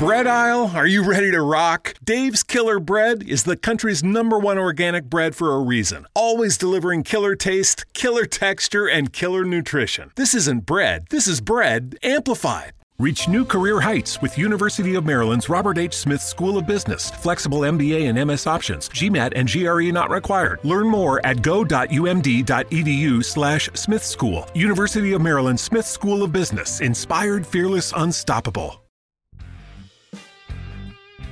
bread 0.00 0.26
aisle, 0.26 0.72
are 0.74 0.86
you 0.86 1.04
ready 1.04 1.30
to 1.30 1.42
rock? 1.42 1.92
Dave's 2.02 2.42
Killer 2.42 2.80
Bread 2.80 3.22
is 3.22 3.42
the 3.42 3.54
country's 3.54 4.02
number 4.02 4.38
one 4.38 4.56
organic 4.56 5.04
bread 5.04 5.36
for 5.36 5.54
a 5.54 5.60
reason. 5.60 6.06
Always 6.14 6.56
delivering 6.56 7.02
killer 7.02 7.34
taste, 7.34 7.84
killer 7.92 8.24
texture, 8.24 8.88
and 8.88 9.12
killer 9.12 9.44
nutrition. 9.44 10.10
This 10.16 10.34
isn't 10.34 10.64
bread, 10.64 11.04
this 11.10 11.28
is 11.28 11.42
bread 11.42 11.98
amplified. 12.02 12.72
Reach 12.98 13.28
new 13.28 13.44
career 13.44 13.78
heights 13.78 14.22
with 14.22 14.38
University 14.38 14.94
of 14.94 15.04
Maryland's 15.04 15.50
Robert 15.50 15.76
H. 15.76 15.94
Smith 15.94 16.22
School 16.22 16.56
of 16.56 16.66
Business. 16.66 17.10
Flexible 17.10 17.60
MBA 17.60 18.08
and 18.08 18.26
MS 18.26 18.46
options. 18.46 18.88
GMAT 18.88 19.32
and 19.36 19.50
GRE 19.50 19.92
not 19.92 20.08
required. 20.08 20.60
Learn 20.64 20.86
more 20.86 21.24
at 21.26 21.42
go.umd.edu 21.42 23.22
slash 23.22 23.68
Smith 23.74 24.04
School. 24.04 24.46
University 24.54 25.12
of 25.12 25.20
Maryland 25.20 25.60
Smith 25.60 25.86
School 25.86 26.22
of 26.22 26.32
Business. 26.32 26.80
Inspired, 26.80 27.46
fearless, 27.46 27.92
unstoppable. 27.96 28.79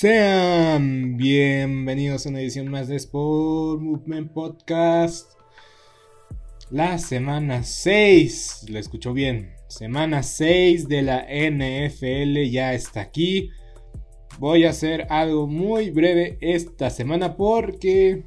Sean 0.00 1.16
bienvenidos 1.16 2.24
a 2.24 2.28
una 2.28 2.38
edición 2.38 2.68
más 2.68 2.86
de 2.86 2.94
Sport 2.94 3.80
Movement 3.80 4.32
Podcast. 4.32 5.32
La 6.70 6.98
semana 6.98 7.64
6, 7.64 8.66
¿le 8.68 8.78
escuchó 8.78 9.12
bien? 9.12 9.56
Semana 9.66 10.22
6 10.22 10.86
de 10.86 11.02
la 11.02 11.26
NFL 11.28 12.48
ya 12.48 12.74
está 12.74 13.00
aquí. 13.00 13.50
Voy 14.38 14.66
a 14.66 14.70
hacer 14.70 15.08
algo 15.10 15.48
muy 15.48 15.90
breve 15.90 16.38
esta 16.42 16.90
semana 16.90 17.36
porque 17.36 18.22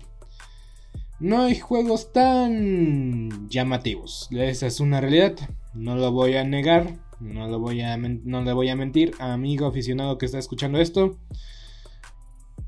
no 1.21 1.43
hay 1.43 1.57
juegos 1.57 2.11
tan 2.11 3.47
llamativos. 3.47 4.27
Esa 4.31 4.67
es 4.67 4.81
una 4.81 4.99
realidad, 4.99 5.37
no 5.73 5.95
lo 5.95 6.11
voy 6.11 6.35
a 6.35 6.43
negar. 6.43 6.99
No, 7.21 7.47
lo 7.47 7.59
voy 7.59 7.81
a 7.81 7.95
no 7.97 8.41
le 8.41 8.51
voy 8.51 8.69
a 8.69 8.75
mentir, 8.75 9.13
amigo 9.19 9.67
aficionado 9.67 10.17
que 10.17 10.25
está 10.25 10.39
escuchando 10.39 10.79
esto. 10.79 11.19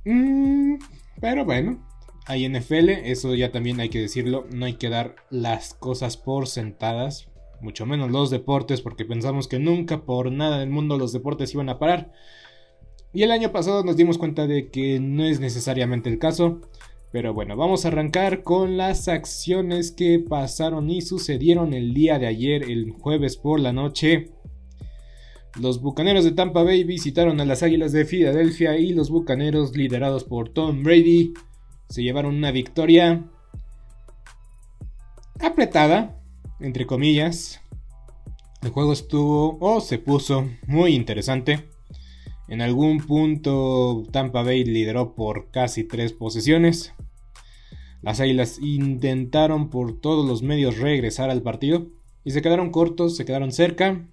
Mm, 0.05 0.75
pero 1.21 1.45
bueno, 1.45 1.85
hay 2.25 2.45
NFL, 2.45 2.89
eso 2.89 3.35
ya 3.35 3.51
también 3.51 3.79
hay 3.79 3.89
que 3.89 3.99
decirlo, 3.99 4.45
no 4.51 4.65
hay 4.65 4.73
que 4.73 4.89
dar 4.89 5.15
las 5.29 5.73
cosas 5.73 6.17
por 6.17 6.47
sentadas, 6.47 7.29
mucho 7.61 7.85
menos 7.85 8.11
los 8.11 8.29
deportes, 8.29 8.81
porque 8.81 9.05
pensamos 9.05 9.47
que 9.47 9.59
nunca 9.59 10.05
por 10.05 10.31
nada 10.31 10.59
del 10.59 10.69
mundo 10.69 10.97
los 10.97 11.13
deportes 11.13 11.53
iban 11.53 11.69
a 11.69 11.79
parar. 11.79 12.11
Y 13.13 13.23
el 13.23 13.31
año 13.31 13.51
pasado 13.51 13.83
nos 13.83 13.95
dimos 13.95 14.17
cuenta 14.17 14.47
de 14.47 14.69
que 14.69 14.99
no 14.99 15.23
es 15.23 15.39
necesariamente 15.39 16.09
el 16.09 16.17
caso. 16.17 16.61
Pero 17.11 17.31
bueno, 17.31 17.55
vamos 17.55 17.85
a 17.85 17.89
arrancar 17.89 18.41
con 18.41 18.75
las 18.75 19.07
acciones 19.07 19.91
que 19.91 20.17
pasaron 20.17 20.89
y 20.89 21.01
sucedieron 21.01 21.75
el 21.75 21.93
día 21.93 22.17
de 22.17 22.25
ayer, 22.25 22.63
el 22.63 22.89
jueves 22.89 23.37
por 23.37 23.59
la 23.59 23.71
noche. 23.71 24.31
Los 25.59 25.81
Bucaneros 25.81 26.23
de 26.23 26.31
Tampa 26.31 26.63
Bay 26.63 26.83
visitaron 26.83 27.39
a 27.39 27.45
las 27.45 27.61
Águilas 27.61 27.91
de 27.91 28.05
Filadelfia 28.05 28.75
y 28.77 28.91
los 28.93 29.11
Bucaneros, 29.11 29.77
liderados 29.77 30.23
por 30.23 30.49
Tom 30.49 30.81
Brady, 30.81 31.33
se 31.89 32.01
llevaron 32.01 32.33
una 32.33 32.49
victoria 32.49 33.23
apretada, 35.39 36.19
entre 36.59 36.87
comillas. 36.87 37.61
El 38.63 38.71
juego 38.71 38.93
estuvo 38.93 39.59
o 39.59 39.79
se 39.79 39.99
puso 39.99 40.49
muy 40.65 40.95
interesante. 40.95 41.69
En 42.47 42.61
algún 42.61 42.97
punto 42.97 44.05
Tampa 44.11 44.41
Bay 44.41 44.63
lideró 44.63 45.13
por 45.13 45.51
casi 45.51 45.83
tres 45.83 46.13
posesiones. 46.13 46.93
Las 48.01 48.19
Águilas 48.19 48.57
intentaron 48.59 49.69
por 49.69 50.01
todos 50.01 50.27
los 50.27 50.41
medios 50.41 50.79
regresar 50.79 51.29
al 51.29 51.43
partido 51.43 51.91
y 52.23 52.31
se 52.31 52.41
quedaron 52.41 52.71
cortos, 52.71 53.15
se 53.15 53.23
quedaron 53.23 53.51
cerca 53.51 54.07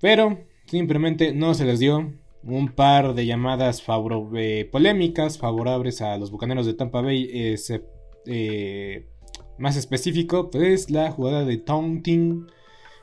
pero 0.00 0.46
simplemente 0.66 1.32
no 1.32 1.54
se 1.54 1.64
les 1.64 1.78
dio 1.78 2.12
un 2.42 2.68
par 2.68 3.14
de 3.14 3.26
llamadas 3.26 3.82
eh, 4.36 4.68
polémicas 4.70 5.38
favorables 5.38 6.00
a 6.00 6.16
los 6.16 6.30
Bucaneros 6.30 6.66
de 6.66 6.74
Tampa 6.74 7.00
Bay. 7.00 7.28
Eh, 8.26 9.06
más 9.58 9.76
específico, 9.76 10.50
pues 10.50 10.90
la 10.90 11.10
jugada 11.10 11.44
de 11.44 11.56
taunting 11.56 12.46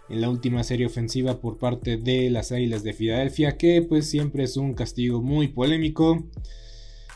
en 0.09 0.21
la 0.21 0.29
última 0.29 0.63
serie 0.63 0.85
ofensiva 0.85 1.39
por 1.39 1.57
parte 1.57 1.97
de 1.97 2.29
las 2.29 2.51
Águilas 2.51 2.83
de 2.83 2.93
Filadelfia, 2.93 3.57
que 3.57 3.81
pues 3.81 4.09
siempre 4.09 4.43
es 4.43 4.57
un 4.57 4.73
castigo 4.73 5.21
muy 5.21 5.47
polémico 5.47 6.29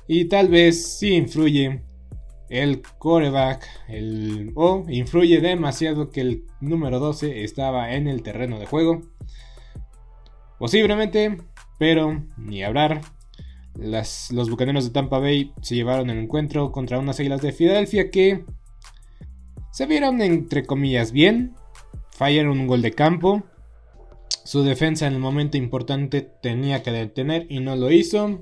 y 0.07 0.25
tal 0.25 0.47
vez 0.47 0.97
sí 0.97 1.13
influye 1.13 1.83
el 2.49 2.81
coreback 2.97 3.67
o 4.55 4.85
influye 4.89 5.41
demasiado 5.41 6.11
que 6.11 6.21
el 6.21 6.43
número 6.61 6.99
12 6.99 7.43
estaba 7.43 7.93
en 7.93 8.07
el 8.07 8.23
terreno 8.23 8.57
de 8.59 8.65
juego. 8.65 9.01
Posiblemente, 10.59 11.37
pero 11.77 12.23
ni 12.37 12.63
hablar. 12.63 13.01
los 13.75 14.49
bucaneros 14.49 14.85
de 14.85 14.91
Tampa 14.91 15.19
Bay 15.19 15.53
se 15.61 15.75
llevaron 15.75 16.09
el 16.09 16.17
encuentro 16.17 16.71
contra 16.71 16.99
unas 16.99 17.19
águilas 17.19 17.41
de 17.41 17.51
Filadelfia 17.51 18.09
que 18.09 18.43
se 19.71 19.85
vieron 19.85 20.21
entre 20.21 20.65
comillas 20.65 21.11
bien. 21.11 21.53
Fallaron 22.09 22.59
un 22.59 22.67
gol 22.67 22.81
de 22.81 22.93
campo. 22.93 23.43
Su 24.43 24.63
defensa 24.63 25.05
en 25.05 25.13
el 25.13 25.19
momento 25.19 25.57
importante 25.57 26.21
tenía 26.21 26.81
que 26.81 26.91
detener 26.91 27.45
y 27.49 27.59
no 27.59 27.75
lo 27.75 27.91
hizo. 27.91 28.39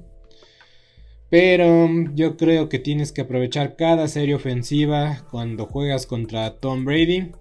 Pero 1.29 1.89
yo 2.13 2.37
creo 2.37 2.69
que 2.69 2.79
tienes 2.79 3.11
que 3.11 3.21
aprovechar 3.21 3.75
cada 3.75 4.07
serie 4.07 4.35
ofensiva 4.35 5.25
cuando 5.29 5.65
juegas 5.65 6.05
contra 6.05 6.59
Tom 6.59 6.85
Brady. 6.85 7.31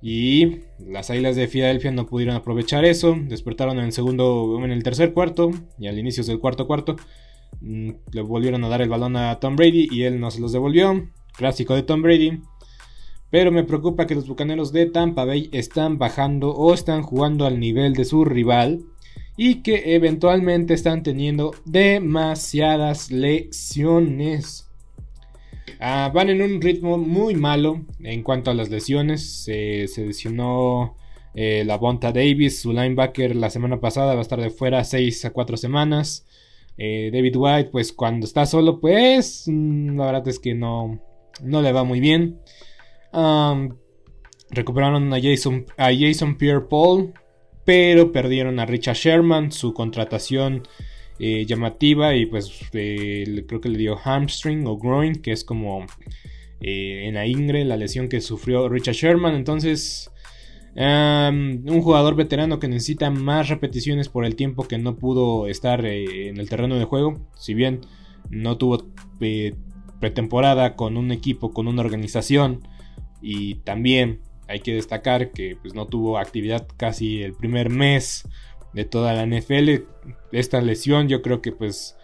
Y 0.00 0.58
las 0.78 1.10
Águilas 1.10 1.34
de 1.34 1.48
Filadelfia 1.48 1.90
no 1.90 2.06
pudieron 2.06 2.36
aprovechar 2.36 2.84
eso. 2.84 3.16
Despertaron 3.20 3.78
en 3.78 3.86
el 3.86 3.92
segundo, 3.92 4.60
en 4.62 4.70
el 4.70 4.82
tercer 4.82 5.12
cuarto 5.12 5.50
y 5.78 5.88
al 5.88 5.98
inicio 5.98 6.22
del 6.24 6.38
cuarto 6.38 6.66
cuarto. 6.66 6.96
Mm, 7.60 7.90
le 8.12 8.22
volvieron 8.22 8.64
a 8.64 8.68
dar 8.68 8.82
el 8.82 8.88
balón 8.88 9.16
a 9.16 9.40
Tom 9.40 9.56
Brady 9.56 9.88
y 9.90 10.02
él 10.04 10.20
no 10.20 10.30
se 10.30 10.40
los 10.40 10.52
devolvió. 10.52 11.08
Clásico 11.36 11.74
de 11.74 11.82
Tom 11.82 12.02
Brady. 12.02 12.40
Pero 13.30 13.50
me 13.52 13.64
preocupa 13.64 14.06
que 14.06 14.14
los 14.14 14.26
bucaneros 14.26 14.72
de 14.72 14.86
Tampa 14.86 15.24
Bay 15.24 15.50
están 15.52 15.98
bajando 15.98 16.50
o 16.50 16.72
están 16.72 17.02
jugando 17.02 17.46
al 17.46 17.60
nivel 17.60 17.94
de 17.94 18.04
su 18.04 18.24
rival. 18.24 18.84
Y 19.36 19.62
que 19.62 19.94
eventualmente 19.94 20.74
están 20.74 21.02
teniendo 21.02 21.52
demasiadas 21.64 23.10
lesiones. 23.10 24.67
Ah, 25.80 26.10
van 26.12 26.28
en 26.28 26.42
un 26.42 26.60
ritmo 26.60 26.98
muy 26.98 27.34
malo 27.34 27.84
en 28.00 28.22
cuanto 28.22 28.50
a 28.50 28.54
las 28.54 28.68
lesiones. 28.68 29.44
se 29.44 29.86
lesionó 29.96 30.96
eh, 31.34 31.62
la 31.64 31.76
Bonta 31.76 32.10
Davis, 32.12 32.60
su 32.60 32.72
linebacker, 32.72 33.36
la 33.36 33.50
semana 33.50 33.80
pasada. 33.80 34.14
Va 34.14 34.20
a 34.20 34.22
estar 34.22 34.40
de 34.40 34.50
fuera 34.50 34.82
6 34.82 35.24
a 35.26 35.30
4 35.30 35.56
semanas. 35.56 36.26
Eh, 36.76 37.10
David 37.12 37.36
White, 37.36 37.70
pues 37.70 37.92
cuando 37.92 38.26
está 38.26 38.46
solo, 38.46 38.80
pues 38.80 39.44
mm, 39.46 39.96
la 39.98 40.06
verdad 40.06 40.28
es 40.28 40.38
que 40.38 40.54
no, 40.54 41.00
no 41.42 41.62
le 41.62 41.72
va 41.72 41.84
muy 41.84 42.00
bien. 42.00 42.40
recuperaron 44.50 45.12
a 45.12 45.20
Jason, 45.20 45.66
a 45.76 45.90
Jason 45.96 46.38
Pierre 46.38 46.66
Paul, 46.68 47.12
pero 47.64 48.12
perdieron 48.12 48.58
a 48.58 48.66
Richard 48.66 48.96
Sherman, 48.96 49.52
su 49.52 49.74
contratación 49.74 50.62
eh, 51.18 51.44
llamativa 51.46 52.14
y 52.14 52.26
pues 52.26 52.52
eh, 52.72 53.44
creo 53.48 53.60
que 53.60 53.68
le 53.68 53.78
dio 53.78 53.96
hamstring 53.96 54.66
o 54.66 54.78
groin, 54.78 55.16
que 55.16 55.32
es 55.32 55.44
como 55.44 55.84
eh, 56.60 57.06
en 57.06 57.14
la 57.14 57.26
ingre 57.26 57.64
la 57.64 57.76
lesión 57.76 58.08
que 58.08 58.20
sufrió 58.20 58.68
Richard 58.68 58.94
Sherman. 58.94 59.34
Entonces, 59.34 60.10
un 60.76 61.80
jugador 61.82 62.14
veterano 62.14 62.60
que 62.60 62.68
necesita 62.68 63.10
más 63.10 63.48
repeticiones 63.48 64.08
por 64.08 64.24
el 64.24 64.36
tiempo 64.36 64.68
que 64.68 64.78
no 64.78 64.96
pudo 64.96 65.48
estar 65.48 65.84
en 65.84 66.38
el 66.38 66.48
terreno 66.48 66.78
de 66.78 66.84
juego. 66.84 67.18
Si 67.34 67.52
bien 67.52 67.80
no 68.30 68.58
tuvo 68.58 68.86
pretemporada 69.98 70.76
con 70.76 70.96
un 70.96 71.10
equipo, 71.10 71.52
con 71.52 71.66
una 71.66 71.82
organización 71.82 72.60
y 73.20 73.56
también 73.56 74.20
hay 74.46 74.60
que 74.60 74.74
destacar 74.74 75.32
que 75.32 75.56
pues, 75.60 75.74
no 75.74 75.86
tuvo 75.86 76.18
actividad 76.18 76.66
casi 76.76 77.22
el 77.22 77.34
primer 77.34 77.70
mes 77.70 78.26
de 78.72 78.84
toda 78.84 79.12
la 79.14 79.26
NFL. 79.26 79.84
Esta 80.32 80.60
lesión 80.60 81.08
yo 81.08 81.22
creo 81.22 81.40
que 81.40 81.52
pues 81.52 81.98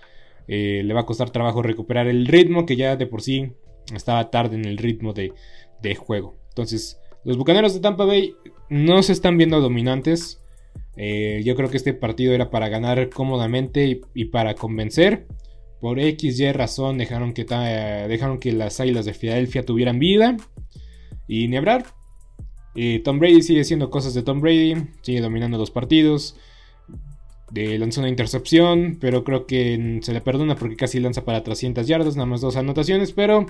eh, 0.47 0.83
le 0.85 0.95
va 0.95 1.01
a 1.01 1.07
costar 1.07 1.31
trabajo 1.31 1.63
recuperar 1.63 2.07
el 2.07 2.27
ritmo 2.27 2.67
que 2.67 2.77
ya 2.77 2.97
de 2.97 3.07
por 3.07 3.23
sí 3.23 3.53
estaba 3.95 4.31
tarde 4.31 4.57
en 4.57 4.65
el 4.65 4.79
ritmo 4.79 5.13
de, 5.13 5.33
juego. 5.97 6.39
Entonces, 6.49 6.99
los 7.25 7.37
Bucaneros 7.37 7.75
de 7.75 7.81
Tampa 7.81 8.07
Bay 8.07 8.35
no 8.71 9.03
se 9.03 9.13
están 9.13 9.37
viendo 9.37 9.61
dominantes. 9.61 10.41
Eh, 10.97 11.43
yo 11.45 11.57
creo 11.57 11.69
que 11.69 11.77
este 11.77 11.93
partido 11.93 12.33
era 12.33 12.51
para 12.51 12.71
ganar 12.71 13.11
cómodamente 13.11 14.01
y, 14.15 14.25
para 14.27 14.55
convencer. 14.55 15.27
por 15.81 16.01
X, 16.01 16.41
Y 16.41 16.53
razón 16.53 16.97
dejaron 16.97 17.35
que, 17.35 17.45
dejaron 17.45 18.39
que 18.39 18.53
las 18.53 18.81
Águilas 18.81 19.05
de 19.05 19.13
Filadelfia 19.13 19.67
tuvieran 19.67 19.99
vida. 19.99 20.39
Y 21.29 21.49
ni 21.49 21.59
hablar. 21.59 21.85
Tom 23.05 23.19
Brady 23.19 23.43
sigue 23.43 23.61
haciendo 23.61 23.91
cosas 23.91 24.15
de 24.15 24.23
Tom 24.23 24.41
Brady, 24.41 24.75
sigue 25.03 25.21
dominando 25.21 25.59
los 25.59 25.71
partidos. 25.71 26.37
De, 27.51 27.79
lanzó 27.79 28.01
una 28.01 28.09
intercepción, 28.09 28.97
pero 29.01 29.23
creo 29.23 29.47
que 29.47 30.01
se 30.03 30.13
le 30.13 30.21
perdona 30.21 30.57
porque 30.57 30.77
casi 30.77 30.99
lanza 30.99 31.25
para 31.25 31.45
300 31.45 31.87
yardas, 31.87 32.17
nada 32.17 32.27
más 32.27 32.41
dos 32.41 32.57
anotaciones, 32.57 33.13
pero 33.13 33.47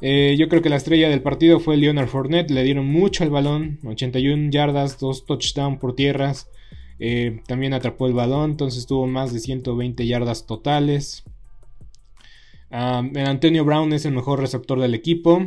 eh, 0.00 0.36
yo 0.38 0.48
creo 0.48 0.62
que 0.62 0.70
la 0.70 0.76
estrella 0.76 1.08
del 1.08 1.22
partido 1.22 1.60
fue 1.60 1.76
Leonard 1.76 2.08
Fournette, 2.08 2.50
le 2.50 2.64
dieron 2.64 2.86
mucho 2.86 3.22
al 3.22 3.30
balón, 3.30 3.78
81 3.84 4.50
yardas, 4.50 4.98
dos 4.98 5.26
touchdowns 5.26 5.78
por 5.78 5.94
tierras, 5.94 6.48
eh, 6.98 7.40
también 7.46 7.74
atrapó 7.74 8.06
el 8.06 8.14
balón, 8.14 8.52
entonces 8.52 8.86
tuvo 8.86 9.06
más 9.06 9.32
de 9.32 9.40
120 9.40 10.06
yardas 10.06 10.46
totales. 10.46 11.24
el 12.70 13.26
Antonio 13.26 13.64
Brown 13.64 13.92
es 13.92 14.04
el 14.04 14.12
mejor 14.12 14.40
receptor 14.40 14.80
del 14.80 14.94
equipo. 14.94 15.46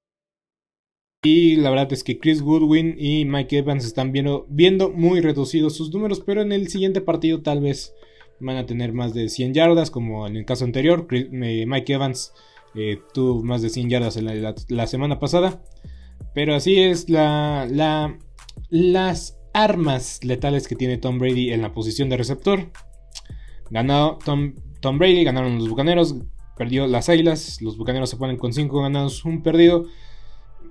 Y 1.23 1.55
la 1.57 1.69
verdad 1.69 1.93
es 1.93 2.03
que 2.03 2.17
Chris 2.17 2.41
Goodwin 2.41 2.95
y 2.97 3.25
Mike 3.25 3.59
Evans 3.59 3.85
están 3.85 4.11
viendo, 4.11 4.47
muy 4.89 5.21
reducidos 5.21 5.75
sus 5.75 5.93
números, 5.93 6.23
pero 6.25 6.41
en 6.41 6.51
el 6.51 6.67
siguiente 6.69 6.99
partido 6.99 7.43
tal 7.43 7.61
vez 7.61 7.93
van 8.39 8.57
a 8.57 8.65
tener 8.65 8.91
más 8.91 9.13
de 9.13 9.29
100 9.29 9.53
yardas, 9.53 9.91
como 9.91 10.25
en 10.25 10.35
el 10.35 10.45
caso 10.45 10.65
anterior. 10.65 11.07
Mike 11.11 11.93
Evans 11.93 12.33
eh, 12.73 12.99
tuvo 13.13 13.43
más 13.43 13.61
de 13.61 13.69
100 13.69 13.89
yardas 13.89 14.19
la, 14.67 14.87
semana 14.87 15.19
pasada. 15.19 15.61
Pero 16.33 16.55
así 16.55 16.79
es 16.79 17.07
la, 17.07 17.67
la, 17.69 18.17
las 18.71 19.37
armas 19.53 20.23
letales 20.23 20.67
que 20.67 20.75
tiene 20.75 20.97
Tom 20.97 21.19
Brady 21.19 21.53
en 21.53 21.61
la 21.61 21.71
posición 21.71 22.09
de 22.09 22.17
receptor. 22.17 22.71
Ganado 23.69 24.17
Tom, 24.25 24.55
Tom 24.79 24.97
Brady, 24.97 25.23
ganaron 25.23 25.59
los 25.59 25.69
Bucaneros, 25.69 26.15
perdió 26.57 26.87
las 26.87 27.09
Águilas, 27.09 27.61
los 27.61 27.77
Bucaneros 27.77 28.09
se 28.09 28.17
ponen 28.17 28.37
con 28.37 28.53
5 28.53 28.81
ganados, 28.81 29.23
un 29.23 29.43
perdido 29.43 29.85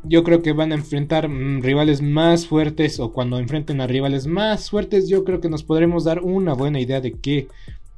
yo 0.04 0.24
creo 0.24 0.42
que 0.42 0.52
van 0.52 0.72
a 0.72 0.76
enfrentar 0.76 1.28
mm, 1.28 1.62
rivales 1.62 2.02
más 2.02 2.46
fuertes 2.46 3.00
o 3.00 3.12
cuando 3.12 3.38
enfrenten 3.38 3.80
a 3.80 3.86
rivales 3.86 4.26
más 4.26 4.70
fuertes 4.70 5.08
yo 5.08 5.24
creo 5.24 5.40
que 5.40 5.48
nos 5.48 5.62
podremos 5.62 6.04
dar 6.04 6.20
una 6.20 6.54
buena 6.54 6.80
idea 6.80 7.00
de 7.00 7.18
qué 7.20 7.48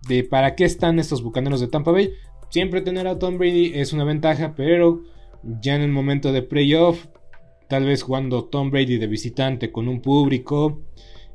de 0.08 0.24
para 0.24 0.54
qué 0.56 0.64
están 0.64 0.98
estos 0.98 1.22
bucaneros 1.22 1.60
de 1.60 1.68
Tampa 1.68 1.92
Bay. 1.92 2.12
Siempre 2.50 2.80
tener 2.80 3.06
a 3.06 3.18
Tom 3.18 3.38
Brady 3.38 3.72
es 3.74 3.92
una 3.92 4.04
ventaja 4.04 4.54
pero 4.56 5.02
ya 5.60 5.74
en 5.74 5.82
el 5.82 5.90
momento 5.90 6.32
de 6.32 6.42
playoff 6.42 7.06
tal 7.68 7.84
vez 7.84 8.02
jugando 8.02 8.44
Tom 8.44 8.70
Brady 8.70 8.98
de 8.98 9.06
visitante 9.06 9.72
con 9.72 9.88
un 9.88 10.02
público 10.02 10.82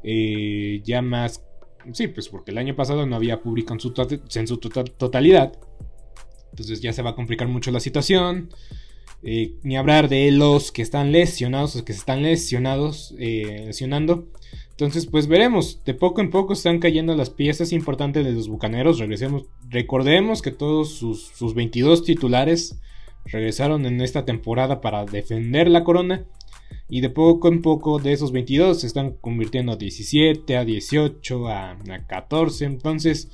eh, 0.04 0.82
ya 0.84 1.02
más 1.02 1.44
sí 1.94 2.08
pues 2.08 2.30
porque 2.30 2.52
el 2.52 2.58
año 2.58 2.76
pasado 2.76 3.06
no 3.06 3.16
había 3.16 3.42
público 3.42 3.74
en 3.74 3.80
su, 3.80 3.94
en 4.36 4.48
su 4.48 4.58
totalidad 4.58 5.58
entonces 6.52 6.82
ya 6.82 6.94
se 6.94 7.02
va 7.02 7.12
a 7.12 7.16
complicar 7.16 7.48
mucho 7.48 7.72
la 7.72 7.80
situación 7.80 8.50
eh, 9.24 9.56
ni 9.64 9.78
hablar 9.78 10.10
de 10.10 10.30
los 10.32 10.72
que 10.72 10.82
están 10.82 11.12
lesionados, 11.12 11.76
los 11.76 11.84
que 11.84 11.94
se 11.94 12.00
están 12.00 12.24
eh, 12.26 13.64
lesionando. 13.66 14.28
Entonces, 14.72 15.08
pues 15.08 15.28
veremos. 15.28 15.84
De 15.86 15.96
poco 15.96 16.22
en 16.22 16.30
poco 16.30 16.54
están 16.54 16.80
cayendo 16.80 17.16
las 17.16 17.32
piezas 17.32 17.72
importantes 17.72 18.24
de 18.24 18.32
los 18.32 18.48
bucaneros. 18.48 19.00
Regresemos. 19.00 19.46
Recordemos 19.70 20.44
que 20.44 20.52
todos 20.52 20.94
sus, 20.94 21.54
22 21.56 22.04
titulares 22.04 22.80
regresaron 23.26 23.86
en 23.88 24.02
esta 24.02 24.24
temporada 24.24 24.80
para 24.80 25.06
defender 25.06 25.68
la 25.68 25.84
corona. 25.84 26.26
Y 26.90 27.02
de 27.02 27.10
poco 27.10 27.48
en 27.48 27.62
poco 27.62 27.98
de 27.98 28.14
esos 28.14 28.32
22 28.32 28.82
se 28.82 28.88
están 28.88 29.14
convirtiendo 29.14 29.72
a 29.72 29.78
17, 29.78 30.56
a 30.56 30.64
18, 30.64 31.48
a, 31.48 31.72
a 31.72 32.06
14. 32.08 32.66
Entonces, 32.66 33.32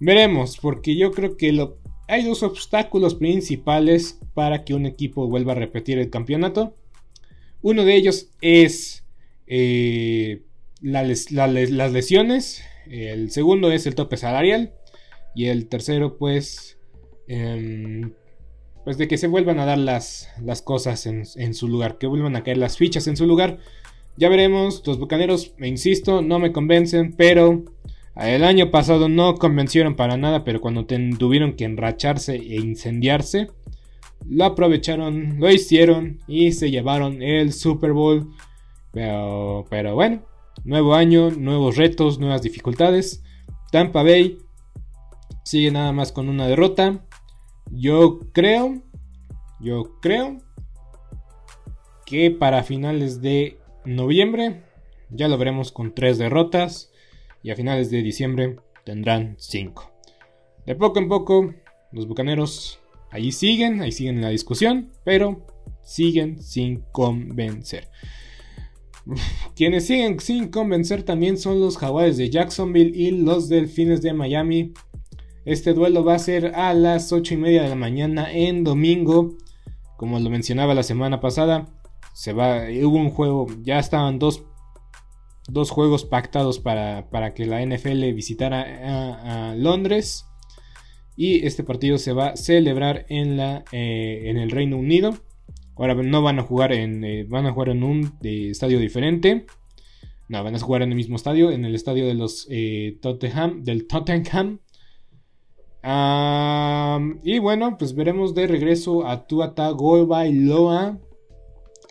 veremos. 0.00 0.56
Porque 0.56 0.96
yo 0.96 1.12
creo 1.12 1.36
que 1.36 1.52
lo 1.52 1.76
hay 2.08 2.24
dos 2.24 2.42
obstáculos 2.42 3.14
principales 3.14 4.20
para 4.34 4.64
que 4.64 4.74
un 4.74 4.86
equipo 4.86 5.28
vuelva 5.28 5.52
a 5.52 5.56
repetir 5.56 5.98
el 5.98 6.10
campeonato. 6.10 6.76
Uno 7.62 7.84
de 7.84 7.96
ellos 7.96 8.28
es 8.40 9.04
eh, 9.46 10.42
las 10.80 11.92
lesiones. 11.92 12.62
El 12.90 13.30
segundo 13.30 13.72
es 13.72 13.86
el 13.86 13.94
tope 13.94 14.16
salarial. 14.16 14.74
Y 15.34 15.46
el 15.46 15.66
tercero, 15.66 16.16
pues, 16.18 16.78
em, 17.26 18.12
pues 18.84 18.98
de 18.98 19.08
que 19.08 19.18
se 19.18 19.26
vuelvan 19.26 19.58
a 19.58 19.64
dar 19.64 19.78
las, 19.78 20.28
las 20.40 20.62
cosas 20.62 21.06
en, 21.06 21.24
en, 21.36 21.54
su 21.54 21.66
lugar, 21.68 21.98
que 21.98 22.06
vuelvan 22.06 22.36
a 22.36 22.44
caer 22.44 22.58
las 22.58 22.76
fichas 22.76 23.06
en 23.08 23.16
su 23.16 23.26
lugar. 23.26 23.58
Ya 24.16 24.28
veremos, 24.28 24.86
los 24.86 24.98
bucaneros, 24.98 25.54
me 25.56 25.66
insisto, 25.66 26.22
no 26.22 26.38
me 26.38 26.52
convencen, 26.52 27.14
pero 27.16 27.64
el 28.16 28.44
año 28.44 28.70
pasado 28.70 29.08
no 29.08 29.34
convencieron 29.36 29.96
para 29.96 30.16
nada, 30.16 30.44
pero 30.44 30.60
cuando 30.60 30.86
tuvieron 30.86 31.54
que 31.54 31.64
enracharse 31.64 32.36
e 32.36 32.60
incendiarse, 32.60 33.48
lo 34.26 34.44
aprovecharon, 34.44 35.40
lo 35.40 35.50
hicieron 35.50 36.20
y 36.26 36.52
se 36.52 36.70
llevaron 36.70 37.22
el 37.22 37.52
Super 37.52 37.92
Bowl. 37.92 38.30
Pero, 38.92 39.64
pero 39.68 39.94
bueno, 39.94 40.22
nuevo 40.64 40.94
año, 40.94 41.30
nuevos 41.30 41.76
retos, 41.76 42.18
nuevas 42.20 42.42
dificultades. 42.42 43.22
Tampa 43.72 44.04
Bay 44.04 44.38
sigue 45.42 45.72
nada 45.72 45.92
más 45.92 46.12
con 46.12 46.28
una 46.28 46.46
derrota. 46.46 47.04
Yo 47.70 48.20
creo, 48.32 48.82
yo 49.60 49.98
creo 50.00 50.38
que 52.06 52.30
para 52.30 52.62
finales 52.62 53.20
de 53.20 53.58
noviembre 53.84 54.62
ya 55.10 55.26
lo 55.26 55.36
veremos 55.36 55.72
con 55.72 55.94
tres 55.94 56.18
derrotas 56.18 56.92
y 57.44 57.50
a 57.50 57.56
finales 57.56 57.90
de 57.90 58.02
diciembre 58.02 58.56
tendrán 58.84 59.36
5. 59.38 59.92
De 60.66 60.74
poco 60.74 60.98
en 60.98 61.08
poco, 61.08 61.54
los 61.92 62.08
bucaneros 62.08 62.80
ahí 63.10 63.30
siguen, 63.30 63.82
ahí 63.82 63.92
siguen 63.92 64.16
en 64.16 64.22
la 64.22 64.30
discusión, 64.30 64.90
pero 65.04 65.46
siguen 65.82 66.42
sin 66.42 66.80
convencer. 66.90 67.88
Quienes 69.54 69.86
siguen 69.86 70.18
sin 70.20 70.48
convencer 70.48 71.02
también 71.02 71.36
son 71.36 71.60
los 71.60 71.76
jaguares 71.76 72.16
de 72.16 72.30
Jacksonville 72.30 72.92
y 72.94 73.10
los 73.10 73.50
delfines 73.50 74.00
de 74.00 74.14
Miami. 74.14 74.72
Este 75.44 75.74
duelo 75.74 76.02
va 76.02 76.14
a 76.14 76.18
ser 76.18 76.54
a 76.54 76.72
las 76.72 77.12
8 77.12 77.34
y 77.34 77.36
media 77.36 77.62
de 77.62 77.68
la 77.68 77.74
mañana 77.74 78.32
en 78.32 78.64
domingo. 78.64 79.36
Como 79.98 80.18
lo 80.18 80.30
mencionaba 80.30 80.72
la 80.72 80.82
semana 80.82 81.20
pasada, 81.20 81.68
se 82.14 82.32
va, 82.32 82.62
hubo 82.82 82.96
un 82.96 83.10
juego, 83.10 83.46
ya 83.62 83.78
estaban 83.78 84.18
dos 84.18 84.44
dos 85.48 85.70
juegos 85.70 86.04
pactados 86.04 86.58
para, 86.58 87.34
que 87.34 87.46
la 87.46 87.64
NFL 87.64 88.12
visitara 88.12 89.50
a, 89.50 89.54
Londres. 89.54 90.26
Y 91.16 91.46
este 91.46 91.62
partido 91.62 91.98
se 91.98 92.12
va 92.12 92.28
a 92.28 92.36
celebrar 92.36 93.06
en, 93.08 93.36
la, 93.36 93.64
eh, 93.70 94.22
en 94.26 94.36
el 94.36 94.50
Reino 94.50 94.76
Unido. 94.76 95.14
Ahora 95.76 95.94
no 95.94 96.22
van 96.22 96.38
a 96.38 96.42
jugar 96.42 96.72
en, 96.72 97.04
eh, 97.04 97.24
van 97.28 97.46
a 97.46 97.52
jugar 97.52 97.68
en 97.68 97.84
un 97.84 98.18
estadio 98.22 98.78
diferente. 98.80 99.46
No, 100.28 100.42
van 100.42 100.56
a 100.56 100.58
jugar 100.58 100.82
en 100.82 100.90
el 100.90 100.96
mismo 100.96 101.16
estadio, 101.16 101.50
en 101.50 101.64
el 101.64 101.74
estadio 101.74 102.06
de 102.06 102.14
los 102.14 102.48
Tottenham, 103.00 103.62
del 103.62 103.86
Tottenham. 103.86 104.60
y 107.22 107.38
bueno, 107.38 107.76
pues 107.78 107.94
veremos 107.94 108.34
de 108.34 108.46
regreso 108.46 109.06
a 109.06 109.26
Tuata 109.26 109.70
Goiba 109.70 110.26
y 110.26 110.32
Loa. 110.32 110.98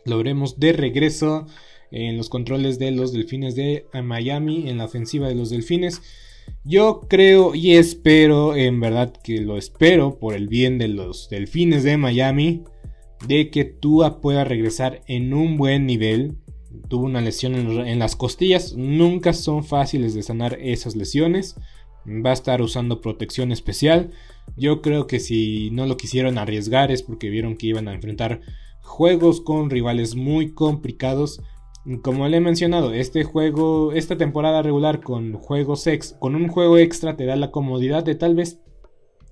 Lo 0.06 0.18
veremos 0.18 0.60
de 0.60 0.74
regreso 0.74 1.46
en 1.94 2.18
los 2.18 2.28
controles 2.28 2.80
de 2.80 2.92
los 2.92 3.14
Delfines 3.14 3.56
de 3.56 3.86
Miami, 4.04 4.68
en 4.70 4.80
la 4.80 4.86
ofensiva 4.86 5.28
de 5.28 5.36
los 5.36 5.52
Delfines. 5.52 6.02
Yo 6.66 7.02
creo 7.08 7.56
y 7.56 7.74
espero, 7.74 8.56
en 8.56 8.80
verdad 8.80 9.14
que 9.24 9.40
lo 9.42 9.58
espero 9.58 10.18
por 10.18 10.34
el 10.34 10.48
bien 10.48 10.78
de 10.78 10.88
los 10.88 11.30
Delfines 11.30 11.84
de 11.84 11.98
Miami, 11.98 12.64
de 13.28 13.50
que 13.50 13.64
Tua 13.64 14.22
pueda 14.22 14.44
regresar 14.44 15.02
en 15.08 15.34
un 15.34 15.58
buen 15.58 15.86
nivel. 15.86 16.38
Tuvo 16.90 17.06
una 17.06 17.22
lesión 17.22 17.54
en, 17.56 18.00
las 18.00 18.16
costillas, 18.16 18.76
nunca 18.76 19.34
son 19.34 19.64
fáciles 19.64 20.16
de 20.16 20.24
sanar 20.24 20.58
esas 20.60 20.96
lesiones. 20.96 21.56
Va 22.08 22.32
a 22.32 22.34
estar 22.34 22.62
usando 22.62 23.02
protección 23.02 23.52
especial. 23.52 24.12
Yo 24.58 24.82
creo 24.82 25.06
que 25.06 25.20
si 25.20 25.70
no 25.72 25.86
lo 25.86 25.96
quisieron 25.96 26.38
arriesgar 26.38 26.92
es 26.92 27.04
porque 27.04 27.30
vieron 27.30 27.56
que 27.56 27.68
iban 27.68 27.88
a 27.88 27.94
enfrentar 27.94 28.42
juegos 28.82 29.40
con 29.40 29.70
rivales 29.70 30.16
muy 30.16 30.52
complicados 30.54 31.42
como 32.02 32.28
le 32.28 32.38
he 32.38 32.42
mencionado, 32.42 32.94
este 32.94 33.24
juego, 33.24 33.92
esta 33.92 34.18
temporada 34.18 34.62
regular 34.62 35.02
con 35.02 35.34
juegos 35.34 35.86
ex, 35.88 36.16
con 36.20 36.36
un 36.36 36.48
juego 36.48 36.78
extra 36.78 37.18
te 37.18 37.26
da 37.26 37.36
la 37.36 37.52
comodidad 37.52 38.04
de 38.04 38.16
tal 38.16 38.36
vez 38.36 38.60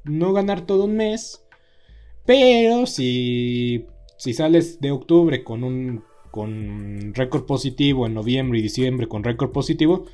no 0.03 0.34
ganar 0.34 0.62
todo 0.62 0.86
un 0.86 0.98
mes, 0.98 1.46
pero 2.25 2.86
si, 2.88 3.86
si 4.17 4.34
sales 4.34 4.81
de 4.81 4.91
octubre 4.91 5.43
con 5.43 5.63
un 5.63 6.03
con 6.31 7.13
récord 7.13 7.46
positivo 7.46 8.05
en 8.05 8.13
noviembre 8.13 8.60
y 8.60 8.62
diciembre 8.62 9.08
con 9.08 9.24
récord 9.24 9.51
positivo, 9.51 10.05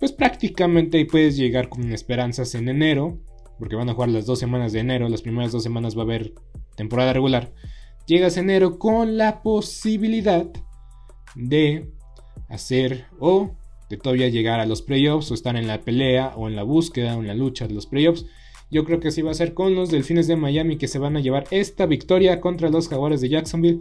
pues 0.00 0.12
prácticamente 0.12 1.04
puedes 1.06 1.36
llegar 1.36 1.68
con 1.68 1.92
esperanzas 1.92 2.54
en 2.54 2.68
enero, 2.68 3.18
porque 3.58 3.76
van 3.76 3.88
a 3.88 3.94
jugar 3.94 4.08
las 4.08 4.26
dos 4.26 4.38
semanas 4.38 4.72
de 4.72 4.80
enero, 4.80 5.08
las 5.08 5.22
primeras 5.22 5.52
dos 5.52 5.62
semanas 5.62 5.96
va 5.96 6.00
a 6.00 6.04
haber 6.04 6.34
temporada 6.74 7.12
regular. 7.12 7.52
Llegas 8.06 8.36
enero 8.36 8.78
con 8.78 9.16
la 9.16 9.42
posibilidad 9.42 10.50
de 11.34 11.90
hacer 12.48 13.06
o 13.18 13.50
de 13.88 13.96
todavía 13.96 14.28
llegar 14.28 14.60
a 14.60 14.66
los 14.66 14.82
playoffs 14.82 15.30
o 15.30 15.34
estar 15.34 15.56
en 15.56 15.66
la 15.66 15.82
pelea 15.82 16.32
o 16.36 16.48
en 16.48 16.56
la 16.56 16.62
búsqueda 16.62 17.16
o 17.16 17.20
en 17.20 17.26
la 17.26 17.34
lucha 17.34 17.66
de 17.66 17.74
los 17.74 17.86
playoffs. 17.86 18.26
Yo 18.70 18.84
creo 18.84 19.00
que 19.00 19.08
así 19.08 19.20
va 19.20 19.32
a 19.32 19.34
ser 19.34 19.52
con 19.52 19.74
los 19.74 19.90
Delfines 19.90 20.28
de 20.28 20.36
Miami 20.36 20.76
que 20.76 20.86
se 20.86 21.00
van 21.00 21.16
a 21.16 21.20
llevar 21.20 21.46
esta 21.50 21.86
victoria 21.86 22.40
contra 22.40 22.70
los 22.70 22.88
Jaguares 22.88 23.20
de 23.20 23.28
Jacksonville. 23.28 23.80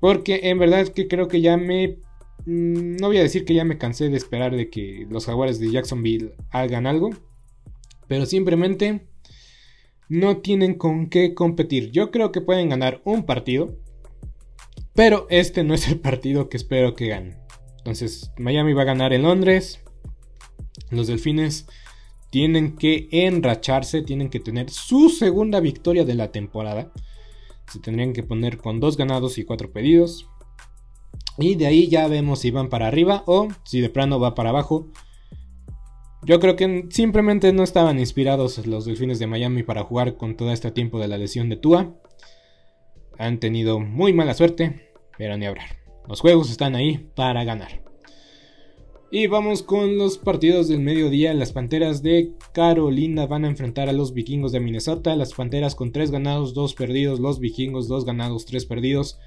Porque 0.00 0.40
en 0.44 0.58
verdad 0.58 0.88
que 0.88 1.06
creo 1.06 1.28
que 1.28 1.40
ya 1.40 1.56
me... 1.56 1.98
Mm, 2.46 2.96
no 2.96 3.08
voy 3.08 3.18
a 3.18 3.22
decir 3.22 3.44
que 3.44 3.54
ya 3.54 3.64
me 3.64 3.78
cansé 3.78 4.08
de 4.08 4.16
esperar 4.16 4.56
de 4.56 4.70
que 4.70 5.06
los 5.08 5.26
Jaguares 5.26 5.60
de 5.60 5.70
Jacksonville 5.70 6.34
hagan 6.50 6.86
algo. 6.86 7.10
Pero 8.08 8.26
simplemente 8.26 9.06
no 10.08 10.38
tienen 10.38 10.74
con 10.74 11.08
qué 11.08 11.34
competir. 11.34 11.92
Yo 11.92 12.10
creo 12.10 12.32
que 12.32 12.40
pueden 12.40 12.70
ganar 12.70 13.00
un 13.04 13.24
partido. 13.24 13.76
Pero 14.98 15.28
este 15.30 15.62
no 15.62 15.74
es 15.74 15.86
el 15.86 16.00
partido 16.00 16.48
que 16.48 16.56
espero 16.56 16.96
que 16.96 17.06
ganen. 17.06 17.38
Entonces, 17.76 18.32
Miami 18.36 18.72
va 18.72 18.82
a 18.82 18.86
ganar 18.86 19.12
en 19.12 19.22
Londres. 19.22 19.78
Los 20.90 21.06
Delfines 21.06 21.68
tienen 22.30 22.74
que 22.74 23.06
enracharse, 23.12 24.02
tienen 24.02 24.28
que 24.28 24.40
tener 24.40 24.70
su 24.70 25.08
segunda 25.08 25.60
victoria 25.60 26.04
de 26.04 26.16
la 26.16 26.32
temporada. 26.32 26.90
Se 27.68 27.78
tendrían 27.78 28.12
que 28.12 28.24
poner 28.24 28.58
con 28.58 28.80
dos 28.80 28.96
ganados 28.96 29.38
y 29.38 29.44
cuatro 29.44 29.70
pedidos. 29.70 30.28
Y 31.38 31.54
de 31.54 31.68
ahí 31.68 31.86
ya 31.86 32.08
vemos 32.08 32.40
si 32.40 32.50
van 32.50 32.68
para 32.68 32.88
arriba 32.88 33.22
o 33.26 33.46
si 33.62 33.80
de 33.80 33.90
plano 33.90 34.18
va 34.18 34.34
para 34.34 34.50
abajo. 34.50 34.88
Yo 36.24 36.40
creo 36.40 36.56
que 36.56 36.88
simplemente 36.90 37.52
no 37.52 37.62
estaban 37.62 38.00
inspirados 38.00 38.66
los 38.66 38.84
Delfines 38.84 39.20
de 39.20 39.28
Miami 39.28 39.62
para 39.62 39.84
jugar 39.84 40.16
con 40.16 40.36
todo 40.36 40.50
este 40.50 40.72
tiempo 40.72 40.98
de 40.98 41.06
la 41.06 41.18
lesión 41.18 41.48
de 41.48 41.54
Tua. 41.56 41.94
Han 43.16 43.38
tenido 43.38 43.78
muy 43.78 44.12
mala 44.12 44.34
suerte 44.34 44.87
pero 45.18 45.36
ni 45.36 45.44
hablar. 45.44 45.76
Los 46.08 46.20
juegos 46.20 46.50
están 46.50 46.74
ahí 46.74 47.06
para 47.14 47.44
ganar. 47.44 47.82
Y 49.10 49.26
vamos 49.26 49.62
con 49.62 49.96
los 49.96 50.18
partidos 50.18 50.68
del 50.68 50.80
mediodía. 50.80 51.32
Las 51.32 51.52
Panteras 51.52 52.02
de 52.02 52.32
Carolina 52.52 53.26
van 53.26 53.44
a 53.44 53.48
enfrentar 53.48 53.88
a 53.88 53.92
los 53.92 54.12
Vikingos 54.12 54.52
de 54.52 54.60
Minnesota. 54.60 55.16
Las 55.16 55.32
Panteras 55.32 55.74
con 55.74 55.92
3 55.92 56.10
ganados, 56.10 56.52
2 56.52 56.74
perdidos. 56.74 57.18
Los 57.18 57.40
Vikingos 57.40 57.88
2 57.88 58.04
ganados, 58.04 58.44
3 58.44 58.66
perdidos. 58.66 59.18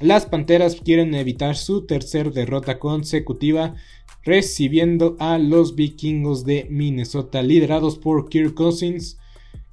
Las 0.00 0.24
Panteras 0.24 0.76
quieren 0.76 1.14
evitar 1.14 1.56
su 1.56 1.86
tercer 1.86 2.32
derrota 2.32 2.78
consecutiva 2.78 3.74
recibiendo 4.22 5.16
a 5.18 5.38
los 5.38 5.74
Vikingos 5.74 6.44
de 6.44 6.66
Minnesota 6.70 7.42
liderados 7.42 7.98
por 7.98 8.30
Kirk 8.30 8.54
Cousins. 8.54 9.18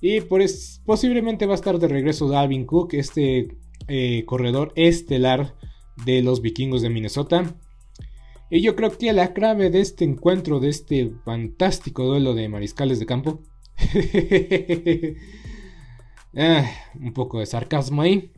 Y 0.01 0.19
por 0.21 0.41
posiblemente 0.85 1.45
va 1.45 1.53
a 1.53 1.55
estar 1.55 1.79
de 1.79 1.87
regreso 1.87 2.27
Dalvin 2.27 2.65
Cook, 2.65 2.93
este 2.93 3.57
eh, 3.89 4.23
corredor 4.25 4.71
estelar 4.75 5.55
de 6.05 6.21
los 6.21 6.41
vikingos 6.41 6.81
de 6.81 6.89
Minnesota. 6.89 7.55
Y 8.49 8.61
yo 8.61 8.75
creo 8.75 8.97
que 8.97 9.13
la 9.13 9.33
clave 9.33 9.69
de 9.69 9.81
este 9.81 10.05
encuentro, 10.05 10.59
de 10.59 10.69
este 10.69 11.11
fantástico 11.25 12.03
duelo 12.05 12.33
de 12.33 12.49
mariscales 12.49 12.99
de 12.99 13.05
campo, 13.05 13.43
ah, 16.35 16.69
un 16.99 17.13
poco 17.13 17.39
de 17.39 17.45
sarcasmo 17.45 18.01
ahí, 18.01 18.31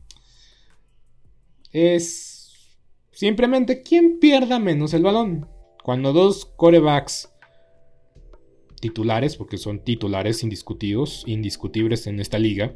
es 1.72 2.70
simplemente 3.12 3.82
quien 3.82 4.20
pierda 4.20 4.60
menos 4.60 4.94
el 4.94 5.04
balón. 5.04 5.48
Cuando 5.84 6.14
dos 6.14 6.46
corebacks 6.46 7.30
titulares, 8.82 9.38
porque 9.38 9.58
son 9.58 9.84
titulares 9.84 10.44
indiscutidos, 10.44 11.24
indiscutibles 11.26 12.08
en 12.08 12.20
esta 12.20 12.40
liga, 12.40 12.76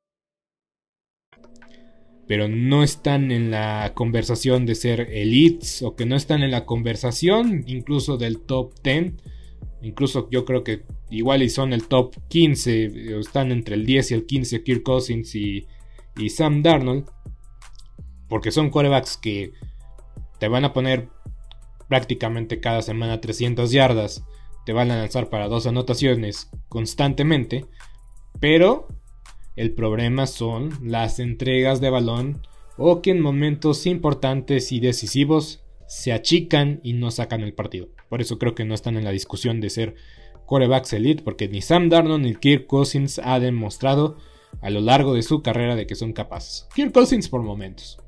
pero 2.31 2.47
no 2.47 2.81
están 2.81 3.29
en 3.29 3.51
la 3.51 3.91
conversación 3.93 4.65
de 4.65 4.75
ser 4.75 5.01
elites 5.11 5.81
o 5.81 5.97
que 5.97 6.05
no 6.05 6.15
están 6.15 6.43
en 6.43 6.51
la 6.51 6.65
conversación 6.65 7.65
incluso 7.67 8.15
del 8.15 8.39
top 8.39 8.73
10 8.81 9.15
Incluso 9.81 10.29
yo 10.31 10.45
creo 10.45 10.63
que 10.63 10.85
igual 11.09 11.43
y 11.43 11.49
son 11.49 11.73
el 11.73 11.89
top 11.89 12.15
15. 12.29 13.19
Están 13.19 13.51
entre 13.51 13.75
el 13.75 13.85
10 13.85 14.11
y 14.11 14.13
el 14.13 14.25
15 14.25 14.63
Kirk 14.63 14.83
Cousins 14.83 15.35
y, 15.35 15.67
y 16.15 16.29
Sam 16.29 16.63
Darnold. 16.63 17.09
Porque 18.29 18.51
son 18.51 18.69
corebacks 18.69 19.17
que 19.17 19.51
te 20.39 20.47
van 20.47 20.63
a 20.63 20.71
poner 20.71 21.09
prácticamente 21.89 22.61
cada 22.61 22.81
semana 22.81 23.19
300 23.19 23.71
yardas. 23.71 24.23
Te 24.65 24.71
van 24.71 24.89
a 24.89 24.95
lanzar 24.95 25.29
para 25.29 25.49
dos 25.49 25.67
anotaciones 25.67 26.49
constantemente. 26.69 27.65
Pero 28.39 28.87
el 29.55 29.73
problema 29.73 30.27
son 30.27 30.71
las 30.81 31.19
entregas 31.19 31.81
de 31.81 31.89
balón 31.89 32.47
o 32.77 33.01
que 33.01 33.11
en 33.11 33.21
momentos 33.21 33.85
importantes 33.85 34.71
y 34.71 34.79
decisivos 34.79 35.63
se 35.87 36.13
achican 36.13 36.79
y 36.83 36.93
no 36.93 37.11
sacan 37.11 37.41
el 37.41 37.53
partido. 37.53 37.89
Por 38.09 38.21
eso 38.21 38.39
creo 38.39 38.55
que 38.55 38.65
no 38.65 38.73
están 38.73 38.97
en 38.97 39.03
la 39.03 39.11
discusión 39.11 39.59
de 39.59 39.69
ser 39.69 39.95
corebacks 40.45 40.93
elite, 40.93 41.23
porque 41.23 41.47
ni 41.47 41.61
Sam 41.61 41.89
Darnold 41.89 42.23
ni 42.23 42.35
Kirk 42.35 42.67
Cousins 42.67 43.19
ha 43.23 43.39
demostrado 43.39 44.17
a 44.61 44.69
lo 44.69 44.81
largo 44.81 45.13
de 45.13 45.21
su 45.21 45.41
carrera 45.41 45.75
de 45.75 45.87
que 45.87 45.95
son 45.95 46.13
capaces. 46.13 46.67
Kirk 46.75 46.91
Cousins 46.91 47.29
por 47.29 47.41
momentos. 47.41 47.99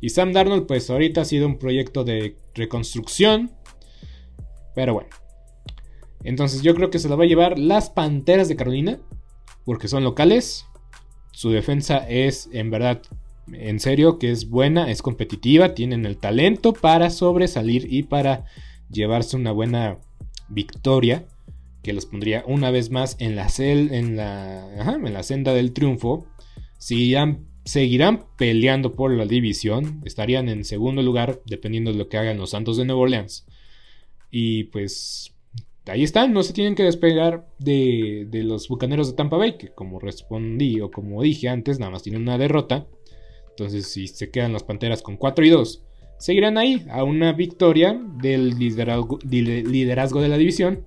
Y 0.00 0.10
Sam 0.10 0.32
Darnold, 0.32 0.66
pues 0.66 0.90
ahorita 0.90 1.22
ha 1.22 1.24
sido 1.24 1.46
un 1.46 1.58
proyecto 1.58 2.04
de 2.04 2.36
reconstrucción. 2.54 3.52
Pero 4.74 4.94
bueno. 4.94 5.08
Entonces 6.22 6.62
yo 6.62 6.74
creo 6.74 6.90
que 6.90 6.98
se 6.98 7.08
lo 7.08 7.16
va 7.16 7.24
a 7.24 7.28
llevar 7.28 7.58
las 7.58 7.90
Panteras 7.90 8.48
de 8.48 8.56
Carolina. 8.56 9.00
Porque 9.64 9.88
son 9.88 10.04
locales. 10.04 10.66
Su 11.32 11.50
defensa 11.50 11.98
es 12.08 12.48
en 12.52 12.70
verdad 12.70 13.02
en 13.52 13.80
serio 13.80 14.18
que 14.18 14.30
es 14.30 14.48
buena, 14.48 14.90
es 14.90 15.02
competitiva, 15.02 15.74
tienen 15.74 16.06
el 16.06 16.16
talento 16.16 16.72
para 16.72 17.10
sobresalir 17.10 17.92
y 17.92 18.04
para 18.04 18.46
llevarse 18.90 19.36
una 19.36 19.52
buena 19.52 19.98
victoria 20.48 21.26
que 21.82 21.92
los 21.92 22.06
pondría 22.06 22.44
una 22.46 22.70
vez 22.70 22.90
más 22.90 23.16
en 23.18 23.36
la, 23.36 23.48
en 23.58 24.16
la, 24.16 24.94
en 24.94 25.12
la 25.12 25.22
senda 25.22 25.52
del 25.52 25.72
triunfo. 25.72 26.26
seguirán 26.78 28.26
peleando 28.38 28.94
por 28.94 29.12
la 29.12 29.26
división, 29.26 30.00
estarían 30.04 30.48
en 30.48 30.64
segundo 30.64 31.02
lugar 31.02 31.42
dependiendo 31.46 31.92
de 31.92 31.98
lo 31.98 32.08
que 32.08 32.16
hagan 32.16 32.38
los 32.38 32.50
Santos 32.50 32.78
de 32.78 32.86
Nueva 32.86 33.02
Orleans. 33.02 33.46
Y 34.30 34.64
pues 34.64 35.33
ahí 35.86 36.02
están, 36.02 36.32
no 36.32 36.42
se 36.42 36.52
tienen 36.52 36.74
que 36.74 36.82
despegar 36.82 37.46
de, 37.58 38.26
de 38.30 38.42
los 38.42 38.68
Bucaneros 38.68 39.08
de 39.08 39.16
Tampa 39.16 39.36
Bay, 39.36 39.56
que 39.58 39.68
como 39.68 40.00
respondí 40.00 40.80
o 40.80 40.90
como 40.90 41.22
dije 41.22 41.48
antes, 41.48 41.78
nada 41.78 41.92
más 41.92 42.02
tienen 42.02 42.22
una 42.22 42.38
derrota. 42.38 42.86
Entonces, 43.50 43.88
si 43.88 44.08
se 44.08 44.30
quedan 44.30 44.52
las 44.52 44.64
Panteras 44.64 45.02
con 45.02 45.16
4 45.16 45.44
y 45.44 45.50
2, 45.50 45.84
seguirán 46.18 46.58
ahí 46.58 46.84
a 46.90 47.04
una 47.04 47.32
victoria 47.32 48.00
del 48.16 48.58
liderazgo, 48.58 49.18
de 50.20 50.28
la 50.28 50.38
división. 50.38 50.86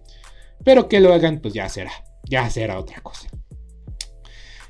Pero 0.63 0.89
que 0.89 0.99
lo 0.99 1.13
hagan, 1.13 1.39
pues 1.39 1.53
ya 1.53 1.69
será. 1.69 1.91
Ya 2.25 2.49
será 2.49 2.79
otra 2.79 2.99
cosa. 3.01 3.29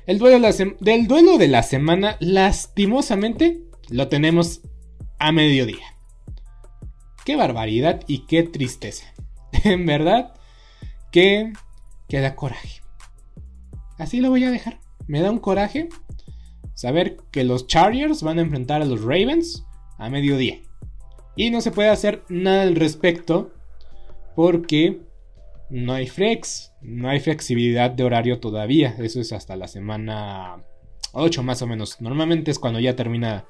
El 0.06 0.18
duelo 0.18 0.38
del 0.80 1.06
duelo 1.06 1.38
de 1.38 1.48
la 1.48 1.62
semana, 1.62 2.16
lastimosamente, 2.20 3.62
lo 3.90 4.08
tenemos 4.08 4.60
a 5.18 5.32
mediodía. 5.32 5.96
Qué 7.24 7.36
barbaridad 7.36 8.02
y 8.06 8.26
qué 8.26 8.42
tristeza. 8.42 9.12
en 9.64 9.86
verdad, 9.86 10.34
que, 11.10 11.52
que 12.08 12.20
da 12.20 12.36
coraje. 12.36 12.82
Así 13.98 14.20
lo 14.20 14.30
voy 14.30 14.44
a 14.44 14.50
dejar. 14.50 14.80
Me 15.06 15.20
da 15.20 15.30
un 15.30 15.38
coraje 15.38 15.88
saber 16.74 17.16
que 17.32 17.44
los 17.44 17.66
Chargers 17.66 18.22
van 18.22 18.38
a 18.38 18.42
enfrentar 18.42 18.82
a 18.82 18.84
los 18.84 19.02
Ravens 19.02 19.66
a 19.98 20.08
mediodía. 20.08 20.60
Y 21.34 21.50
no 21.50 21.60
se 21.60 21.70
puede 21.70 21.88
hacer 21.88 22.24
nada 22.28 22.62
al 22.62 22.76
respecto 22.76 23.52
porque 24.36 25.00
no 25.70 25.92
hay 25.92 26.06
flex, 26.06 26.72
no 26.80 27.08
hay 27.08 27.20
flexibilidad 27.20 27.90
de 27.90 28.04
horario 28.04 28.40
todavía. 28.40 28.94
Eso 28.98 29.20
es 29.20 29.32
hasta 29.32 29.56
la 29.56 29.68
semana 29.68 30.62
8 31.12 31.42
más 31.42 31.62
o 31.62 31.66
menos. 31.66 32.00
Normalmente 32.00 32.50
es 32.50 32.58
cuando 32.58 32.80
ya 32.80 32.96
termina 32.96 33.46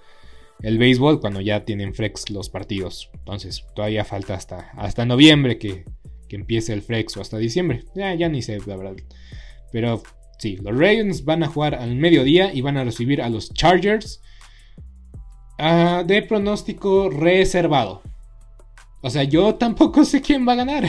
el 0.62 0.79
béisbol, 0.79 1.21
cuando 1.21 1.41
ya 1.41 1.65
tienen 1.65 1.95
flex 1.95 2.30
los 2.30 2.50
partidos. 2.50 3.11
Entonces 3.15 3.65
todavía 3.75 4.04
falta 4.04 4.35
hasta, 4.35 4.71
hasta 4.76 5.06
noviembre 5.06 5.59
que, 5.59 5.85
que 6.28 6.37
empiece 6.37 6.73
el 6.73 6.82
flex 6.82 7.17
o 7.17 7.21
hasta 7.21 7.39
diciembre. 7.39 7.85
Ya, 7.95 8.15
ya 8.15 8.28
ni 8.28 8.43
sé, 8.43 8.59
la 8.67 8.76
verdad. 8.76 8.97
Pero 9.73 10.02
Sí, 10.39 10.56
los 10.63 10.73
Ravens 10.73 11.25
van 11.25 11.43
a 11.43 11.49
jugar 11.49 11.75
al 11.75 11.97
mediodía 11.97 12.54
y 12.54 12.61
van 12.61 12.76
a 12.76 12.85
recibir 12.85 13.21
a 13.21 13.28
los 13.28 13.52
Chargers 13.52 14.23
ah, 15.59 16.04
de 16.06 16.23
pronóstico 16.23 17.11
reservado. 17.11 18.02
O 19.02 19.11
sea, 19.11 19.25
yo 19.25 19.56
tampoco 19.56 20.04
sé 20.04 20.23
quién 20.23 20.47
va 20.47 20.52
a 20.52 20.56
ganar. 20.56 20.85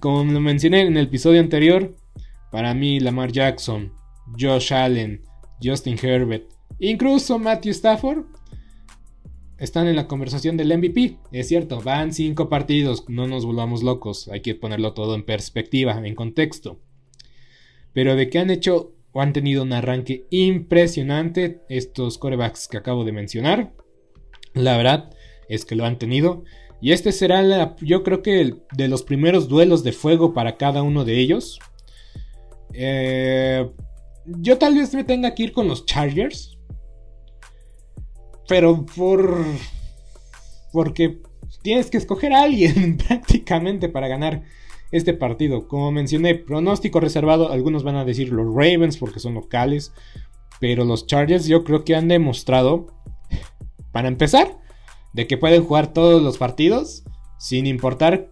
Como 0.00 0.30
lo 0.30 0.40
mencioné 0.40 0.82
en 0.82 0.96
el 0.96 1.04
episodio 1.04 1.40
anterior, 1.40 1.96
para 2.50 2.74
mí 2.74 3.00
Lamar 3.00 3.32
Jackson, 3.32 3.92
Josh 4.38 4.74
Allen, 4.74 5.22
Justin 5.62 5.98
Herbert, 6.00 6.44
incluso 6.80 7.38
Matthew 7.38 7.72
Stafford 7.72 8.24
están 9.58 9.86
en 9.86 9.96
la 9.96 10.08
conversación 10.08 10.56
del 10.56 10.76
MVP. 10.76 11.18
Es 11.32 11.48
cierto, 11.48 11.80
van 11.80 12.12
cinco 12.12 12.48
partidos, 12.48 13.04
no 13.08 13.26
nos 13.26 13.44
volvamos 13.44 13.82
locos, 13.82 14.28
hay 14.28 14.40
que 14.40 14.54
ponerlo 14.54 14.94
todo 14.94 15.14
en 15.14 15.24
perspectiva, 15.24 16.00
en 16.02 16.14
contexto. 16.14 16.80
Pero 17.92 18.16
de 18.16 18.30
que 18.30 18.38
han 18.38 18.50
hecho 18.50 18.94
o 19.12 19.20
han 19.20 19.32
tenido 19.32 19.62
un 19.62 19.72
arranque 19.72 20.26
impresionante 20.30 21.62
estos 21.68 22.18
corebacks 22.18 22.68
que 22.68 22.78
acabo 22.78 23.04
de 23.04 23.12
mencionar. 23.12 23.72
La 24.54 24.76
verdad 24.76 25.10
es 25.48 25.64
que 25.64 25.74
lo 25.74 25.84
han 25.84 25.98
tenido. 25.98 26.44
Y 26.80 26.92
este 26.92 27.12
será, 27.12 27.76
yo 27.80 28.02
creo 28.02 28.22
que 28.22 28.54
de 28.72 28.88
los 28.88 29.02
primeros 29.02 29.48
duelos 29.48 29.84
de 29.84 29.92
fuego 29.92 30.32
para 30.32 30.56
cada 30.56 30.82
uno 30.82 31.04
de 31.04 31.18
ellos. 31.18 31.58
Eh, 32.72 33.68
yo 34.24 34.58
tal 34.58 34.76
vez 34.76 34.94
me 34.94 35.04
tenga 35.04 35.34
que 35.34 35.42
ir 35.44 35.52
con 35.52 35.68
los 35.68 35.84
Chargers. 35.84 36.56
Pero 38.50 38.84
por... 38.84 39.44
Porque 40.72 41.20
tienes 41.62 41.88
que 41.88 41.98
escoger 41.98 42.32
a 42.32 42.42
alguien 42.42 42.96
prácticamente 43.08 43.88
para 43.88 44.08
ganar 44.08 44.42
este 44.90 45.14
partido. 45.14 45.68
Como 45.68 45.92
mencioné, 45.92 46.34
pronóstico 46.34 46.98
reservado, 46.98 47.52
algunos 47.52 47.84
van 47.84 47.94
a 47.94 48.04
decir 48.04 48.32
los 48.32 48.52
Ravens 48.52 48.96
porque 48.96 49.20
son 49.20 49.34
locales, 49.34 49.92
pero 50.58 50.84
los 50.84 51.06
Chargers 51.06 51.46
yo 51.46 51.62
creo 51.62 51.84
que 51.84 51.94
han 51.94 52.08
demostrado, 52.08 52.88
para 53.92 54.08
empezar, 54.08 54.58
de 55.12 55.28
que 55.28 55.38
pueden 55.38 55.64
jugar 55.64 55.92
todos 55.92 56.20
los 56.20 56.36
partidos 56.36 57.04
sin 57.38 57.68
importar, 57.68 58.30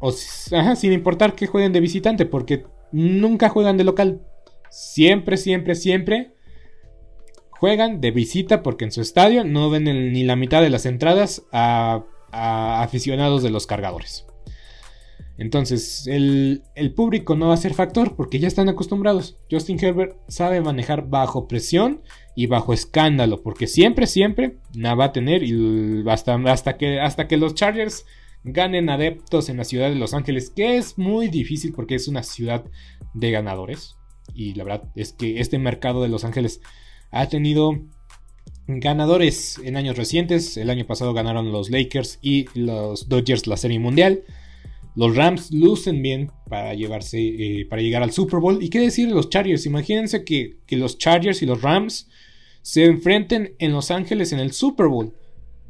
o, 0.00 0.10
sin 0.10 0.92
importar 0.92 1.36
que 1.36 1.46
jueguen 1.46 1.72
de 1.72 1.80
visitante, 1.80 2.26
porque 2.26 2.66
nunca 2.90 3.50
juegan 3.50 3.76
de 3.76 3.84
local. 3.84 4.26
Siempre, 4.68 5.36
siempre, 5.36 5.76
siempre 5.76 6.33
juegan 7.64 8.02
de 8.02 8.10
visita 8.10 8.62
porque 8.62 8.84
en 8.84 8.92
su 8.92 9.00
estadio 9.00 9.42
no 9.42 9.70
ven 9.70 9.84
ni 9.84 10.22
la 10.22 10.36
mitad 10.36 10.60
de 10.60 10.68
las 10.68 10.84
entradas 10.84 11.46
a 11.50 12.04
aficionados 12.30 13.42
de 13.42 13.48
los 13.48 13.66
cargadores. 13.66 14.26
Entonces, 15.38 16.06
el, 16.06 16.62
público 16.94 17.36
no 17.36 17.48
va 17.48 17.54
a 17.54 17.56
ser 17.56 17.72
factor 17.72 18.16
porque 18.16 18.38
ya 18.38 18.48
están 18.48 18.68
acostumbrados. 18.68 19.38
Justin 19.50 19.82
Herbert 19.82 20.18
sabe 20.28 20.60
manejar 20.60 21.08
bajo 21.08 21.48
presión 21.48 22.02
y 22.36 22.48
bajo 22.48 22.74
escándalo, 22.74 23.42
porque 23.42 23.66
siempre, 23.66 24.06
siempre 24.06 24.58
nada 24.74 24.96
va 24.96 25.04
a 25.06 25.12
tener 25.12 25.42
y 25.42 26.04
hasta, 26.06 26.34
hasta, 26.34 26.76
que, 26.76 27.00
hasta 27.00 27.28
que 27.28 27.38
los 27.38 27.54
Chargers 27.54 28.04
ganen 28.44 28.90
adeptos 28.90 29.48
en 29.48 29.56
la 29.56 29.64
ciudad 29.64 29.88
de 29.88 29.94
Los 29.94 30.12
Ángeles, 30.12 30.50
que 30.50 30.76
es 30.76 30.98
muy 30.98 31.28
difícil 31.28 31.72
porque 31.72 31.94
es 31.94 32.08
una 32.08 32.24
ciudad 32.24 32.62
de 33.14 33.30
ganadores. 33.30 33.96
Y 34.34 34.52
la 34.52 34.64
verdad 34.64 34.90
es 34.96 35.14
que 35.14 35.40
este 35.40 35.58
mercado 35.58 36.02
de 36.02 36.10
Los 36.10 36.26
Ángeles 36.26 36.60
ha 37.14 37.28
tenido 37.28 37.80
ganadores 38.66 39.58
en 39.62 39.76
años 39.76 39.96
recientes. 39.96 40.56
El 40.56 40.70
año 40.70 40.84
pasado 40.86 41.14
ganaron 41.14 41.52
los 41.52 41.70
Lakers 41.70 42.18
y 42.20 42.46
los 42.54 43.08
Dodgers 43.08 43.46
la 43.46 43.56
Serie 43.56 43.78
Mundial. 43.78 44.24
Los 44.96 45.16
Rams 45.16 45.50
lucen 45.50 46.02
bien 46.02 46.30
para 46.48 46.74
llevarse, 46.74 47.18
eh, 47.18 47.66
para 47.66 47.82
llegar 47.82 48.02
al 48.02 48.12
Super 48.12 48.40
Bowl. 48.40 48.62
¿Y 48.62 48.68
qué 48.68 48.80
decir 48.80 49.08
de 49.08 49.14
los 49.14 49.28
Chargers? 49.28 49.66
Imagínense 49.66 50.24
que, 50.24 50.58
los 50.70 50.98
Chargers 50.98 51.42
y 51.42 51.46
los 51.46 51.62
Rams 51.62 52.08
se 52.62 52.84
enfrenten 52.84 53.54
en 53.58 53.72
Los 53.72 53.90
Ángeles 53.90 54.32
en 54.32 54.38
el 54.38 54.52
Super 54.52 54.86
Bowl. 54.86 55.12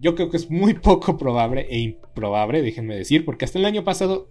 Yo 0.00 0.14
creo 0.14 0.30
que 0.30 0.36
es 0.36 0.50
muy 0.50 0.74
poco 0.82 1.16
probable 1.16 1.66
e 1.70 1.78
improbable, 1.78 2.62
déjenme 2.62 2.96
decir, 2.96 3.24
porque 3.24 3.46
hasta 3.46 3.58
el 3.58 3.64
año 3.64 3.82
pasado, 3.82 4.28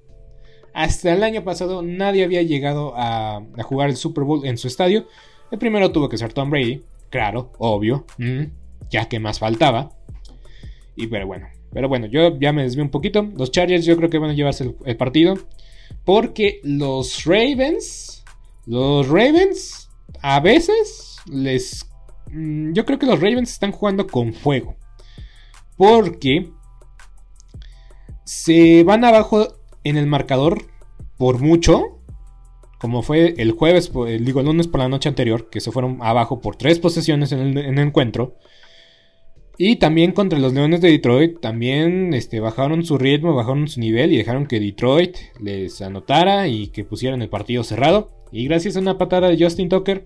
hasta 0.73 1.13
el 1.13 1.23
año 1.23 1.43
pasado 1.43 1.82
nadie 1.82 2.23
había 2.23 2.43
llegado 2.43 2.93
a, 2.95 3.43
jugar 3.63 3.89
el 3.89 3.95
Super 3.95 4.23
Bowl 4.23 4.45
en 4.45 4.58
su 4.58 4.67
estadio. 4.67 5.08
El 5.52 5.58
primero 5.58 5.91
tuvo 5.91 6.08
que 6.08 6.17
ser 6.17 6.34
Tom 6.34 6.52
Brady, 6.52 6.84
claro, 7.13 7.52
obvio, 7.60 8.08
mm, 8.17 8.45
ya 8.89 9.08
que 9.08 9.19
más 9.19 9.38
faltaba. 9.38 9.91
Y 10.95 11.06
pero 11.06 11.28
bueno, 11.28 11.47
pero 11.71 11.88
bueno, 11.88 12.08
yo 12.08 12.39
ya 12.39 12.52
me 12.52 12.63
desvío 12.63 12.84
un 12.84 12.89
poquito. 12.89 13.21
Los 13.38 13.52
Chargers 13.52 13.86
yo 13.86 13.95
creo 13.97 14.10
que 14.10 14.17
van 14.17 14.32
a 14.32 14.34
llevarse 14.34 14.73
el, 14.84 14.97
partido. 14.97 15.36
Porque 16.06 16.60
los 16.63 17.26
Ravens. 17.26 18.23
Los 18.65 19.08
Ravens. 19.10 19.91
A 20.23 20.39
veces 20.39 21.17
les. 21.28 21.88
Mm, 22.32 22.73
yo 22.73 22.84
creo 22.84 22.97
que 22.97 23.06
los 23.06 23.21
Ravens 23.21 23.52
están 23.52 23.71
jugando 23.71 24.08
con 24.08 24.34
fuego. 24.34 24.76
Porque. 25.78 26.49
Se 28.26 28.84
van 28.84 29.06
abajo 29.06 29.60
en 29.84 29.97
el 29.97 30.08
marcador 30.08 30.65
por 31.17 31.41
mucho, 31.41 31.93
como 32.84 33.02
fue 33.02 33.36
el 33.38 33.54
jueves, 33.54 33.93
digo 34.19 34.41
el 34.41 34.46
lunes 34.46 34.67
por 34.67 34.82
la 34.82 34.89
noche 34.89 35.08
anterior, 35.08 35.50
que 35.50 35.62
se 35.62 35.72
fueron 35.72 36.00
abajo 36.02 36.41
por 36.41 36.58
tres 36.58 36.80
posesiones 36.80 37.32
en 37.32 37.58
el, 37.58 37.80
encuentro. 37.80 38.36
Y 39.58 39.78
también 39.78 40.12
contra 40.12 40.38
los 40.38 40.52
Leones 40.52 40.82
de 40.82 40.91
Detroit, 40.91 41.39
también 41.39 42.13
este, 42.13 42.41
bajaron 42.41 42.84
su 42.84 42.98
ritmo, 42.98 43.36
bajaron 43.36 43.69
su 43.69 43.80
nivel 43.80 44.12
y 44.12 44.17
dejaron 44.17 44.48
que 44.48 44.60
Detroit 44.60 45.15
les 45.39 45.82
anotara 45.82 46.50
y 46.50 46.67
que 46.67 46.84
pusieran 46.84 47.22
el 47.22 47.30
partido 47.30 47.63
cerrado. 47.63 48.10
Y 48.34 48.43
gracias 48.50 48.76
a 48.76 48.82
una 48.82 48.98
patada 48.98 49.30
de 49.30 49.41
Justin 49.41 49.69
Tucker, 49.69 50.06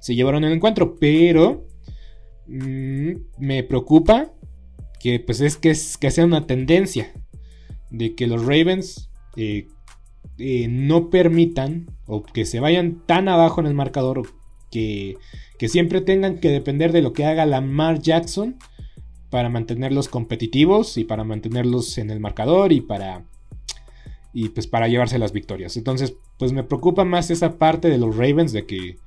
se 0.00 0.14
llevaron 0.14 0.44
el 0.44 0.52
encuentro, 0.52 0.96
pero 0.98 1.66
mm, 2.46 3.12
me 3.38 3.62
preocupa 3.62 4.32
que 5.00 5.20
pues 5.20 5.40
es 5.40 5.56
que, 5.56 5.70
es 5.70 5.96
que 5.96 6.10
sea 6.10 6.24
una 6.24 6.46
tendencia 6.46 7.12
de 7.90 8.14
que 8.14 8.26
los 8.26 8.42
Ravens 8.42 9.10
eh, 9.36 9.68
eh, 10.38 10.68
no 10.68 11.10
permitan 11.10 11.86
o 12.06 12.22
que 12.22 12.44
se 12.44 12.60
vayan 12.60 13.02
tan 13.06 13.28
abajo 13.28 13.60
en 13.60 13.66
el 13.66 13.74
marcador 13.74 14.22
que, 14.70 15.16
que 15.58 15.68
siempre 15.68 16.00
tengan 16.00 16.38
que 16.38 16.50
depender 16.50 16.92
de 16.92 17.02
lo 17.02 17.12
que 17.12 17.24
haga 17.24 17.46
Lamar 17.46 18.00
Jackson 18.00 18.56
para 19.30 19.48
mantenerlos 19.48 20.08
competitivos 20.08 20.96
y 20.96 21.04
para 21.04 21.24
mantenerlos 21.24 21.98
en 21.98 22.10
el 22.10 22.20
marcador 22.20 22.72
y 22.72 22.80
para 22.80 23.24
y 24.32 24.50
pues 24.50 24.66
para 24.66 24.88
llevarse 24.88 25.18
las 25.18 25.32
victorias. 25.32 25.76
Entonces, 25.76 26.14
pues 26.38 26.52
me 26.52 26.62
preocupa 26.62 27.04
más 27.04 27.30
esa 27.30 27.58
parte 27.58 27.88
de 27.88 27.98
los 27.98 28.16
Ravens 28.16 28.52
de 28.52 28.66
que 28.66 28.98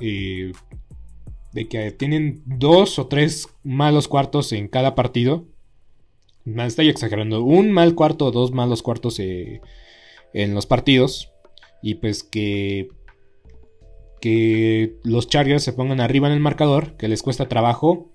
eh, 0.00 0.52
de 1.52 1.68
que 1.68 1.90
tienen 1.92 2.42
dos 2.46 2.98
o 2.98 3.06
tres 3.06 3.48
malos 3.64 4.08
cuartos 4.08 4.52
en 4.52 4.68
cada 4.68 4.94
partido. 4.94 5.46
Estoy 6.44 6.88
exagerando. 6.88 7.42
Un 7.42 7.72
mal 7.72 7.94
cuarto 7.94 8.26
o 8.26 8.30
dos 8.30 8.52
malos 8.52 8.82
cuartos 8.82 9.18
eh, 9.20 9.60
en 10.32 10.54
los 10.54 10.66
partidos. 10.66 11.32
Y 11.82 11.96
pues 11.96 12.22
que, 12.22 12.88
que 14.20 14.96
los 15.04 15.28
Chargers 15.28 15.62
se 15.62 15.72
pongan 15.72 16.00
arriba 16.00 16.28
en 16.28 16.34
el 16.34 16.40
marcador. 16.40 16.96
Que 16.96 17.08
les 17.08 17.22
cuesta 17.22 17.48
trabajo. 17.48 18.12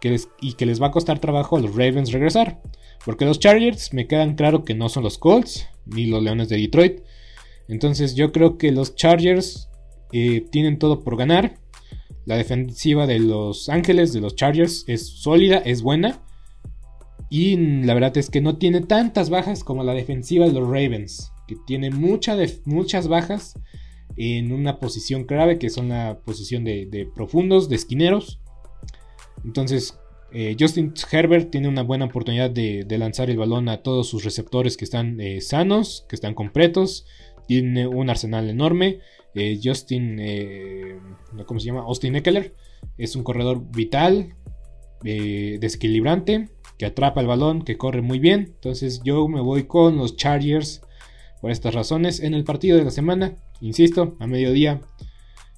Que 0.00 0.18
y 0.40 0.52
que 0.54 0.66
les 0.66 0.80
va 0.80 0.88
a 0.88 0.92
costar 0.92 1.18
trabajo 1.18 1.56
a 1.56 1.60
los 1.60 1.72
Ravens 1.72 2.12
regresar. 2.12 2.60
Porque 3.04 3.24
los 3.24 3.38
Chargers 3.38 3.92
me 3.92 4.06
quedan 4.06 4.34
claro 4.34 4.64
que 4.64 4.74
no 4.74 4.88
son 4.88 5.04
los 5.04 5.18
Colts. 5.18 5.68
Ni 5.84 6.06
los 6.06 6.22
Leones 6.22 6.48
de 6.48 6.56
Detroit. 6.56 7.00
Entonces 7.66 8.14
yo 8.14 8.32
creo 8.32 8.56
que 8.56 8.72
los 8.72 8.94
Chargers 8.94 9.67
tienen 10.10 10.78
todo 10.78 11.00
por 11.00 11.16
ganar. 11.16 11.58
La 12.24 12.36
defensiva 12.36 13.06
de 13.06 13.20
los 13.20 13.68
Ángeles, 13.68 14.12
de 14.12 14.20
los 14.20 14.36
Chargers, 14.36 14.84
es 14.86 15.06
sólida, 15.06 15.58
es 15.58 15.82
buena. 15.82 16.20
Y 17.30 17.56
la 17.84 17.94
verdad 17.94 18.16
es 18.16 18.30
que 18.30 18.40
no 18.40 18.56
tiene 18.56 18.80
tantas 18.80 19.30
bajas 19.30 19.64
como 19.64 19.84
la 19.84 19.94
defensiva 19.94 20.46
de 20.46 20.52
los 20.52 20.68
Ravens, 20.68 21.32
que 21.46 21.56
tiene 21.66 21.90
muchas 21.90 23.08
bajas 23.08 23.54
en 24.16 24.52
una 24.52 24.78
posición 24.78 25.24
clave, 25.24 25.58
que 25.58 25.70
son 25.70 25.90
la 25.90 26.20
posición 26.24 26.64
de, 26.64 27.08
profundos, 27.14 27.68
de 27.68 27.76
esquineros. 27.76 28.40
Entonces, 29.44 29.98
eh, 30.32 30.56
Justin 30.58 30.92
Herbert 31.10 31.50
tiene 31.50 31.68
una 31.68 31.82
buena 31.82 32.06
oportunidad 32.06 32.50
de, 32.50 32.84
lanzar 32.98 33.30
el 33.30 33.36
balón 33.36 33.68
a 33.68 33.82
todos 33.82 34.08
sus 34.08 34.24
receptores 34.24 34.76
que 34.76 34.84
están 34.84 35.20
eh, 35.20 35.40
sanos, 35.40 36.04
que 36.08 36.16
están 36.16 36.34
completos. 36.34 37.06
Tiene 37.46 37.86
un 37.86 38.10
arsenal 38.10 38.48
enorme. 38.48 39.00
Eh, 39.38 39.60
Justin, 39.62 40.18
eh, 40.18 40.98
¿cómo 41.46 41.60
se 41.60 41.66
llama? 41.66 41.82
Austin 41.82 42.16
Eckler 42.16 42.56
es 42.96 43.14
un 43.14 43.22
corredor 43.22 43.70
vital, 43.70 44.34
eh, 45.04 45.58
desequilibrante, 45.60 46.48
que 46.76 46.86
atrapa 46.86 47.20
el 47.20 47.28
balón, 47.28 47.62
que 47.62 47.78
corre 47.78 48.02
muy 48.02 48.18
bien. 48.18 48.52
Entonces 48.56 49.00
yo 49.04 49.28
me 49.28 49.40
voy 49.40 49.64
con 49.64 49.96
los 49.96 50.16
Chargers 50.16 50.82
por 51.40 51.52
estas 51.52 51.72
razones 51.72 52.18
en 52.18 52.34
el 52.34 52.42
partido 52.42 52.76
de 52.76 52.84
la 52.84 52.90
semana. 52.90 53.36
Insisto, 53.60 54.16
a 54.18 54.26
mediodía. 54.26 54.80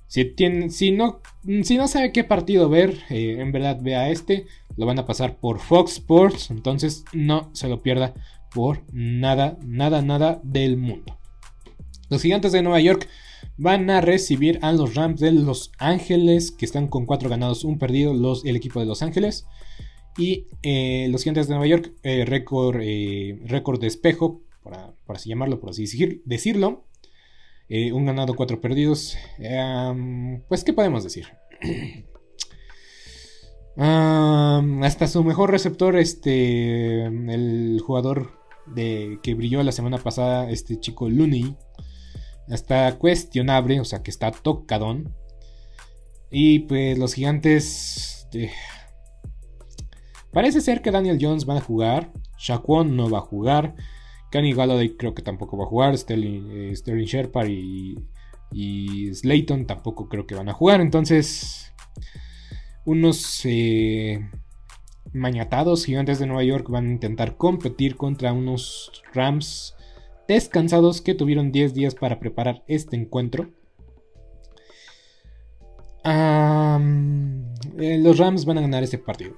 Si, 0.09 0.35
si, 0.69 0.91
no, 0.91 1.23
si 1.63 1.77
no 1.79 1.89
sabe 1.89 2.13
qué 2.13 2.23
partido 2.23 2.69
ver, 2.69 2.99
en 3.09 3.51
verdad 3.51 3.79
vea 3.81 4.11
este. 4.11 4.47
Lo 4.77 4.85
van 4.85 4.99
a 4.99 5.07
pasar 5.07 5.39
por 5.39 5.59
Fox 5.59 5.93
Sports. 5.93 6.51
Entonces 6.51 7.05
no 7.15 7.49
se 7.55 7.69
lo 7.69 7.81
pierda 7.81 8.13
por 8.53 8.83
nada, 8.93 9.57
nada, 9.65 10.03
nada 10.03 10.41
del 10.43 10.77
mundo. 10.77 11.17
Los 12.11 12.23
gigantes 12.23 12.53
de 12.53 12.61
Nueva 12.61 12.81
York 12.81 13.09
van 13.57 13.91
a 13.91 14.01
recibir 14.01 14.59
a 14.63 14.73
los 14.73 14.95
Rams 14.95 15.21
de 15.21 15.33
Los 15.33 15.73
Ángeles, 15.79 16.51
que 16.51 16.65
están 16.65 16.89
con 16.89 17.07
4 17.07 17.29
ganados, 17.29 17.65
1 17.65 17.79
perdido, 17.79 18.15
los, 18.15 18.45
el 18.45 18.57
equipo 18.57 18.81
de 18.81 18.87
Los 18.87 19.03
Ángeles. 19.03 19.47
Y 20.17 20.49
eh, 20.63 21.09
los 21.11 21.23
Gigantes 21.23 21.49
de 21.49 21.55
Nueva 21.55 21.67
York, 21.67 21.93
eh, 22.03 22.25
récord, 22.25 22.81
eh, 22.83 23.39
de 23.43 23.87
espejo, 23.87 24.43
para, 24.63 24.95
así 25.09 25.29
llamarlo, 25.29 25.61
por 25.61 25.71
así 25.71 25.85
decirlo. 26.25 26.87
un 27.69 28.07
ganado, 28.07 28.35
4 28.35 28.61
perdidos. 28.61 29.17
pues, 30.49 30.65
¿qué 30.65 30.73
podemos 30.73 31.05
decir? 31.05 31.27
hasta 33.77 35.07
su 35.07 35.25
mejor 35.25 35.51
receptor, 35.51 35.97
este, 35.97 37.05
el 37.07 37.81
jugador 37.85 38.41
de, 38.67 39.19
que 39.23 39.35
brilló 39.35 39.63
la 39.63 39.73
semana 39.73 39.99
pasada, 39.99 40.51
este 40.51 40.79
chico 40.81 41.09
Looney, 41.09 41.57
está 42.55 42.99
cuestionable, 42.99 43.81
o 43.81 43.85
sea 43.85 44.03
que 44.03 44.11
está 44.11 44.31
tocadón. 44.31 45.15
Y 46.31 46.61
pues 46.61 46.99
los 46.99 47.15
gigantes... 47.15 48.29
Eh, 48.33 48.51
parece 50.33 50.61
ser 50.61 50.83
que 50.83 50.91
Daniel 50.91 51.19
Jones 51.21 51.49
va 51.49 51.57
a 51.57 51.61
jugar. 51.61 52.13
Shaquon 52.39 52.97
no 52.97 53.11
va 53.11 53.19
a 53.19 53.23
jugar. 53.23 53.75
Kenny 54.31 54.53
Galladay 54.53 54.97
creo 54.97 55.15
que 55.15 55.23
tampoco 55.23 55.57
va 55.57 55.65
a 55.65 55.69
jugar. 55.69 55.97
Sterling, 55.97 56.73
eh, 56.73 57.05
Sherpa 57.05 57.47
y, 57.47 57.97
y, 58.53 59.13
Slayton 59.13 59.67
tampoco 59.67 60.09
creo 60.09 60.27
que 60.27 60.37
van 60.37 60.49
a 60.49 60.53
jugar. 60.53 60.81
Entonces, 60.81 61.73
unos 62.85 63.41
eh, 63.45 64.29
mañatados 65.13 65.85
gigantes 65.85 66.19
de 66.21 66.27
Nueva 66.27 66.45
York 66.45 66.69
van 66.69 66.87
a 66.87 66.93
intentar 66.93 67.37
competir 67.37 67.97
contra 67.97 68.33
unos 68.33 69.03
Rams 69.13 69.75
descansados 70.35 71.01
que 71.01 71.15
tuvieron 71.15 71.51
10 71.51 71.75
días 71.75 71.95
para 71.95 72.21
preparar 72.21 72.63
este 72.69 72.97
encuentro. 72.97 73.51
Eh, 76.05 77.99
los 77.99 78.19
Rams 78.19 78.45
van 78.45 78.59
a 78.59 78.61
ganar 78.63 78.83
este 78.83 78.99
partido. 78.99 79.35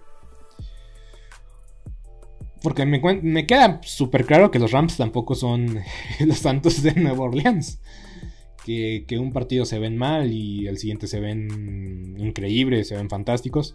porque 2.63 2.87
me, 2.87 3.01
me 3.23 3.47
queda 3.47 3.81
súper 3.83 4.25
claro 4.25 4.53
que 4.53 4.61
los 4.61 4.71
Rams 4.71 4.97
tampoco 4.97 5.35
son 5.35 5.81
los 6.21 6.39
Santos 6.39 6.83
de 6.83 6.95
Nueva 6.95 7.25
Orleans. 7.25 7.81
Que, 8.65 9.05
un 9.19 9.33
partido 9.33 9.65
se 9.65 9.81
ven 9.81 9.97
mal 9.97 10.33
y 10.33 10.69
el 10.69 10.79
siguiente 10.79 11.09
se 11.09 11.19
ven 11.19 12.15
increíbles, 12.19 12.89
se 12.89 12.97
ven 12.97 13.09
fantásticos. 13.09 13.75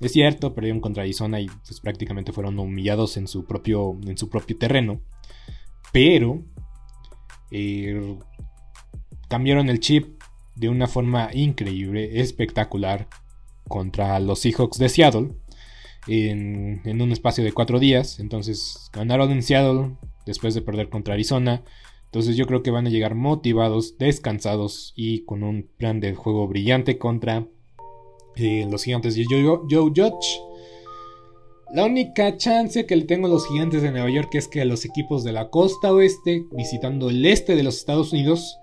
Es 0.00 0.12
cierto, 0.12 0.54
perdieron 0.54 0.80
contra 0.80 1.02
Arizona 1.02 1.40
y 1.40 1.46
pues, 1.46 1.80
prácticamente 1.80 2.32
fueron 2.32 2.58
humillados 2.58 3.16
en 3.16 3.28
su 3.28 3.44
propio, 3.44 3.98
en 4.06 4.16
su 4.16 4.30
propio 4.30 4.56
terreno. 4.56 5.00
Pero 5.94 6.42
eh, 7.52 8.18
cambiaron 9.28 9.68
el 9.68 9.78
chip 9.78 10.20
de 10.56 10.68
una 10.68 10.88
forma 10.88 11.30
increíble, 11.32 12.20
espectacular, 12.20 13.08
contra 13.68 14.18
los 14.18 14.40
Seahawks 14.40 14.78
de 14.78 14.88
Seattle 14.88 15.30
en, 16.08 17.00
un 17.00 17.12
espacio 17.12 17.44
de 17.44 17.52
cuatro 17.52 17.78
días. 17.78 18.18
Entonces 18.18 18.90
ganaron 18.92 19.30
en 19.30 19.44
Seattle 19.44 19.96
después 20.26 20.54
de 20.54 20.62
perder 20.62 20.88
contra 20.88 21.14
Arizona. 21.14 21.62
Entonces 22.06 22.36
yo 22.36 22.46
creo 22.46 22.64
que 22.64 22.72
van 22.72 22.88
a 22.88 22.90
llegar 22.90 23.14
motivados, 23.14 23.96
descansados 23.96 24.94
y 24.96 25.24
con 25.24 25.44
un 25.44 25.70
plan 25.78 26.00
de 26.00 26.16
juego 26.16 26.48
brillante 26.48 26.98
contra 26.98 27.46
eh, 28.34 28.66
los 28.68 28.82
gigantes 28.82 29.14
de 29.14 29.26
Joe 29.28 29.60
Judge. 29.68 30.40
La 31.72 31.84
única 31.84 32.36
chance 32.36 32.86
que 32.86 32.96
le 32.96 33.04
tengo 33.04 33.26
a 33.26 33.30
los 33.30 33.48
gigantes 33.48 33.82
de 33.82 33.90
Nueva 33.90 34.10
York 34.10 34.34
es 34.34 34.48
que 34.48 34.60
a 34.60 34.64
los 34.64 34.84
equipos 34.84 35.24
de 35.24 35.32
la 35.32 35.50
costa 35.50 35.92
oeste, 35.92 36.44
visitando 36.52 37.08
el 37.08 37.24
este 37.24 37.56
de 37.56 37.62
los 37.62 37.76
Estados 37.78 38.12
Unidos, 38.12 38.58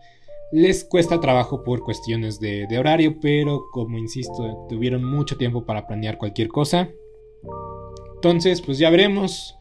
les 0.51 0.83
cuesta 0.83 1.19
trabajo 1.19 1.63
por 1.63 1.83
cuestiones 1.83 2.39
de, 2.39 2.67
horario, 2.77 3.19
pero 3.19 3.65
como 3.71 3.97
insisto, 3.97 4.65
tuvieron 4.69 5.03
mucho 5.03 5.37
tiempo 5.37 5.65
para 5.65 5.87
planear 5.87 6.17
cualquier 6.17 6.49
cosa. 6.49 6.89
Entonces, 8.15 8.61
pues 8.61 8.77
ya 8.77 8.89
veremos. 8.89 9.57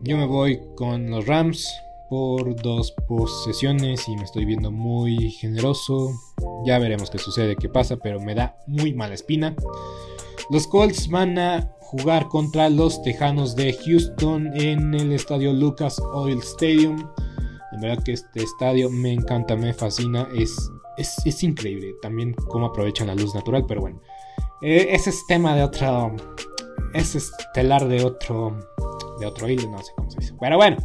Yo 0.00 0.16
me 0.16 0.26
voy 0.26 0.60
con 0.76 1.10
los 1.10 1.26
Rams 1.26 1.68
por 2.08 2.54
dos 2.62 2.92
posesiones 3.08 4.08
y 4.08 4.16
me 4.16 4.22
estoy 4.22 4.44
viendo 4.44 4.70
muy 4.70 5.30
generoso. 5.32 6.12
Ya 6.64 6.78
veremos 6.78 7.10
qué 7.10 7.18
sucede, 7.18 7.56
qué 7.56 7.68
pasa, 7.68 7.96
pero 7.96 8.20
me 8.20 8.34
da 8.34 8.56
muy 8.66 8.94
mala 8.94 9.14
espina. 9.14 9.56
Los 10.50 10.66
Colts 10.66 11.08
van 11.08 11.38
a 11.38 11.74
jugar 11.90 12.28
contra 12.28 12.68
los 12.68 13.00
Tejanos 13.00 13.56
de 13.56 13.72
Houston 13.72 14.50
en 14.52 14.92
el 14.92 15.10
estadio 15.12 15.54
Lucas 15.54 15.98
Oil 16.12 16.38
Stadium. 16.40 17.08
En 17.72 17.80
verdad 17.80 18.04
que 18.04 18.12
este 18.12 18.42
estadio 18.42 18.90
me 18.90 19.14
encanta, 19.14 19.56
me 19.56 19.72
fascina, 19.72 20.28
es, 20.34 20.70
es, 20.98 21.42
increíble 21.42 21.94
también 22.02 22.34
cómo 22.34 22.66
aprovechan 22.66 23.06
la 23.06 23.14
luz 23.14 23.34
natural, 23.34 23.64
pero 23.66 23.80
bueno, 23.80 24.02
eh, 24.60 24.88
ese 24.90 25.08
es 25.08 25.26
tema 25.28 25.56
de 25.56 25.62
otro, 25.62 26.14
es 26.92 27.14
estelar 27.14 27.88
de 27.88 28.04
otro, 28.04 28.58
de 29.18 29.24
otro 29.24 29.48
hilo, 29.48 29.70
no 29.70 29.78
sé 29.78 29.92
cómo 29.96 30.10
se 30.10 30.20
dice. 30.20 30.34
Pero 30.38 30.56
bueno, 30.56 30.76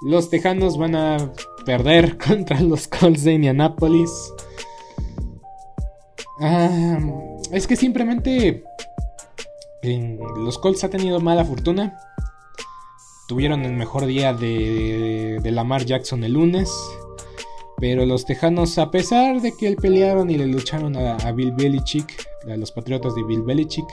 los 0.00 0.30
Tejanos 0.30 0.78
van 0.78 0.94
a 0.94 1.30
perder 1.66 2.16
contra 2.26 2.58
los 2.62 2.88
Colts 2.88 3.24
de 3.24 3.34
Indianapolis. 3.34 4.32
Ah, 6.40 6.98
es 7.52 7.66
que 7.66 7.76
simplemente 7.76 8.64
los 9.82 10.58
Colts 10.58 10.84
ha 10.84 10.90
tenido 10.90 11.20
mala 11.20 11.44
fortuna. 11.44 11.98
Tuvieron 13.28 13.64
el 13.64 13.74
mejor 13.74 14.06
día 14.06 14.32
de, 14.32 15.38
de 15.42 15.50
Lamar 15.50 15.84
Jackson 15.84 16.24
el 16.24 16.32
lunes. 16.32 16.72
Pero 17.80 18.04
los 18.06 18.26
Tejanos, 18.26 18.76
a 18.78 18.90
pesar 18.90 19.40
de 19.40 19.56
que 19.56 19.68
él 19.68 19.76
pelearon 19.76 20.30
y 20.30 20.36
le 20.36 20.46
lucharon 20.46 20.96
a, 20.96 21.16
a 21.16 21.32
Bill 21.32 21.52
Belichick, 21.52 22.26
a 22.50 22.56
los 22.56 22.72
Patriotas 22.72 23.14
de 23.14 23.22
Bill 23.22 23.42
Belichick, 23.42 23.86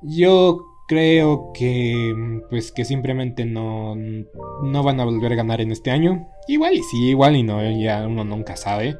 yo 0.00 0.64
creo 0.88 1.52
que 1.52 2.14
pues 2.50 2.72
que 2.72 2.84
simplemente 2.84 3.44
no, 3.44 3.94
no 3.94 4.82
van 4.82 5.00
a 5.00 5.04
volver 5.04 5.32
a 5.32 5.36
ganar 5.36 5.60
en 5.60 5.72
este 5.72 5.90
año. 5.90 6.28
Igual 6.48 6.74
y 6.74 6.82
sí, 6.82 7.08
igual 7.08 7.36
y 7.36 7.42
no, 7.42 7.62
ya 7.78 8.06
uno 8.06 8.24
nunca 8.24 8.56
sabe. 8.56 8.96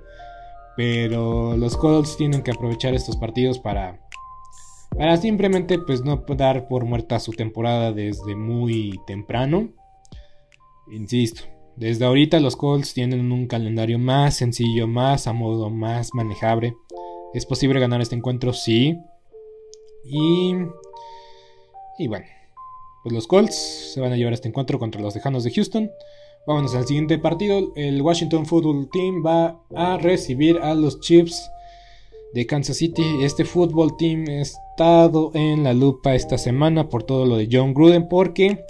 Pero 0.77 1.57
los 1.57 1.77
Colts 1.77 2.17
tienen 2.17 2.43
que 2.43 2.51
aprovechar 2.51 2.95
estos 2.95 3.17
partidos 3.17 3.59
para 3.59 4.01
para 4.97 5.17
simplemente 5.17 5.79
pues 5.79 6.05
no 6.05 6.25
dar 6.37 6.69
por 6.69 6.85
muerta 6.85 7.19
su 7.19 7.33
temporada 7.33 7.93
desde 7.93 8.37
muy 8.37 9.01
temprano. 9.07 9.71
Insisto, 10.91 11.43
desde 11.77 12.05
ahorita 12.05 12.41
los 12.41 12.57
Colts 12.57 12.95
tienen 12.95 13.33
un 13.33 13.47
calendario 13.47 13.99
más 13.99 14.37
sencillo, 14.37 14.87
más 14.87 15.27
a 15.27 15.33
modo, 15.33 15.71
más 15.71 16.15
manejable. 16.15 16.75
¿Es 17.35 17.47
posible 17.47 17.81
ganar 17.81 18.01
este 18.01 18.17
encuentro? 18.17 18.53
Sí. 18.53 18.97
Y... 20.05 20.55
Y 21.99 22.09
bueno, 22.09 22.27
pues 23.03 23.15
los 23.15 23.27
Colts 23.27 23.93
se 23.95 24.01
van 24.01 24.13
a 24.13 24.17
llevar 24.17 24.33
este 24.33 24.49
encuentro 24.49 24.79
contra 24.79 25.01
los 25.01 25.15
Tejanos 25.15 25.45
de 25.45 25.53
Houston. 25.53 25.91
Vámonos 26.47 26.75
al 26.75 26.87
siguiente 26.87 27.19
partido. 27.19 27.73
El 27.77 28.03
Washington 28.03 28.47
Football 28.47 28.89
Team 28.91 29.25
va 29.25 29.63
a 29.75 29.97
recibir 29.99 30.59
a 30.59 30.75
los 30.75 31.01
Chiefs 31.01 31.51
de 32.33 32.47
Kansas 32.47 32.77
City. 32.77 33.03
Este 33.23 33.45
fútbol 33.45 33.97
team 33.97 34.25
ha 34.29 34.41
estado 34.41 35.31
en 35.35 35.65
la 35.65 35.75
lupa 35.75 36.15
esta 36.15 36.39
semana 36.39 36.89
por 36.89 37.03
todo 37.03 37.27
lo 37.27 37.37
de 37.37 37.49
John 37.51 37.75
Gruden 37.75 38.09
porque 38.09 38.65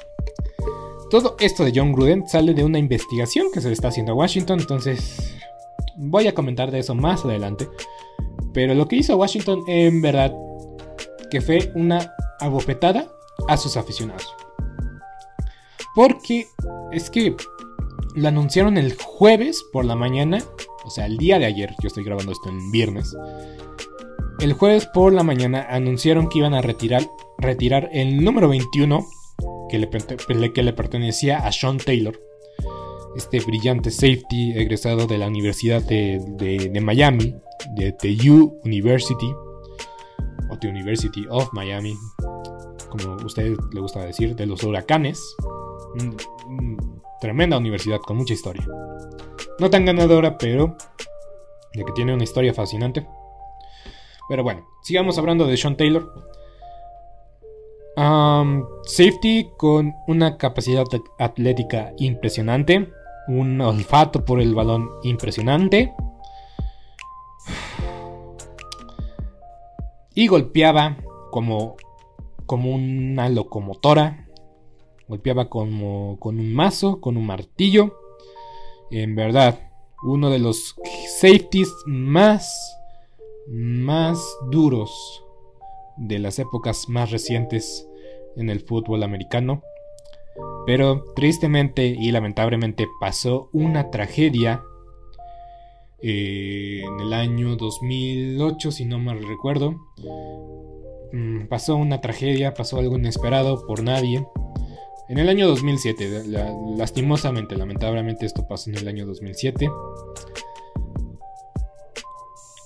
todo 1.11 1.37
esto 1.40 1.64
de 1.64 1.72
John 1.75 1.92
Gruden 1.92 2.27
sale 2.27 2.55
de 2.55 2.64
una 2.64 2.79
investigación 2.79 3.48
que 3.53 3.61
se 3.61 3.68
le 3.68 3.75
está 3.75 3.88
haciendo 3.88 4.12
a 4.12 4.16
Washington. 4.16 4.61
Entonces 4.61 5.35
voy 5.96 6.27
a 6.27 6.35
comentar 6.35 6.70
de 6.70 6.81
eso 6.81 6.94
más 6.94 7.25
adelante. 7.25 7.68
Pero 8.53 8.75
lo 8.75 8.88
que 8.88 8.96
hizo 8.96 9.16
Washington 9.16 9.62
en 9.66 10.03
verdad 10.03 10.35
que 11.31 11.40
fue 11.40 11.72
una 11.75 12.12
abofetada 12.40 13.09
a 13.48 13.57
sus 13.57 13.77
aficionados. 13.77 14.27
Porque 15.94 16.46
es 16.92 17.11
que 17.11 17.37
lo 18.14 18.29
anunciaron 18.29 18.77
el 18.77 18.94
jueves 18.94 19.62
por 19.72 19.85
la 19.85 19.94
mañana 19.94 20.42
o 20.85 20.90
sea, 20.90 21.07
el 21.07 21.16
día 21.18 21.38
de 21.38 21.47
ayer, 21.47 21.75
yo 21.83 21.88
estoy 21.88 22.05
grabando 22.05 22.33
esto 22.33 22.49
en 22.49 22.71
viernes, 22.71 23.14
el 24.40 24.55
jueves 24.55 24.87
por 24.87 25.12
la 25.12 25.23
mañana 25.23 25.66
anunciaron 25.71 26.29
que 26.29 26.38
iban 26.38 26.55
a 26.55 26.62
retirar, 26.62 27.09
retirar 27.38 27.88
el 27.92 28.25
número 28.25 28.49
21 28.49 29.07
que 29.71 29.79
le, 29.79 30.53
que 30.53 30.62
le 30.62 30.73
pertenecía 30.73 31.38
a 31.38 31.53
Sean 31.53 31.79
Taylor, 31.79 32.18
este 33.16 33.40
brillante 33.40 33.90
safety 33.90 34.53
egresado 34.53 35.07
de 35.07 35.18
la 35.18 35.27
Universidad 35.27 35.83
de, 35.83 36.81
Miami, 36.83 37.35
de 37.77 37.92
The 37.92 38.31
U 38.31 38.61
University, 38.64 39.33
o 40.51 40.59
The 40.59 40.68
University 40.68 41.25
of 41.31 41.53
Miami, 41.53 41.95
como 42.90 43.12
a 43.14 43.25
usted 43.25 43.55
le 43.73 43.81
gusta 43.81 44.01
decir, 44.05 44.35
de 44.35 44.47
los 44.47 44.62
huracanes. 44.62 45.21
tremenda 47.21 47.59
universidad 47.59 47.99
con 48.01 48.16
mucha 48.16 48.35
historia. 48.35 48.66
No 49.58 49.70
tan 49.70 49.84
ganadora, 49.84 50.38
pero 50.38 50.76
de 51.74 51.84
que 51.84 51.92
tiene 51.92 52.14
una 52.14 52.24
historia 52.24 52.54
fascinante. 52.54 53.06
Pero 54.28 54.42
bueno, 54.42 54.66
sigamos 54.82 55.18
hablando 55.18 55.46
de 55.46 55.56
Sean 55.56 55.76
Taylor. 55.76 56.12
safety 58.84 59.50
con 59.56 59.94
una 60.06 60.36
capacidad 60.36 60.84
atlética 61.18 61.92
impresionante. 61.98 62.92
Un 63.28 63.60
olfato 63.60 64.24
por 64.24 64.40
el 64.40 64.54
balón 64.54 64.88
impresionante. 65.02 65.92
Y 70.14 70.26
golpeaba 70.26 70.98
como, 71.30 71.76
como 72.46 72.74
una 72.74 73.28
locomotora. 73.28 74.26
Golpeaba 75.08 75.48
como 75.48 76.18
con 76.18 76.38
un 76.38 76.54
mazo, 76.54 77.00
con 77.00 77.16
un 77.16 77.26
martillo 77.26 78.01
en 78.92 79.14
verdad, 79.14 79.59
uno 80.02 80.31
de 80.31 80.38
los 80.38 80.76
safeties 81.20 81.72
más, 81.87 82.76
más 83.48 84.20
duros 84.50 85.24
de 85.96 86.18
las 86.18 86.38
épocas 86.38 86.88
más 86.88 87.11
recientes 87.11 87.88
en 88.37 88.50
el 88.50 88.61
fútbol 88.61 89.02
americano. 89.02 89.62
Pero 90.66 91.05
tristemente 91.14 91.87
y 91.87 92.11
lamentablemente 92.12 92.87
pasó 93.00 93.48
una 93.52 93.90
tragedia 93.90 94.62
eh, 96.00 96.83
en 96.85 97.00
el 97.00 97.12
año 97.12 97.57
2008, 97.57 98.72
si 98.72 98.85
no 98.85 98.98
mal 98.98 99.22
recuerdo. 99.22 99.76
Mm, 101.12 101.46
pasó 101.46 101.76
una 101.76 102.00
tragedia, 102.00 102.55
pasó 102.55 102.78
algo 102.78 102.96
inesperado 102.96 103.66
por 103.66 103.83
nadie. 103.83 104.26
En 105.12 105.18
el 105.18 105.29
año 105.29 105.46
2007, 105.46 106.25
lastimosamente, 106.79 107.55
lamentablemente 107.55 108.25
esto 108.25 108.48
pasó 108.48 108.70
en 108.70 108.79
el 108.79 108.88
año 108.88 109.05
2007. 109.05 109.70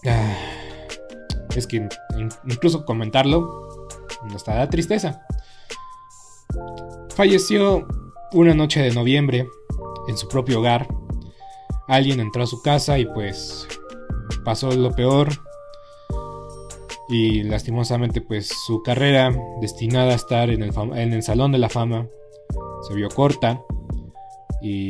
Ah, 0.07 0.37
es 1.57 1.67
que 1.67 1.89
incluso 2.47 2.85
comentarlo 2.85 3.89
nos 4.31 4.45
da 4.45 4.71
tristeza. 4.71 5.27
Falleció 7.17 7.89
una 8.31 8.55
noche 8.55 8.81
de 8.81 8.95
noviembre 8.95 9.49
en 10.07 10.17
su 10.17 10.29
propio 10.29 10.61
hogar. 10.61 10.87
Alguien 11.89 12.21
entró 12.21 12.45
a 12.45 12.47
su 12.47 12.63
casa 12.63 12.97
y 13.01 13.07
pues 13.07 13.67
pasó 14.45 14.71
lo 14.71 14.93
peor. 14.93 15.31
Y 17.09 17.43
lastimosamente 17.43 18.21
pues 18.21 18.49
su 18.67 18.85
carrera 18.85 19.37
destinada 19.61 20.13
a 20.13 20.17
estar 20.17 20.49
en 20.51 20.63
el 20.63 21.23
Salón 21.25 21.51
de 21.51 21.59
la 21.59 21.69
Fama 21.69 22.07
se 22.83 22.95
vio 22.95 23.09
corta. 23.09 23.63
Y 24.63 24.89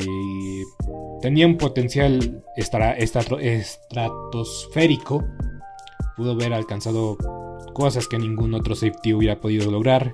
tenía 1.21 1.47
un 1.47 1.57
potencial 1.57 2.45
estratosférico. 2.57 5.25
Pudo 6.17 6.33
haber 6.33 6.55
alcanzado 6.55 7.17
cosas 7.75 8.09
que 8.09 8.19
ningún 8.19 8.55
otro 8.55 8.75
safety 8.75 9.13
hubiera 9.13 9.41
podido 9.41 9.71
lograr. 9.71 10.13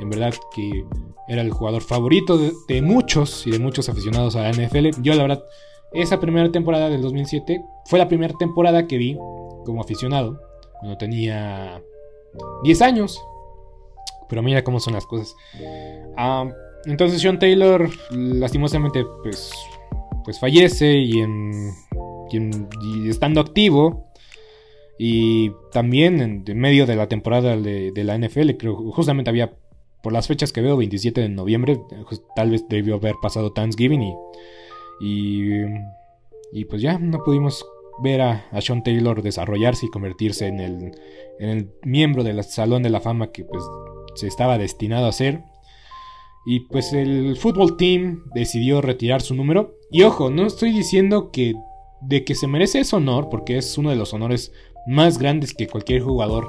En 0.00 0.10
verdad 0.10 0.34
que 0.54 0.84
era 1.28 1.42
el 1.42 1.50
jugador 1.50 1.82
favorito 1.82 2.38
de, 2.38 2.82
muchos 2.82 3.46
y 3.46 3.50
de 3.50 3.58
muchos 3.58 3.88
aficionados 3.88 4.36
a 4.36 4.42
la 4.42 4.50
NFL. 4.50 5.02
Yo 5.02 5.14
la 5.14 5.22
verdad, 5.22 5.44
esa 5.92 6.18
primera 6.18 6.50
temporada 6.50 6.88
del 6.88 7.02
2007 7.02 7.62
fue 7.84 7.98
la 7.98 8.08
primera 8.08 8.34
temporada 8.38 8.86
que 8.86 8.96
vi 8.96 9.16
como 9.64 9.82
aficionado 9.82 10.40
cuando 10.80 10.96
tenía 10.96 11.82
10 12.62 12.82
años. 12.82 13.22
Pero 14.28 14.42
mira 14.42 14.64
cómo 14.64 14.80
son 14.80 14.94
las 14.94 15.04
cosas. 15.04 15.34
Ah, 16.16 16.50
entonces 16.84 17.20
Sean 17.20 17.38
Taylor 17.38 17.88
lastimosamente 18.10 19.04
pues, 19.22 19.50
pues 20.24 20.38
fallece 20.38 20.98
y, 20.98 21.18
en, 21.20 21.72
y, 22.32 23.08
estando 23.08 23.40
activo 23.40 24.10
y 24.98 25.52
también 25.72 26.44
en, 26.46 26.58
medio 26.58 26.86
de 26.86 26.96
la 26.96 27.08
temporada 27.08 27.56
de, 27.56 27.92
la 28.04 28.18
NFL, 28.18 28.50
creo 28.58 28.76
justamente 28.92 29.30
había 29.30 29.52
por 30.02 30.12
las 30.12 30.28
fechas 30.28 30.52
que 30.52 30.60
veo, 30.60 30.76
27 30.76 31.20
de 31.20 31.28
noviembre, 31.28 31.80
pues, 32.08 32.22
tal 32.36 32.50
vez 32.50 32.64
debió 32.68 32.96
haber 32.96 33.14
pasado 33.20 33.52
Thanksgiving 33.52 34.14
y, 35.00 35.52
y, 36.52 36.64
pues 36.64 36.82
ya 36.82 36.98
no 36.98 37.22
pudimos 37.24 37.64
ver 38.02 38.20
a, 38.20 38.60
Sean 38.60 38.82
Taylor 38.82 39.22
desarrollarse 39.22 39.86
y 39.86 39.90
convertirse 39.90 40.46
en 40.46 40.60
el, 40.60 40.92
en 41.38 41.48
el 41.48 41.70
miembro 41.82 42.22
del 42.24 42.42
Salón 42.44 42.82
de 42.82 42.90
la 42.90 43.00
Fama 43.00 43.32
que 43.32 43.44
pues 43.44 43.62
se 44.14 44.26
estaba 44.26 44.58
destinado 44.58 45.06
a 45.06 45.12
ser. 45.12 45.42
Y 46.50 46.60
pues 46.60 46.94
el 46.94 47.36
fútbol 47.36 47.76
team 47.76 48.24
decidió 48.34 48.80
retirar 48.80 49.20
su 49.20 49.34
número. 49.34 49.76
Y 49.90 50.02
ojo, 50.04 50.30
no 50.30 50.46
estoy 50.46 50.72
diciendo 50.72 51.30
que 51.30 51.52
de 52.00 52.24
que 52.24 52.34
se 52.34 52.46
merece 52.46 52.80
ese 52.80 52.96
honor, 52.96 53.28
porque 53.28 53.58
es 53.58 53.76
uno 53.76 53.90
de 53.90 53.96
los 53.96 54.14
honores 54.14 54.50
más 54.86 55.18
grandes 55.18 55.52
que 55.52 55.66
cualquier 55.66 56.00
jugador 56.00 56.48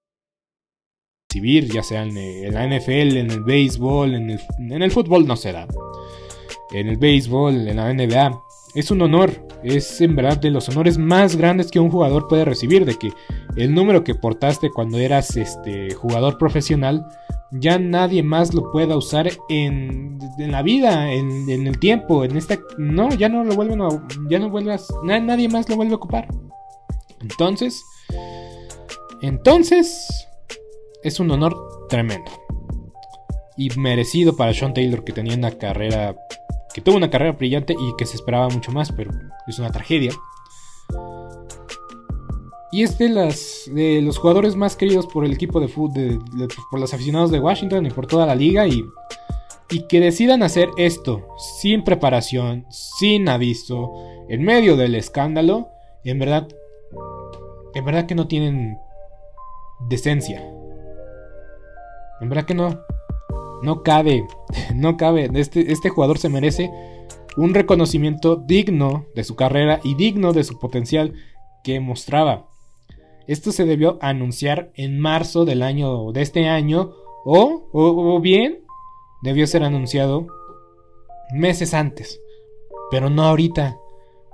ya 1.33 1.83
sea 1.83 2.03
en, 2.03 2.53
la 2.53 2.67
NFL, 2.67 3.17
en 3.17 3.31
el 3.31 3.43
béisbol, 3.43 4.15
en 4.15 4.31
el, 4.31 4.39
en 4.59 4.81
el 4.81 4.91
fútbol 4.91 5.25
no 5.25 5.35
se 5.35 5.51
da. 5.51 5.67
En 6.71 6.87
el 6.87 6.97
béisbol, 6.97 7.67
en 7.67 7.77
la 7.77 7.93
NBA. 7.93 8.43
Es 8.73 8.91
un 8.91 9.01
honor, 9.01 9.31
es 9.63 9.99
en 10.01 10.15
verdad 10.15 10.37
de 10.37 10.49
los 10.49 10.69
honores 10.69 10.97
más 10.97 11.35
grandes 11.35 11.71
que 11.71 11.79
un 11.79 11.89
jugador 11.89 12.27
puede 12.27 12.45
recibir, 12.45 12.85
de 12.85 12.95
que 12.95 13.11
el 13.57 13.73
número 13.73 14.03
que 14.03 14.15
portaste 14.15 14.69
cuando 14.69 14.97
eras 14.97 15.35
este 15.35 15.93
jugador 15.93 16.37
profesional 16.37 17.05
ya 17.51 17.77
nadie 17.77 18.23
más 18.23 18.53
lo 18.53 18.71
pueda 18.71 18.95
usar 18.95 19.29
en, 19.49 20.19
en 20.37 20.51
la 20.51 20.61
vida, 20.61 21.11
en, 21.11 21.49
en, 21.49 21.67
el 21.67 21.79
tiempo, 21.79 22.23
en 22.23 22.37
esta 22.37 22.57
no, 22.77 23.09
ya 23.09 23.27
no 23.27 23.43
lo 23.43 23.55
vuelven 23.55 23.81
a, 23.81 23.89
ya 24.29 24.39
no 24.39 24.49
vuelvas, 24.49 24.87
nadie 25.03 25.49
más 25.49 25.67
lo 25.67 25.75
vuelve 25.75 25.93
a 25.93 25.97
ocupar. 25.97 26.27
Entonces, 27.19 27.83
entonces 29.21 30.29
es 31.03 31.19
un 31.19 31.31
honor 31.31 31.87
tremendo. 31.89 32.31
Y 33.57 33.69
merecido 33.77 34.35
para 34.35 34.53
Sean 34.53 34.73
Taylor 34.73 35.03
que 35.03 35.13
tenía 35.13 35.35
una 35.35 35.51
carrera, 35.51 36.15
que 36.73 36.81
tuvo 36.81 36.97
una 36.97 37.09
carrera 37.09 37.33
brillante 37.33 37.73
y 37.73 37.95
que 37.97 38.05
se 38.05 38.15
esperaba 38.15 38.49
mucho 38.49 38.71
más, 38.71 38.91
pero 38.91 39.11
es 39.47 39.59
una 39.59 39.71
tragedia. 39.71 40.11
Y 42.71 42.83
es 42.83 42.97
de, 42.97 43.35
de 43.73 44.01
los 44.01 44.17
jugadores 44.17 44.55
más 44.55 44.77
queridos 44.77 45.05
por 45.05 45.25
el 45.25 45.33
equipo 45.33 45.59
de 45.59 45.67
fútbol, 45.67 46.23
por 46.69 46.79
los 46.79 46.93
aficionados 46.93 47.29
de 47.29 47.39
Washington 47.39 47.85
y 47.85 47.89
por 47.89 48.07
toda 48.07 48.25
la 48.25 48.33
liga. 48.33 48.65
Y, 48.65 48.85
y 49.69 49.87
que 49.87 49.99
decidan 49.99 50.43
hacer 50.43 50.69
esto 50.77 51.27
sin 51.61 51.83
preparación, 51.83 52.65
sin 52.69 53.27
aviso, 53.29 53.93
en 54.29 54.43
medio 54.43 54.77
del 54.77 54.95
escándalo, 54.95 55.69
en 56.03 56.19
verdad, 56.19 56.47
en 57.73 57.85
verdad 57.85 58.05
que 58.05 58.15
no 58.15 58.27
tienen 58.27 58.77
decencia. 59.89 60.41
En 62.21 62.29
verdad 62.29 62.45
que 62.45 62.55
no. 62.55 62.79
No 63.63 63.83
cabe. 63.83 64.25
No 64.75 64.97
cabe. 64.97 65.29
Este, 65.33 65.71
este 65.71 65.89
jugador 65.89 66.17
se 66.17 66.29
merece 66.29 66.71
un 67.37 67.53
reconocimiento 67.53 68.35
digno 68.35 69.05
de 69.15 69.23
su 69.23 69.35
carrera 69.35 69.79
y 69.83 69.95
digno 69.95 70.33
de 70.33 70.43
su 70.43 70.59
potencial 70.59 71.13
que 71.63 71.79
mostraba. 71.79 72.47
Esto 73.27 73.51
se 73.51 73.65
debió 73.65 73.97
anunciar 74.01 74.71
en 74.75 74.99
marzo 74.99 75.45
del 75.45 75.61
año 75.61 76.11
de 76.11 76.21
este 76.21 76.47
año 76.49 76.91
o, 77.23 77.69
o, 77.71 78.19
bien 78.19 78.59
debió 79.21 79.45
ser 79.45 79.63
anunciado 79.63 80.27
meses 81.33 81.73
antes, 81.73 82.19
pero 82.89 83.09
no 83.09 83.23
ahorita, 83.23 83.77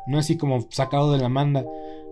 no 0.07 0.17
así 0.17 0.37
como 0.37 0.65
sacado 0.71 1.11
de 1.11 1.19
la 1.19 1.29
manga, 1.29 1.65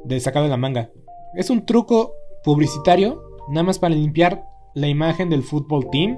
de 0.04 0.20
sacado 0.20 0.44
de 0.44 0.52
la 0.52 0.58
manga. 0.58 0.92
Es 1.36 1.50
un 1.50 1.66
truco 1.66 2.14
publicitario 2.44 3.24
nada 3.50 3.64
más 3.64 3.80
para 3.80 3.96
limpiar 3.96 4.44
la 4.76 4.88
imagen 4.88 5.30
del 5.30 5.44
fútbol 5.44 5.90
team, 5.92 6.18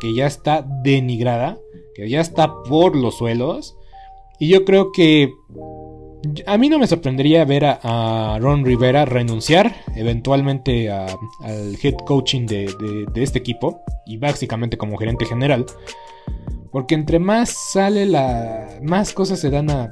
que 0.00 0.14
ya 0.14 0.26
está 0.26 0.66
denigrada, 0.82 1.58
que 1.94 2.08
ya 2.08 2.20
está 2.20 2.62
por 2.64 2.96
los 2.96 3.16
suelos. 3.16 3.76
Y 4.38 4.48
yo 4.48 4.64
creo 4.64 4.92
que 4.92 5.32
a 6.46 6.58
mí 6.58 6.68
no 6.68 6.78
me 6.78 6.86
sorprendería 6.86 7.44
ver 7.44 7.64
a, 7.64 8.38
Ron 8.40 8.64
Rivera 8.64 9.04
renunciar 9.04 9.74
eventualmente 9.96 10.90
al 10.90 11.76
head 11.82 11.96
coaching 12.06 12.46
de, 12.46 13.06
este 13.14 13.38
equipo 13.38 13.82
y 14.06 14.18
básicamente 14.18 14.76
como 14.76 14.98
gerente 14.98 15.24
general. 15.24 15.64
Porque 16.70 16.94
entre 16.94 17.18
más 17.18 17.50
sale 17.72 18.06
la. 18.06 18.80
más 18.82 19.12
cosas 19.12 19.38
se 19.38 19.50
dan 19.50 19.70
a. 19.70 19.90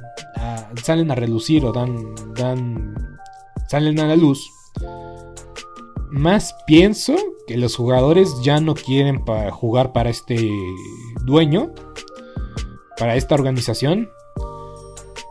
salen 0.83 1.11
a 1.11 1.15
relucir 1.15 1.63
o 1.65 1.71
dan. 1.71 2.15
dan. 2.35 2.95
salen 3.67 3.99
a 3.99 4.07
la 4.07 4.15
luz 4.15 4.49
más 6.11 6.53
pienso 6.67 7.15
que 7.51 7.57
los 7.57 7.75
jugadores 7.75 8.33
ya 8.41 8.59
no 8.59 8.73
quieren 8.75 9.23
jugar 9.51 9.91
para 9.91 10.09
este 10.09 10.49
dueño, 11.25 11.73
para 12.97 13.15
esta 13.15 13.35
organización. 13.35 14.09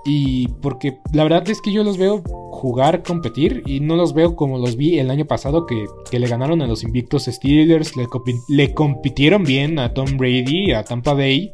Y 0.04 0.48
porque 0.62 0.98
la 1.12 1.24
verdad 1.24 1.48
es 1.48 1.60
que 1.60 1.72
yo 1.72 1.84
los 1.84 1.98
veo 1.98 2.22
jugar, 2.52 3.02
competir 3.02 3.62
y 3.66 3.80
no 3.80 3.96
los 3.96 4.12
veo 4.14 4.34
como 4.34 4.58
los 4.58 4.76
vi 4.76 4.98
el 4.98 5.10
año 5.10 5.26
pasado 5.26 5.66
que, 5.66 5.86
le 6.18 6.26
ganaron 6.26 6.62
a 6.62 6.66
los 6.66 6.82
invictos 6.82 7.24
Steelers, 7.24 7.96
le, 7.96 8.06
le, 8.48 8.74
compitieron 8.74 9.44
bien 9.44 9.78
a 9.78 9.92
Tom 9.92 10.16
Brady, 10.16 10.72
a 10.72 10.84
Tampa 10.84 11.14
Bay. 11.14 11.52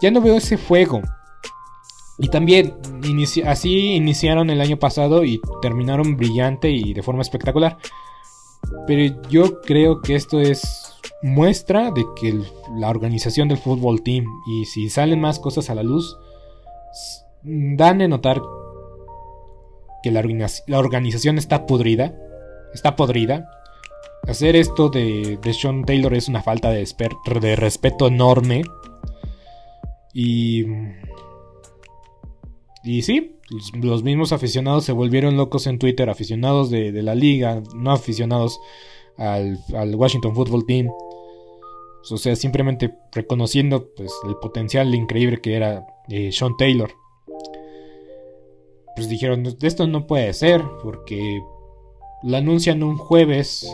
Ya 0.00 0.10
no 0.10 0.20
veo 0.20 0.36
ese 0.36 0.56
fuego. 0.56 1.00
Y 2.18 2.28
también 2.28 2.74
así 3.46 3.94
iniciaron 3.94 4.50
el 4.50 4.60
año 4.60 4.78
pasado 4.78 5.24
y 5.24 5.40
terminaron 5.62 6.16
brillante 6.16 6.70
y 6.70 6.92
de 6.92 7.02
forma 7.02 7.22
espectacular. 7.22 7.78
Pero 8.86 9.22
yo 9.28 9.60
creo 9.60 10.00
que 10.00 10.14
esto 10.14 10.40
es 10.40 10.92
muestra 11.22 11.90
de 11.90 12.04
que 12.20 12.38
la 12.76 12.88
organización 12.88 13.48
del 13.48 13.58
fútbol 13.58 14.02
team 14.02 14.24
y 14.46 14.64
si 14.66 14.88
salen 14.88 15.20
más 15.20 15.38
cosas 15.38 15.70
a 15.70 15.74
la 15.74 15.82
luz, 15.82 16.16
dan 17.42 18.02
a 18.02 18.08
notar 18.08 18.40
que 20.02 20.10
la, 20.10 20.22
organización 20.78 21.38
está 21.38 21.66
podrida. 21.66 22.14
Está 22.72 22.96
podrida. 22.96 23.48
Hacer 24.26 24.56
esto 24.56 24.88
de, 24.90 25.38
de 25.40 25.54
Sean 25.54 25.84
Taylor 25.84 26.14
es 26.14 26.28
una 26.28 26.42
falta 26.42 26.70
de, 26.70 26.86
de 27.40 27.56
respeto 27.56 28.08
enorme. 28.08 28.62
Y 30.12 30.64
y 32.88 33.02
sí, 33.02 33.37
los 33.80 34.02
mismos 34.02 34.32
aficionados 34.32 34.84
se 34.84 34.92
volvieron 34.92 35.36
locos 35.36 35.66
en 35.66 35.78
Twitter, 35.78 36.10
aficionados 36.10 36.70
de, 36.70 36.92
la 37.02 37.14
liga, 37.14 37.62
no 37.74 37.92
aficionados 37.92 38.60
al, 39.16 39.58
Washington 39.94 40.34
Football 40.34 40.66
Team. 40.66 40.88
O 42.10 42.16
sea, 42.16 42.36
simplemente 42.36 42.94
reconociendo 43.12 43.90
pues, 43.94 44.12
el 44.26 44.36
potencial 44.36 44.94
increíble 44.94 45.40
que 45.40 45.54
era 45.54 45.86
eh, 46.08 46.30
Sean 46.32 46.56
Taylor. 46.56 46.90
Pues 48.96 49.08
dijeron, 49.08 49.44
esto 49.62 49.86
no 49.86 50.06
puede 50.06 50.32
ser, 50.32 50.62
porque 50.82 51.40
lo 52.22 52.36
anuncian 52.36 52.82
un 52.82 52.96
jueves 52.96 53.68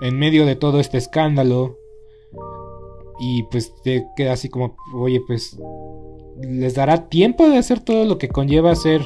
en 0.00 0.18
medio 0.18 0.46
de 0.46 0.56
todo 0.56 0.80
este 0.80 0.98
escándalo. 0.98 1.76
Y 3.20 3.42
pues 3.44 3.74
te 3.82 4.06
queda 4.16 4.34
así 4.34 4.48
como, 4.48 4.76
oye, 4.94 5.20
pues 5.26 5.58
les 6.40 6.74
dará 6.74 7.08
tiempo 7.08 7.48
de 7.48 7.58
hacer 7.58 7.80
todo 7.80 8.04
lo 8.04 8.18
que 8.18 8.28
conlleva 8.28 8.70
hacer 8.70 9.02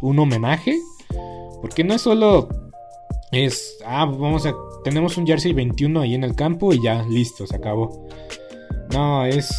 un 0.00 0.18
homenaje. 0.18 0.78
Porque 1.60 1.82
no 1.82 1.94
es 1.94 2.02
solo 2.02 2.48
es, 3.32 3.78
ah, 3.84 4.04
vamos 4.04 4.46
a, 4.46 4.54
tenemos 4.84 5.16
un 5.16 5.26
jersey 5.26 5.52
21 5.52 6.00
ahí 6.00 6.14
en 6.14 6.24
el 6.24 6.34
campo 6.34 6.72
y 6.72 6.82
ya, 6.82 7.02
listo, 7.02 7.46
se 7.46 7.56
acabó. 7.56 8.06
No, 8.92 9.24
es 9.24 9.50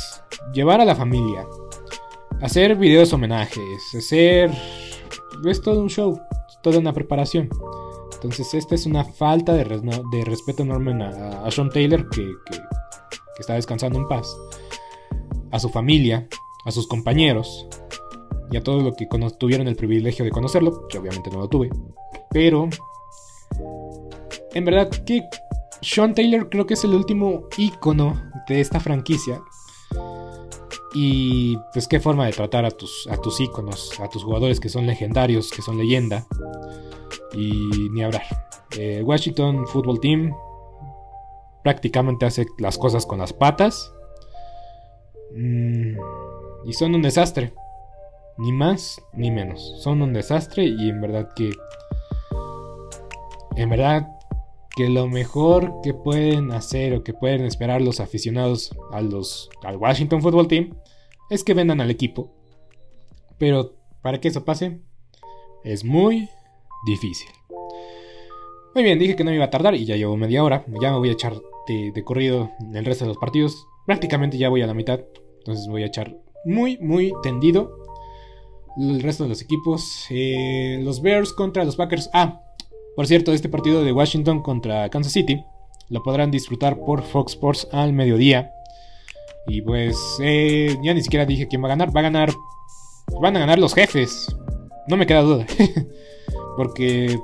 llevar 0.54 0.82
a 0.82 0.86
la 0.86 0.96
familia, 0.96 1.46
hacer 2.42 2.76
videos 2.76 3.14
homenajes, 3.14 3.96
hacer, 3.96 4.52
es 5.46 5.62
todo 5.62 5.82
un 5.82 5.90
show, 5.90 6.20
toda 6.64 6.80
una 6.80 6.94
preparación. 6.94 7.50
Entonces 8.14 8.54
esta 8.54 8.76
es 8.76 8.86
una 8.86 9.06
falta 9.06 9.54
de, 9.54 9.64
respeto 10.26 10.64
enorme 10.64 11.04
a, 11.04 11.50
Sean 11.52 11.70
Taylor 11.70 12.10
que, 12.10 12.24
que 12.50 13.42
está 13.42 13.54
descansando 13.54 14.00
en 14.00 14.08
paz 14.08 14.36
a 15.52 15.60
su 15.60 15.70
familia, 15.70 16.28
a 16.66 16.72
sus 16.72 16.88
compañeros 16.88 17.68
y 18.52 18.58
a 18.58 18.64
todos 18.64 18.84
los 18.84 18.96
que 18.96 19.08
tuvieron 19.38 19.68
el 19.68 19.76
privilegio 19.76 20.26
de 20.26 20.32
conocerlo, 20.32 20.88
que 20.88 20.98
obviamente 20.98 21.30
no 21.30 21.40
lo 21.40 21.48
tuve. 21.48 21.70
Pero, 22.32 22.70
en 24.54 24.66
verdad 24.66 24.90
que 24.90 25.24
Sean 25.82 26.14
Taylor 26.14 26.50
creo 26.50 26.66
que 26.66 26.74
es 26.74 26.84
el 26.84 26.94
último 26.94 27.48
icono 27.58 28.22
de 28.48 28.62
esta 28.62 28.80
franquicia. 28.80 29.42
Y 30.94 31.56
pues 31.72 31.88
qué 31.88 32.00
forma 32.00 32.26
de 32.26 32.32
tratar 32.32 32.66
a 32.66 32.72
tus, 32.72 33.08
a 33.12 33.18
tus 33.18 33.40
a 34.00 34.10
tus 34.10 34.24
jugadores 34.24 34.60
que 34.60 34.70
son 34.70 34.88
legendarios, 34.88 35.52
que 35.52 35.62
son 35.62 35.78
leyenda. 35.78 36.26
Y 37.34 37.90
ni 37.92 38.04
hablar. 38.04 38.24
Eh, 38.78 39.02
Washington 39.04 39.68
Football 39.68 40.00
Team 40.00 40.34
prácticamente 41.64 42.26
hace 42.26 42.48
las 42.58 42.78
cosas 42.78 43.06
con 43.06 43.20
las 43.20 43.34
patas. 43.34 43.94
Mm, 45.36 45.98
y 46.66 46.74
son 46.74 46.96
un 46.96 47.02
desastre. 47.02 47.54
Ni 48.38 48.52
más 48.52 49.02
ni 49.14 49.32
menos. 49.32 49.82
Son 49.82 50.02
un 50.02 50.14
desastre 50.14 50.66
y 50.66 50.90
en 50.90 51.02
verdad 51.02 51.30
que... 51.36 51.52
En 53.56 53.70
verdad 53.70 54.08
que 54.76 54.88
lo 54.88 55.08
mejor 55.08 55.82
que 55.84 55.94
pueden 55.94 56.52
hacer 56.52 56.94
o 56.94 57.04
que 57.04 57.14
pueden 57.14 57.44
esperar 57.44 57.82
los 57.82 58.00
aficionados 58.00 58.72
a 58.94 59.02
los, 59.02 59.50
al 59.64 59.76
Washington 59.76 60.22
Football 60.22 60.48
Team 60.48 60.78
es 61.30 61.44
que 61.44 61.54
vendan 61.54 61.82
al 61.82 61.92
equipo. 61.92 62.32
Pero 63.38 63.74
para 64.02 64.22
que 64.22 64.30
eso 64.30 64.46
pase 64.46 64.80
es 65.66 65.84
muy 65.84 66.30
difícil. 66.86 67.30
Muy 68.74 68.84
bien, 68.84 69.00
dije 69.00 69.16
que 69.16 69.24
no 69.24 69.32
me 69.32 69.36
iba 69.36 69.46
a 69.46 69.50
tardar 69.50 69.76
y 69.76 69.84
ya 69.84 69.98
llevo 69.98 70.16
media 70.16 70.44
hora. 70.44 70.64
Ya 70.82 70.92
me 70.92 71.00
voy 71.00 71.10
a 71.10 71.14
echar 71.14 71.34
de, 71.68 71.92
de 71.92 72.04
corrido 72.04 72.52
el 72.74 72.86
resto 72.86 73.04
de 73.04 73.10
los 73.10 73.18
partidos. 73.18 73.68
Prácticamente 73.86 74.38
ya 74.38 74.48
voy 74.50 74.62
a 74.62 74.68
la 74.68 74.74
mitad. 74.74 75.02
Entonces 75.40 75.68
voy 75.68 75.84
a 75.84 75.88
echar 75.88 76.16
muy, 76.46 76.78
muy 76.78 77.14
tendido. 77.24 77.78
El 78.78 79.02
resto 79.02 79.24
de 79.24 79.30
los 79.30 79.42
equipos. 79.42 80.06
Eh, 80.10 80.80
los 80.84 81.02
Bears 81.02 81.34
contra 81.34 81.66
los 81.66 81.76
Packers. 81.76 82.10
Ah, 82.14 82.42
por 82.96 83.08
cierto, 83.08 83.34
este 83.34 83.50
partido 83.50 83.84
de 83.84 83.92
Washington 83.92 84.42
contra 84.42 84.90
Kansas 84.90 85.14
City. 85.14 85.44
Lo 85.90 86.04
podrán 86.04 86.32
disfrutar 86.32 86.80
por 86.80 87.04
Fox 87.04 87.34
Sports 87.34 87.68
al 87.72 87.94
mediodía. 87.94 88.52
Y 89.48 89.62
pues 89.62 89.98
eh, 90.22 90.78
ya 90.84 90.94
ni 90.94 91.02
siquiera 91.02 91.26
dije 91.26 91.48
quién 91.48 91.64
va 91.64 91.68
a 91.68 91.70
ganar. 91.70 91.96
Va 91.96 92.02
a 92.02 92.04
ganar. 92.04 92.34
Van 93.22 93.36
a 93.36 93.40
ganar 93.40 93.58
los 93.58 93.74
jefes. 93.74 94.28
No 94.88 94.98
me 94.98 95.08
queda 95.08 95.22
duda. 95.22 95.46
Porque 96.58 97.18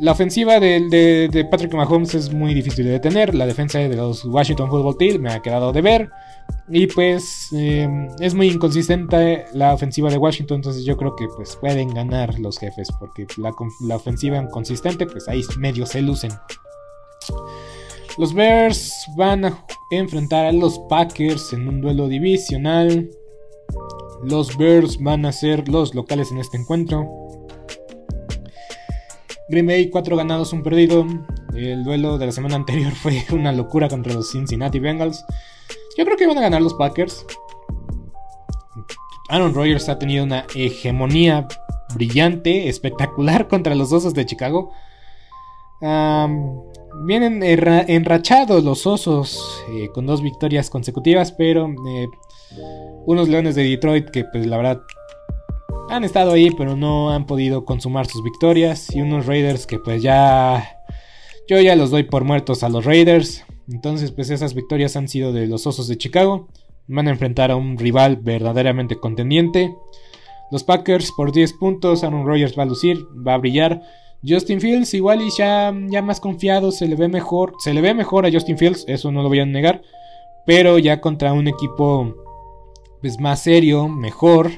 la 0.00 0.12
ofensiva 0.12 0.58
de, 0.58 1.46
Patrick 1.50 1.74
Mahomes 1.74 2.14
es 2.14 2.32
muy 2.32 2.54
difícil 2.54 2.86
de 2.86 2.92
detener. 2.92 3.34
La 3.34 3.46
defensa 3.46 3.78
de 3.78 3.94
los 3.94 4.24
Washington 4.24 4.70
Football 4.70 4.96
Team 4.96 5.20
me 5.20 5.30
ha 5.30 5.42
quedado 5.42 5.72
de 5.72 5.82
ver. 5.82 6.10
Y 6.68 6.86
pues 6.86 7.48
em, 7.52 8.08
es 8.20 8.34
muy 8.34 8.48
inconsistente 8.48 9.44
la 9.52 9.74
ofensiva 9.74 10.08
de 10.10 10.18
Washington. 10.18 10.56
Entonces 10.56 10.84
yo 10.84 10.96
creo 10.96 11.16
que 11.16 11.26
pues 11.36 11.56
pueden 11.56 11.92
ganar 11.92 12.38
los 12.38 12.58
jefes. 12.58 12.88
Porque 12.98 13.26
la, 13.36 13.52
la 13.80 13.96
ofensiva 13.96 14.38
inconsistente 14.38 15.06
pues 15.06 15.28
ahí 15.28 15.42
medio 15.58 15.86
se 15.86 16.02
lucen. 16.02 16.30
Los 18.18 18.34
Bears 18.34 19.06
van 19.16 19.44
a 19.44 19.64
enfrentar 19.90 20.46
a 20.46 20.52
los 20.52 20.78
Packers 20.88 21.52
en 21.52 21.68
un 21.68 21.80
duelo 21.80 22.08
divisional. 22.08 23.10
Los 24.22 24.56
Bears 24.56 25.02
van 25.02 25.24
a 25.24 25.32
ser 25.32 25.68
los 25.68 25.94
locales 25.94 26.30
en 26.30 26.38
este 26.38 26.56
encuentro. 26.58 27.08
Green 29.48 29.66
Bay, 29.66 29.90
4 29.90 30.16
ganados, 30.16 30.52
un 30.52 30.62
perdido. 30.62 31.06
El 31.54 31.82
duelo 31.82 32.18
de 32.18 32.26
la 32.26 32.32
semana 32.32 32.56
anterior 32.56 32.92
fue 32.92 33.24
una 33.32 33.52
locura 33.52 33.88
contra 33.88 34.12
los 34.12 34.30
Cincinnati 34.30 34.78
Bengals. 34.78 35.24
Yo 36.00 36.06
creo 36.06 36.16
que 36.16 36.26
van 36.26 36.38
a 36.38 36.40
ganar 36.40 36.62
los 36.62 36.72
Packers. 36.72 37.26
Aaron 39.28 39.52
Rodgers 39.52 39.86
ha 39.90 39.98
tenido 39.98 40.24
una 40.24 40.46
hegemonía 40.54 41.46
brillante, 41.94 42.70
espectacular 42.70 43.48
contra 43.48 43.74
los 43.74 43.92
Osos 43.92 44.14
de 44.14 44.24
Chicago. 44.24 44.72
vienen 47.04 47.42
enrachados 47.42 48.64
los 48.64 48.86
Osos 48.86 49.62
eh, 49.74 49.90
con 49.92 50.06
dos 50.06 50.22
victorias 50.22 50.70
consecutivas, 50.70 51.32
pero 51.32 51.68
eh, 51.68 52.08
unos 53.04 53.28
Leones 53.28 53.54
de 53.54 53.64
Detroit 53.64 54.08
que 54.08 54.24
pues 54.24 54.46
la 54.46 54.56
verdad 54.56 54.80
han 55.90 56.04
estado 56.04 56.32
ahí, 56.32 56.50
pero 56.50 56.76
no 56.76 57.10
han 57.10 57.26
podido 57.26 57.66
consumar 57.66 58.06
sus 58.06 58.24
victorias. 58.24 58.88
Y 58.96 59.02
unos 59.02 59.26
Raiders 59.26 59.66
que 59.66 59.78
pues 59.78 60.00
ya... 60.00 60.78
Yo 61.46 61.60
ya 61.60 61.76
los 61.76 61.90
doy 61.90 62.04
por 62.04 62.24
muertos 62.24 62.62
a 62.62 62.70
los 62.70 62.86
Raiders. 62.86 63.44
Entonces 63.70 64.10
pues 64.10 64.30
esas 64.30 64.54
victorias 64.54 64.96
han 64.96 65.08
sido 65.08 65.32
de 65.32 65.46
los 65.46 65.66
Osos 65.66 65.88
de 65.88 65.96
Chicago. 65.96 66.48
Van 66.88 67.08
a 67.08 67.12
enfrentar 67.12 67.50
a 67.50 67.56
un 67.56 67.78
rival 67.78 68.16
verdaderamente 68.16 68.96
contendiente. 68.96 69.74
Los 70.50 70.64
Packers 70.64 71.12
por 71.12 71.32
10 71.32 71.52
puntos. 71.54 72.02
Aaron 72.02 72.26
Rodgers 72.26 72.58
va 72.58 72.64
a 72.64 72.66
lucir, 72.66 72.98
va 73.26 73.34
a 73.34 73.38
brillar. 73.38 73.82
Justin 74.26 74.60
Fields 74.60 74.92
igual 74.94 75.22
y 75.22 75.30
ya, 75.30 75.72
ya 75.88 76.02
más 76.02 76.20
confiado, 76.20 76.72
se 76.72 76.86
le 76.86 76.96
ve 76.96 77.08
mejor. 77.08 77.54
Se 77.58 77.72
le 77.72 77.80
ve 77.80 77.94
mejor 77.94 78.26
a 78.26 78.32
Justin 78.32 78.58
Fields, 78.58 78.84
eso 78.86 79.10
no 79.10 79.22
lo 79.22 79.28
voy 79.28 79.40
a 79.40 79.46
negar. 79.46 79.82
Pero 80.46 80.78
ya 80.78 81.00
contra 81.00 81.32
un 81.32 81.48
equipo 81.48 82.14
pues, 83.00 83.18
más 83.18 83.42
serio, 83.42 83.88
mejor. 83.88 84.50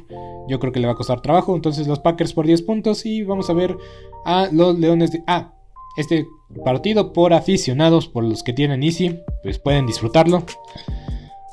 Yo 0.49 0.59
creo 0.59 0.73
que 0.73 0.81
le 0.81 0.87
va 0.87 0.95
a 0.95 0.97
costar 0.97 1.21
trabajo. 1.21 1.55
Entonces 1.55 1.87
los 1.87 2.01
Packers 2.01 2.33
por 2.33 2.47
10 2.47 2.63
puntos 2.63 3.07
y 3.07 3.23
vamos 3.23 3.51
a 3.51 3.53
ver 3.53 3.77
a 4.25 4.49
los 4.51 4.79
Leones 4.79 5.13
de... 5.13 5.23
Ah, 5.27 5.53
este 5.97 6.27
partido 6.65 7.13
por 7.13 7.33
aficionados, 7.33 8.09
por 8.09 8.25
los 8.25 8.43
que 8.43 8.53
tienen 8.53 8.83
Easy, 8.83 9.19
pues 9.43 9.59
pueden 9.59 9.87
disfrutarlo. 9.87 10.45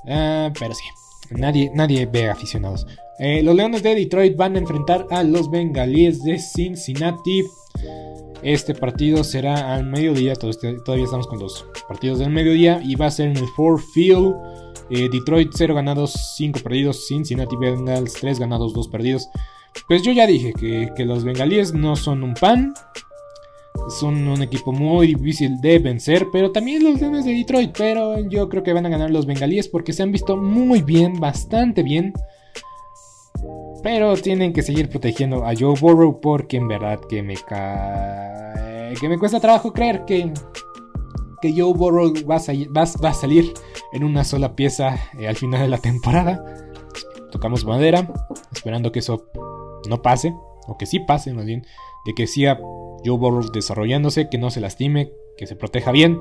Ah, 0.08 0.52
pero 0.58 0.74
sí, 0.74 0.86
nadie, 1.32 1.72
nadie 1.74 2.06
ve 2.06 2.30
aficionados. 2.30 2.86
Eh, 3.20 3.44
los 3.44 3.54
Leones 3.54 3.84
de 3.84 3.96
Detroit 3.96 4.38
van 4.38 4.56
a 4.56 4.60
enfrentar 4.60 5.06
a 5.12 5.24
los 5.24 5.52
Bengalíes 5.52 6.24
de 6.24 6.40
Cincinnati. 6.40 7.44
Este 8.42 8.74
partido 8.74 9.26
será 9.26 9.76
al 9.76 9.86
mediodía. 9.86 10.36
Todavía 10.36 11.04
estamos 11.04 11.28
con 11.28 11.40
los 11.40 11.66
partidos 11.88 12.20
del 12.20 12.30
mediodía. 12.30 12.82
Y 12.82 12.96
va 12.96 13.08
a 13.08 13.12
ser 13.12 13.28
en 13.28 13.38
el 13.38 13.48
Ford 13.50 13.82
Field. 13.94 14.34
Eh, 14.90 15.10
Detroit 15.12 15.52
0 15.54 15.76
ganados, 15.76 16.14
5 16.38 16.62
perdidos. 16.62 17.08
Cincinnati 17.08 17.58
Bengals 17.58 18.14
3 18.14 18.40
ganados, 18.40 18.74
2 18.74 18.88
perdidos. 18.88 19.28
Pues 19.88 20.02
yo 20.02 20.14
ya 20.14 20.26
dije 20.26 20.54
que, 20.54 20.90
que 20.96 21.04
los 21.04 21.26
bengalíes 21.26 21.74
no 21.74 21.98
son 21.98 22.24
un 22.24 22.34
pan. 22.34 22.74
Son 23.88 24.28
un 24.28 24.42
equipo 24.42 24.72
muy 24.72 25.08
difícil 25.16 25.60
de 25.62 25.80
vencer, 25.80 26.28
pero 26.32 26.52
también 26.52 26.84
los 26.84 27.00
Leones 27.00 27.26
de 27.26 27.34
Detroit. 27.34 27.76
Pero 27.78 28.20
yo 28.30 28.50
creo 28.50 28.64
que 28.64 28.74
van 28.74 28.86
a 28.86 28.90
ganar 28.90 29.10
los 29.10 29.26
bengalíes 29.26 29.68
porque 29.68 29.94
se 29.94 30.04
han 30.04 30.12
visto 30.12 30.38
muy 30.38 30.82
bien, 30.82 31.20
bastante 31.20 31.82
bien. 31.84 32.14
Pero 33.82 34.16
tienen 34.18 34.54
que 34.54 34.62
seguir 34.62 34.90
protegiendo 34.90 35.46
a 35.46 35.54
Joe 35.58 35.80
Burrow 35.80 36.20
porque 36.20 36.58
en 36.58 36.68
verdad 36.68 37.00
que 37.10 37.24
me 37.24 37.36
ca... 37.36 38.92
que 39.00 39.08
me 39.08 39.18
cuesta 39.18 39.40
trabajo 39.40 39.72
creer 39.72 40.04
que 40.06 40.34
que 41.42 41.54
Joe 41.54 41.74
Burrow 41.74 42.14
va 42.30 42.36
a, 42.36 43.14
salir 43.14 43.54
en 43.94 44.04
una 44.04 44.24
sola 44.24 44.56
pieza 44.56 44.96
eh, 45.18 45.28
al 45.28 45.36
final 45.36 45.62
de 45.62 45.68
la 45.68 45.78
temporada. 45.78 46.44
Tocamos 47.32 47.66
madera, 47.66 48.12
esperando 48.52 48.92
que 48.92 49.00
eso 49.00 49.26
no 49.88 50.02
pase, 50.02 50.34
o 50.68 50.78
que 50.78 50.86
sí 50.86 51.00
pase 51.00 51.34
más 51.34 51.46
bien, 51.46 51.66
de 52.06 52.14
que 52.14 52.28
siga 52.28 52.60
Joe 53.06 53.18
Burrow 53.18 53.52
desarrollándose, 53.52 54.30
que 54.30 54.38
no 54.38 54.50
se 54.52 54.62
lastime, 54.62 55.12
que 55.38 55.48
se 55.48 55.56
proteja 55.56 55.92
bien. 55.92 56.20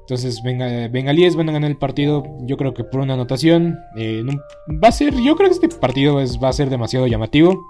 Entonces, 0.00 0.42
bengalíes 0.42 1.34
van 1.34 1.48
a 1.48 1.52
ganar 1.52 1.70
el 1.70 1.78
partido, 1.78 2.24
yo 2.42 2.58
creo 2.58 2.74
que 2.74 2.84
por 2.84 3.00
una 3.00 3.14
anotación. 3.14 3.78
Eh, 3.96 4.22
va 4.82 4.88
a 4.88 4.92
ser, 4.92 5.14
yo 5.14 5.34
creo 5.34 5.48
que 5.48 5.54
este 5.54 5.68
partido 5.68 6.16
va 6.42 6.48
a 6.48 6.52
ser 6.52 6.68
demasiado 6.68 7.06
llamativo. 7.06 7.64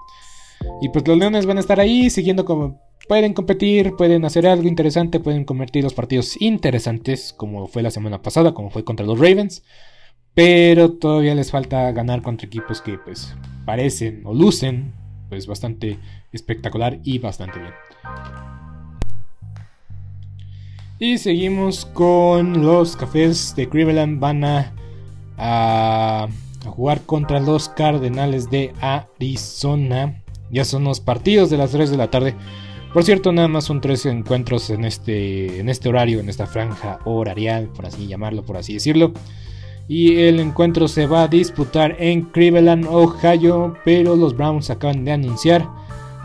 Y 0.81 0.89
pues 0.89 1.07
los 1.07 1.17
Leones 1.17 1.45
van 1.45 1.57
a 1.57 1.61
estar 1.61 1.79
ahí 1.79 2.09
siguiendo 2.09 2.45
como... 2.45 2.83
Pueden 3.07 3.33
competir, 3.35 3.95
pueden 3.95 4.25
hacer 4.25 4.47
algo 4.47 4.67
interesante, 4.67 5.19
pueden 5.19 5.45
convertir 5.45 5.83
los 5.83 5.93
partidos 5.93 6.41
interesantes, 6.41 7.33
como 7.33 7.67
fue 7.67 7.83
la 7.83 7.91
semana 7.91 8.23
pasada, 8.23 8.55
como 8.55 8.71
fue 8.71 8.83
contra 8.83 9.05
los 9.05 9.19
Ravens. 9.19 9.63
Pero 10.33 10.93
todavía 10.93 11.35
les 11.35 11.51
falta 11.51 11.91
ganar 11.91 12.23
contra 12.23 12.47
equipos 12.47 12.81
que 12.81 12.97
pues 12.97 13.35
parecen 13.65 14.23
o 14.25 14.33
lucen 14.33 14.93
pues 15.29 15.47
bastante 15.47 15.99
espectacular 16.35 16.99
y 17.03 17.19
bastante 17.19 17.59
bien. 17.59 17.73
Y 20.97 21.17
seguimos 21.17 21.85
con 21.85 22.65
los 22.65 22.95
cafés 22.95 23.53
de 23.57 23.67
Cleveland. 23.67 24.19
Van 24.19 24.45
a, 25.37 26.27
jugar 26.65 27.01
contra 27.01 27.41
los 27.41 27.67
Cardenales 27.67 28.49
de 28.49 28.73
Arizona. 28.79 30.23
Ya 30.51 30.63
son 30.63 30.85
los 30.85 31.01
partidos 31.01 31.49
de 31.49 31.57
las 31.57 31.71
3 31.71 31.91
de 31.91 31.97
la 31.97 32.09
tarde. 32.09 32.33
Por 32.93 33.03
cierto, 33.03 33.33
nada 33.33 33.49
más 33.49 33.65
son 33.65 33.81
tres 33.81 34.05
encuentros 34.05 34.69
en 34.69 34.85
este, 34.85 35.59
en 35.59 35.67
este 35.67 35.89
horario, 35.89 36.21
en 36.21 36.29
esta 36.29 36.47
franja 36.47 36.99
horarial, 37.03 37.67
por 37.67 37.85
así 37.85 38.07
llamarlo, 38.07 38.43
por 38.45 38.55
así 38.55 38.73
decirlo. 38.73 39.11
Y 39.89 40.19
el 40.19 40.39
encuentro 40.39 40.87
se 40.87 41.05
va 41.05 41.23
a 41.23 41.27
disputar 41.27 41.97
en 41.99 42.21
Cleveland, 42.21 42.85
Ohio, 42.87 43.75
pero 43.83 44.15
los 44.15 44.33
Browns 44.37 44.69
acaban 44.69 45.03
de 45.03 45.11
anunciar 45.11 45.67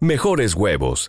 mejores 0.00 0.54
huevos. 0.54 1.08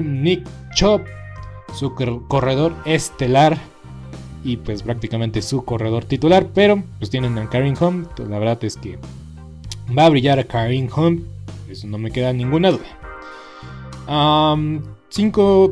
Nick 0.00 0.48
Chop, 0.74 1.02
su 1.74 1.94
corredor 2.28 2.74
estelar 2.84 3.58
y 4.44 4.56
pues 4.56 4.82
prácticamente 4.82 5.42
su 5.42 5.64
corredor 5.64 6.04
titular, 6.04 6.48
pero 6.54 6.82
pues 6.98 7.10
tienen 7.10 7.38
a 7.38 7.48
Karim 7.48 7.74
Hunt, 7.80 8.18
la 8.20 8.38
verdad 8.38 8.62
es 8.64 8.76
que 8.76 8.98
va 9.96 10.06
a 10.06 10.10
brillar 10.10 10.38
a 10.38 10.44
Karim 10.44 10.88
Hunt, 10.94 11.24
eso 11.68 11.86
no 11.86 11.98
me 11.98 12.10
queda 12.10 12.32
ninguna 12.32 12.70
duda. 12.70 12.86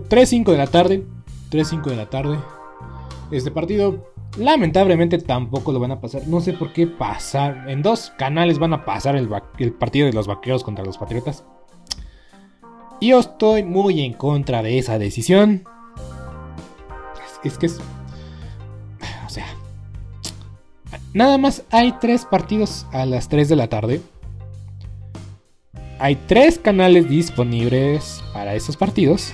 3-5 0.09 0.51
de 0.51 0.59
la 0.59 0.67
tarde, 0.67 1.05
3-5 1.51 1.85
de 1.85 1.97
la 1.97 2.11
tarde, 2.11 2.39
este 3.31 3.51
partido 3.51 4.13
lamentablemente 4.37 5.19
tampoco 5.19 5.73
lo 5.73 5.81
van 5.81 5.93
a 5.93 6.01
pasar, 6.01 6.27
no 6.27 6.41
sé 6.41 6.53
por 6.53 6.73
qué 6.73 6.87
pasar, 6.87 7.65
en 7.69 7.83
dos 7.83 8.13
canales 8.19 8.59
van 8.59 8.75
a 8.75 8.85
pasar 8.85 9.17
el, 9.17 9.31
el 9.59 9.73
partido 9.73 10.07
de 10.07 10.13
los 10.13 10.27
vaqueros 10.27 10.63
contra 10.63 10.85
los 10.85 10.99
patriotas. 10.99 11.45
Yo 13.01 13.21
estoy 13.21 13.63
muy 13.63 14.01
en 14.03 14.15
contra 14.15 14.63
de 14.63 14.79
esa 14.79 14.99
decisión. 14.99 15.65
Es 17.45 17.59
que 17.59 17.67
es. 17.67 17.79
O 19.27 19.31
sea. 19.31 19.47
Nada 21.13 21.39
más 21.39 21.63
hay 21.71 21.93
tres 22.01 22.25
partidos 22.25 22.87
a 22.93 23.07
las 23.07 23.29
3 23.29 23.49
de 23.49 23.57
la 23.57 23.69
tarde. 23.69 24.01
Hay 25.99 26.17
tres 26.17 26.59
canales 26.59 27.09
disponibles 27.09 28.23
para 28.33 28.55
esos 28.55 28.77
partidos. 28.77 29.33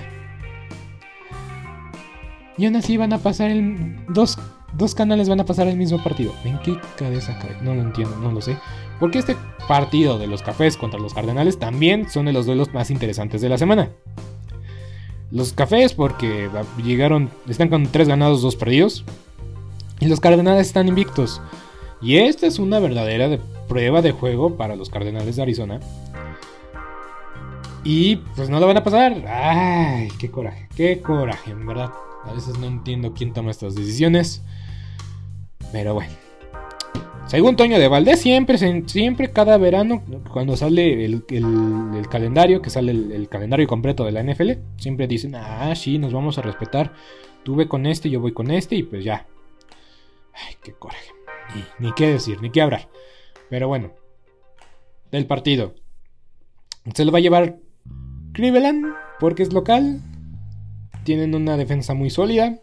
Y 2.56 2.66
aún 2.66 2.76
así 2.76 2.96
van 2.96 3.12
a 3.12 3.18
pasar 3.18 3.50
el. 3.50 4.04
Dos, 4.08 4.38
dos 4.74 4.94
canales 4.94 5.28
van 5.28 5.40
a 5.40 5.44
pasar 5.44 5.66
el 5.66 5.76
mismo 5.76 6.02
partido. 6.02 6.32
¿En 6.44 6.58
qué 6.60 6.78
cabeza 6.96 7.38
cae? 7.40 7.56
No 7.62 7.74
lo 7.74 7.82
entiendo, 7.82 8.16
no 8.16 8.30
lo 8.30 8.40
sé. 8.40 8.56
Porque 9.02 9.18
este 9.18 9.34
partido 9.66 10.16
de 10.16 10.28
los 10.28 10.42
cafés 10.42 10.76
contra 10.76 11.00
los 11.00 11.12
cardenales 11.12 11.58
también 11.58 12.08
son 12.08 12.26
de 12.26 12.32
los 12.32 12.46
duelos 12.46 12.72
más 12.72 12.88
interesantes 12.88 13.40
de 13.40 13.48
la 13.48 13.58
semana. 13.58 13.88
Los 15.32 15.52
cafés 15.52 15.92
porque 15.92 16.48
llegaron, 16.84 17.28
están 17.48 17.68
con 17.68 17.88
3 17.88 18.06
ganados, 18.06 18.42
2 18.42 18.54
perdidos. 18.54 19.04
Y 19.98 20.06
los 20.06 20.20
cardenales 20.20 20.68
están 20.68 20.86
invictos. 20.86 21.42
Y 22.00 22.18
esta 22.18 22.46
es 22.46 22.60
una 22.60 22.78
verdadera 22.78 23.40
prueba 23.66 24.02
de 24.02 24.12
juego 24.12 24.56
para 24.56 24.76
los 24.76 24.88
cardenales 24.88 25.34
de 25.34 25.42
Arizona. 25.42 25.80
Y 27.82 28.18
pues 28.36 28.50
no 28.50 28.60
lo 28.60 28.68
van 28.68 28.76
a 28.76 28.84
pasar. 28.84 29.26
Ay, 29.26 30.10
qué 30.16 30.30
coraje, 30.30 30.68
qué 30.76 31.00
coraje, 31.00 31.50
en 31.50 31.66
verdad. 31.66 31.90
A 32.24 32.32
veces 32.34 32.56
no 32.56 32.68
entiendo 32.68 33.14
quién 33.14 33.32
toma 33.32 33.50
estas 33.50 33.74
decisiones. 33.74 34.42
Pero 35.72 35.94
bueno. 35.94 36.12
Según 37.32 37.56
Toño 37.56 37.78
de 37.78 37.88
Valdés, 37.88 38.20
siempre, 38.20 38.58
siempre 38.58 39.32
cada 39.32 39.56
verano, 39.56 40.02
cuando 40.34 40.54
sale 40.54 41.02
el, 41.02 41.24
calendario, 42.10 42.60
que 42.60 42.68
sale 42.68 42.92
el, 42.92 43.26
calendario 43.30 43.66
completo 43.66 44.04
de 44.04 44.12
la 44.12 44.22
NFL, 44.22 44.50
siempre 44.76 45.06
dicen, 45.06 45.34
ah, 45.36 45.74
sí, 45.74 45.98
nos 45.98 46.12
vamos 46.12 46.36
a 46.36 46.42
respetar. 46.42 46.92
Tú 47.42 47.56
ve 47.56 47.68
con 47.68 47.86
este, 47.86 48.10
yo 48.10 48.20
voy 48.20 48.34
con 48.34 48.50
este, 48.50 48.74
y 48.74 48.82
pues 48.82 49.02
ya. 49.02 49.26
Ay, 50.34 50.56
qué 50.62 50.74
coraje. 50.74 51.10
Ni, 51.78 51.90
qué 51.94 52.08
decir, 52.08 52.42
ni 52.42 52.50
qué 52.50 52.60
hablar. 52.60 52.90
Pero 53.48 53.66
bueno, 53.66 53.92
del 55.10 55.24
partido. 55.24 55.74
Se 56.92 57.06
lo 57.06 57.12
va 57.12 57.18
a 57.18 57.22
llevar 57.22 57.56
Cleveland, 58.34 58.92
porque 59.20 59.42
es 59.42 59.54
local. 59.54 60.02
Tienen 61.04 61.34
una 61.34 61.56
defensa 61.56 61.94
muy 61.94 62.10
sólida. 62.10 62.61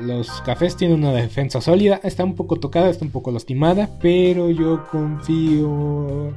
Los 0.00 0.42
cafés 0.42 0.76
tienen 0.76 0.98
una 0.98 1.12
defensa 1.12 1.60
sólida. 1.60 2.00
Está 2.02 2.24
un 2.24 2.34
poco 2.34 2.56
tocada, 2.56 2.90
está 2.90 3.04
un 3.04 3.10
poco 3.10 3.30
lastimada. 3.30 3.88
Pero 4.00 4.50
yo 4.50 4.84
confío 4.90 6.32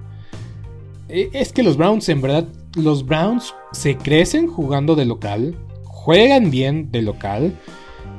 Eh, 1.09 1.29
es 1.33 1.53
que 1.53 1.63
los 1.63 1.77
Browns, 1.77 2.09
en 2.09 2.21
verdad, 2.21 2.47
los 2.75 3.05
Browns 3.05 3.53
se 3.71 3.97
crecen 3.97 4.47
jugando 4.47 4.95
de 4.95 5.05
local, 5.05 5.55
juegan 5.83 6.49
bien 6.49 6.91
de 6.91 7.01
local. 7.01 7.53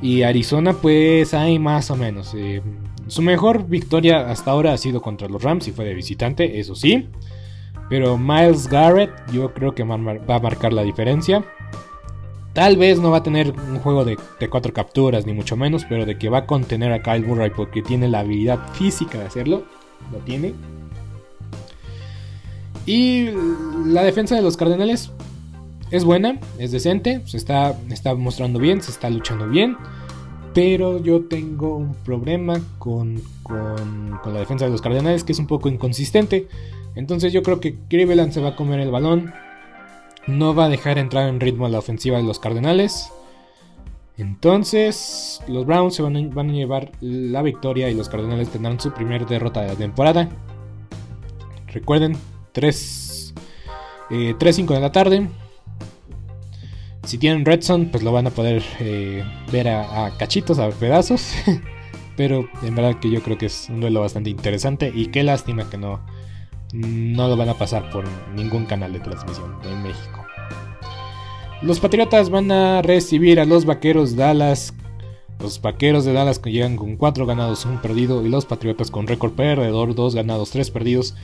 Y 0.00 0.22
Arizona, 0.22 0.74
pues, 0.74 1.34
hay 1.34 1.58
más 1.58 1.90
o 1.90 1.96
menos. 1.96 2.34
Eh, 2.36 2.62
su 3.06 3.22
mejor 3.22 3.66
victoria 3.66 4.30
hasta 4.30 4.50
ahora 4.50 4.72
ha 4.72 4.78
sido 4.78 5.00
contra 5.02 5.28
los 5.28 5.42
Rams 5.42 5.68
y 5.68 5.72
fue 5.72 5.84
de 5.84 5.94
visitante, 5.94 6.60
eso 6.60 6.74
sí. 6.74 7.08
Pero 7.88 8.16
Miles 8.16 8.68
Garrett, 8.68 9.10
yo 9.32 9.52
creo 9.52 9.74
que 9.74 9.82
va 9.82 9.94
a 9.94 10.40
marcar 10.40 10.72
la 10.72 10.82
diferencia. 10.82 11.44
Tal 12.54 12.76
vez 12.76 13.00
no 13.00 13.10
va 13.10 13.18
a 13.18 13.22
tener 13.24 13.50
un 13.50 13.80
juego 13.80 14.04
de, 14.04 14.16
cuatro 14.48 14.72
capturas, 14.72 15.26
ni 15.26 15.32
mucho 15.32 15.56
menos, 15.56 15.84
pero 15.88 16.06
de 16.06 16.16
que 16.16 16.28
va 16.28 16.38
a 16.38 16.46
contener 16.46 16.92
a 16.92 17.02
Kyle 17.02 17.26
Murray 17.26 17.50
porque 17.50 17.82
tiene 17.82 18.06
la 18.06 18.20
habilidad 18.20 18.72
física 18.74 19.18
de 19.18 19.26
hacerlo, 19.26 19.64
lo 20.12 20.18
tiene. 20.18 20.54
Y 22.86 23.30
la 23.86 24.04
defensa 24.04 24.36
de 24.36 24.42
los 24.42 24.56
Cardenales 24.56 25.10
es 25.90 26.04
buena, 26.04 26.38
es 26.58 26.70
decente, 26.70 27.22
se 27.24 27.36
está, 27.36 27.76
está 27.90 28.14
mostrando 28.14 28.60
bien, 28.60 28.80
se 28.82 28.92
está 28.92 29.10
luchando 29.10 29.48
bien. 29.48 29.76
Pero 30.54 31.02
yo 31.02 31.22
tengo 31.24 31.76
un 31.76 31.94
problema 32.04 32.60
con, 32.78 33.20
con, 33.42 34.20
la 34.32 34.38
defensa 34.38 34.66
de 34.66 34.70
los 34.70 34.80
Cardenales 34.80 35.24
que 35.24 35.32
es 35.32 35.40
un 35.40 35.48
poco 35.48 35.68
inconsistente. 35.68 36.46
Entonces 36.94 37.32
yo 37.32 37.42
creo 37.42 37.58
que 37.58 37.74
Cleveland 37.88 38.30
se 38.30 38.40
va 38.40 38.50
a 38.50 38.56
comer 38.56 38.78
el 38.78 38.92
balón. 38.92 39.32
No 40.26 40.54
va 40.54 40.66
a 40.66 40.68
dejar 40.68 40.98
entrar 40.98 41.28
en 41.28 41.40
ritmo 41.40 41.66
a 41.66 41.68
la 41.68 41.78
ofensiva 41.78 42.16
de 42.16 42.22
los 42.22 42.38
Cardenales. 42.38 43.12
Entonces 44.16 45.42
los 45.48 45.66
Browns 45.66 45.94
se 45.94 46.02
van 46.02 46.16
a, 46.16 46.40
a 46.40 46.44
llevar 46.44 46.92
la 47.00 47.42
victoria 47.42 47.90
y 47.90 47.94
los 47.94 48.08
Cardenales 48.08 48.48
tendrán 48.48 48.78
su 48.80 48.92
primera 48.92 49.24
derrota 49.24 49.60
de 49.62 49.68
la 49.68 49.74
temporada. 49.74 50.28
Recuerden, 51.66 52.16
3, 52.52 53.34
3 54.38 54.56
5 54.56 54.74
de 54.74 54.80
la 54.80 54.92
tarde. 54.92 55.28
Si 57.04 57.18
tienen 57.18 57.44
Redson, 57.44 57.86
pues 57.90 58.02
lo 58.02 58.12
van 58.12 58.28
a 58.28 58.30
poder 58.30 58.62
eh, 58.80 59.24
ver 59.52 59.68
a, 59.68 60.10
cachitos, 60.16 60.58
a 60.58 60.70
pedazos. 60.70 61.32
Pero 62.16 62.48
en 62.62 62.74
verdad 62.76 63.00
que 63.00 63.10
yo 63.10 63.20
creo 63.22 63.36
que 63.36 63.46
es 63.46 63.68
un 63.68 63.80
duelo 63.80 64.00
bastante 64.00 64.30
interesante. 64.30 64.92
Y 64.94 65.06
qué 65.06 65.24
lástima 65.24 65.68
que 65.68 65.76
no, 65.76 66.00
no 66.74 67.28
lo 67.28 67.36
van 67.36 67.48
a 67.48 67.54
pasar 67.54 67.88
por 67.90 68.04
ningún 68.34 68.66
canal 68.66 68.92
de 68.92 69.00
transmisión 69.00 69.56
en 69.64 69.82
México. 69.82 70.26
Los 71.62 71.80
Patriotas 71.80 72.30
van 72.30 72.50
a 72.50 72.82
recibir 72.82 73.38
a 73.38 73.44
los 73.44 73.64
Vaqueros 73.64 74.16
Dallas. 74.16 74.74
Los 75.38 75.62
Vaqueros 75.62 76.04
de 76.04 76.12
Dallas 76.12 76.38
que 76.38 76.52
llegan 76.52 76.76
con 76.76 76.96
4 76.96 77.26
ganados, 77.26 77.64
1 77.64 77.80
perdido. 77.80 78.26
Y 78.26 78.28
los 78.28 78.44
Patriotas 78.44 78.90
con 78.90 79.06
récord 79.06 79.32
perdedor, 79.32 79.94
2 79.94 80.14
ganados, 80.14 80.50
3 80.50 80.70
perdidos. 80.70 81.14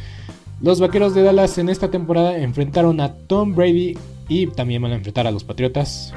Los 0.62 0.78
Vaqueros 0.78 1.14
de 1.14 1.24
Dallas 1.24 1.59
en 1.59 1.68
esta 1.68 1.90
temporada 1.90 2.38
enfrentaron 2.38 3.01
a 3.01 3.14
Tom 3.14 3.55
Brady 3.55 3.98
y 4.28 4.46
también 4.46 4.82
van 4.82 4.92
a 4.92 4.96
enfrentar 4.96 5.26
a 5.26 5.30
los 5.30 5.42
Patriotas. 5.42 6.14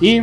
Y 0.00 0.20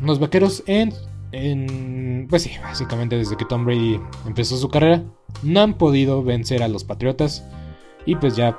los 0.00 0.20
Vaqueros 0.20 0.62
en, 0.66 0.94
Pues 1.30 2.42
sí, 2.42 2.50
básicamente 2.62 3.16
desde 3.16 3.36
que 3.36 3.44
Tom 3.44 3.64
Brady 3.64 4.00
empezó 4.26 4.56
su 4.56 4.68
carrera, 4.68 5.04
no 5.42 5.60
han 5.60 5.74
podido 5.74 6.22
vencer 6.22 6.62
a 6.62 6.68
los 6.68 6.84
Patriotas. 6.84 7.44
Y 8.06 8.16
pues 8.16 8.34
ya, 8.34 8.58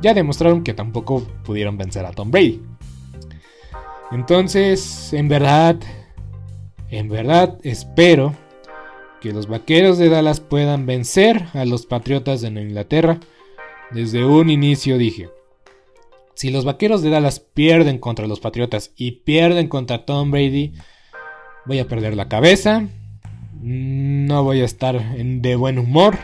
ya 0.00 0.14
demostraron 0.14 0.64
que 0.64 0.74
tampoco 0.74 1.22
pudieron 1.44 1.76
vencer 1.76 2.04
a 2.06 2.12
Tom 2.12 2.30
Brady. 2.30 2.60
Entonces, 4.10 5.12
en 5.12 5.28
verdad, 5.28 5.76
en 6.90 7.08
verdad 7.08 7.58
espero 7.62 8.34
que 9.20 9.32
los 9.32 9.46
vaqueros 9.46 9.98
de 9.98 10.08
Dallas 10.08 10.40
puedan 10.40 10.84
vencer 10.84 11.46
a 11.54 11.64
los 11.64 11.86
patriotas 11.86 12.40
de 12.40 12.48
Inglaterra. 12.48 13.20
Desde 13.92 14.24
un 14.24 14.50
inicio 14.50 14.98
dije, 14.98 15.30
si 16.34 16.50
los 16.50 16.64
vaqueros 16.64 17.02
de 17.02 17.10
Dallas 17.10 17.40
pierden 17.40 17.98
contra 17.98 18.26
los 18.26 18.40
patriotas 18.40 18.92
y 18.96 19.12
pierden 19.22 19.68
contra 19.68 20.04
Tom 20.04 20.30
Brady, 20.30 20.72
voy 21.66 21.78
a 21.78 21.86
perder 21.86 22.16
la 22.16 22.28
cabeza, 22.28 22.86
no 23.60 24.42
voy 24.42 24.60
a 24.60 24.64
estar 24.64 25.00
de 25.16 25.56
buen 25.56 25.78
humor. 25.78 26.16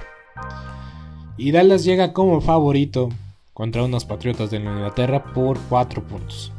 Y 1.36 1.52
Dallas 1.52 1.84
llega 1.84 2.12
como 2.12 2.40
favorito 2.40 3.10
contra 3.54 3.84
unos 3.84 4.04
patriotas 4.04 4.50
de 4.50 4.58
Inglaterra 4.58 5.24
por 5.32 5.58
4 5.68 6.02
puntos. 6.02 6.52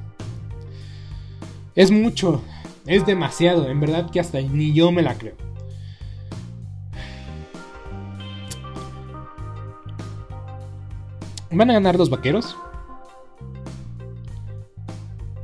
Es 1.76 1.92
mucho, 1.92 2.42
es 2.86 3.06
demasiado, 3.06 3.70
en 3.70 3.80
verdad 3.80 4.10
que 4.10 4.20
hasta 4.20 4.42
ni 4.42 4.74
yo 4.74 4.92
me 4.92 5.02
la 5.02 5.18
creo. 5.18 5.36
¿Van 11.52 11.70
a 11.70 11.74
ganar 11.74 11.98
los 11.98 12.10
vaqueros? 12.10 12.56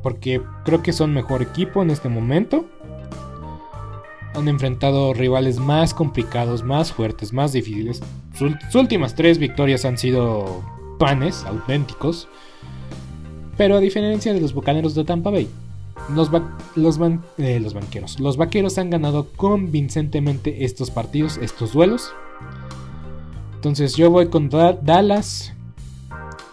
Porque 0.04 0.42
creo 0.64 0.84
que 0.84 0.94
son 0.94 1.14
mejor 1.14 1.42
equipo 1.42 1.82
en 1.82 1.90
este 1.90 2.10
momento. 2.10 2.70
Han 4.36 4.48
enfrentado 4.48 5.14
rivales 5.14 5.60
más 5.60 5.94
complicados, 5.94 6.64
más 6.64 6.92
fuertes, 6.92 7.34
más 7.34 7.54
difíciles. 7.54 8.02
Sus, 8.38 8.54
últimas 8.76 9.16
tres 9.16 9.38
victorias 9.38 9.86
han 9.86 9.98
sido 9.98 10.64
panes 11.00 11.44
auténticos. 11.46 12.28
Pero 13.58 13.78
a 13.78 13.80
diferencia 13.80 14.34
de 14.34 14.42
los 14.42 14.54
Bucaneros 14.54 14.96
de 14.96 15.06
Tampa 15.06 15.30
Bay, 15.30 15.48
los, 16.14 16.30
eh, 17.38 17.60
los 17.62 17.74
banqueros, 17.74 18.20
los 18.20 18.36
vaqueros 18.36 18.78
han 18.78 18.90
ganado 18.90 19.30
convincentemente 19.38 20.66
estos 20.66 20.92
partidos, 20.92 21.38
estos 21.38 21.72
duelos. 21.72 22.14
Entonces 23.56 23.96
yo 23.96 24.12
voy 24.12 24.28
contra 24.28 24.74
Dallas 24.74 25.54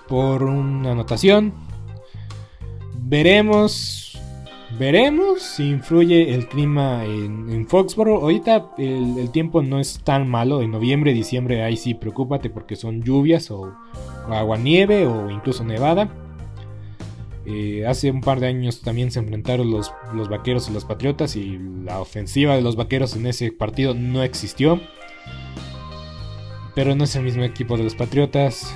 por 0.08 0.44
una 0.44 0.92
anotación. 0.92 1.52
Veremos. 2.94 4.01
Veremos 4.78 5.42
si 5.42 5.68
influye 5.68 6.34
el 6.34 6.48
clima 6.48 7.04
en, 7.04 7.66
Foxborough. 7.68 8.22
Ahorita 8.22 8.70
el, 8.78 9.30
tiempo 9.30 9.62
no 9.62 9.78
es 9.78 10.00
tan 10.02 10.28
malo. 10.28 10.62
En 10.62 10.70
noviembre, 10.70 11.12
diciembre, 11.12 11.62
ahí 11.62 11.76
sí, 11.76 11.94
preocúpate 11.94 12.48
porque 12.48 12.76
son 12.76 13.02
lluvias 13.02 13.50
o, 13.50 13.74
agua 14.28 14.56
nieve 14.56 15.06
o 15.06 15.30
incluso 15.30 15.64
nevada. 15.64 16.08
Eh, 17.44 17.84
hace 17.86 18.10
un 18.10 18.20
par 18.20 18.40
de 18.40 18.46
años 18.46 18.82
también 18.82 19.10
se 19.10 19.18
enfrentaron 19.18 19.70
los, 19.70 19.92
los 20.14 20.28
vaqueros 20.28 20.68
y 20.68 20.72
los 20.72 20.84
patriotas 20.84 21.34
y 21.34 21.58
la 21.84 22.00
ofensiva 22.00 22.54
de 22.54 22.62
los 22.62 22.76
vaqueros 22.76 23.16
en 23.16 23.26
ese 23.26 23.52
partido 23.52 23.94
no 23.94 24.22
existió. 24.22 24.80
Pero 26.74 26.94
no 26.94 27.04
es 27.04 27.14
el 27.16 27.24
mismo 27.24 27.42
equipo 27.42 27.76
de 27.76 27.84
los 27.84 27.94
patriotas. 27.94 28.74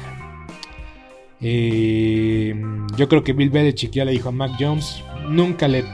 Eh, 1.40 2.54
yo 2.96 3.08
creo 3.08 3.22
que 3.22 3.32
Bill 3.32 3.50
Belichick 3.50 3.92
ya 3.92 4.04
le 4.04 4.12
dijo 4.12 4.30
a 4.30 4.32
Mac 4.32 4.52
Jones, 4.58 5.02
nunca 5.28 5.68
le, 5.68 5.84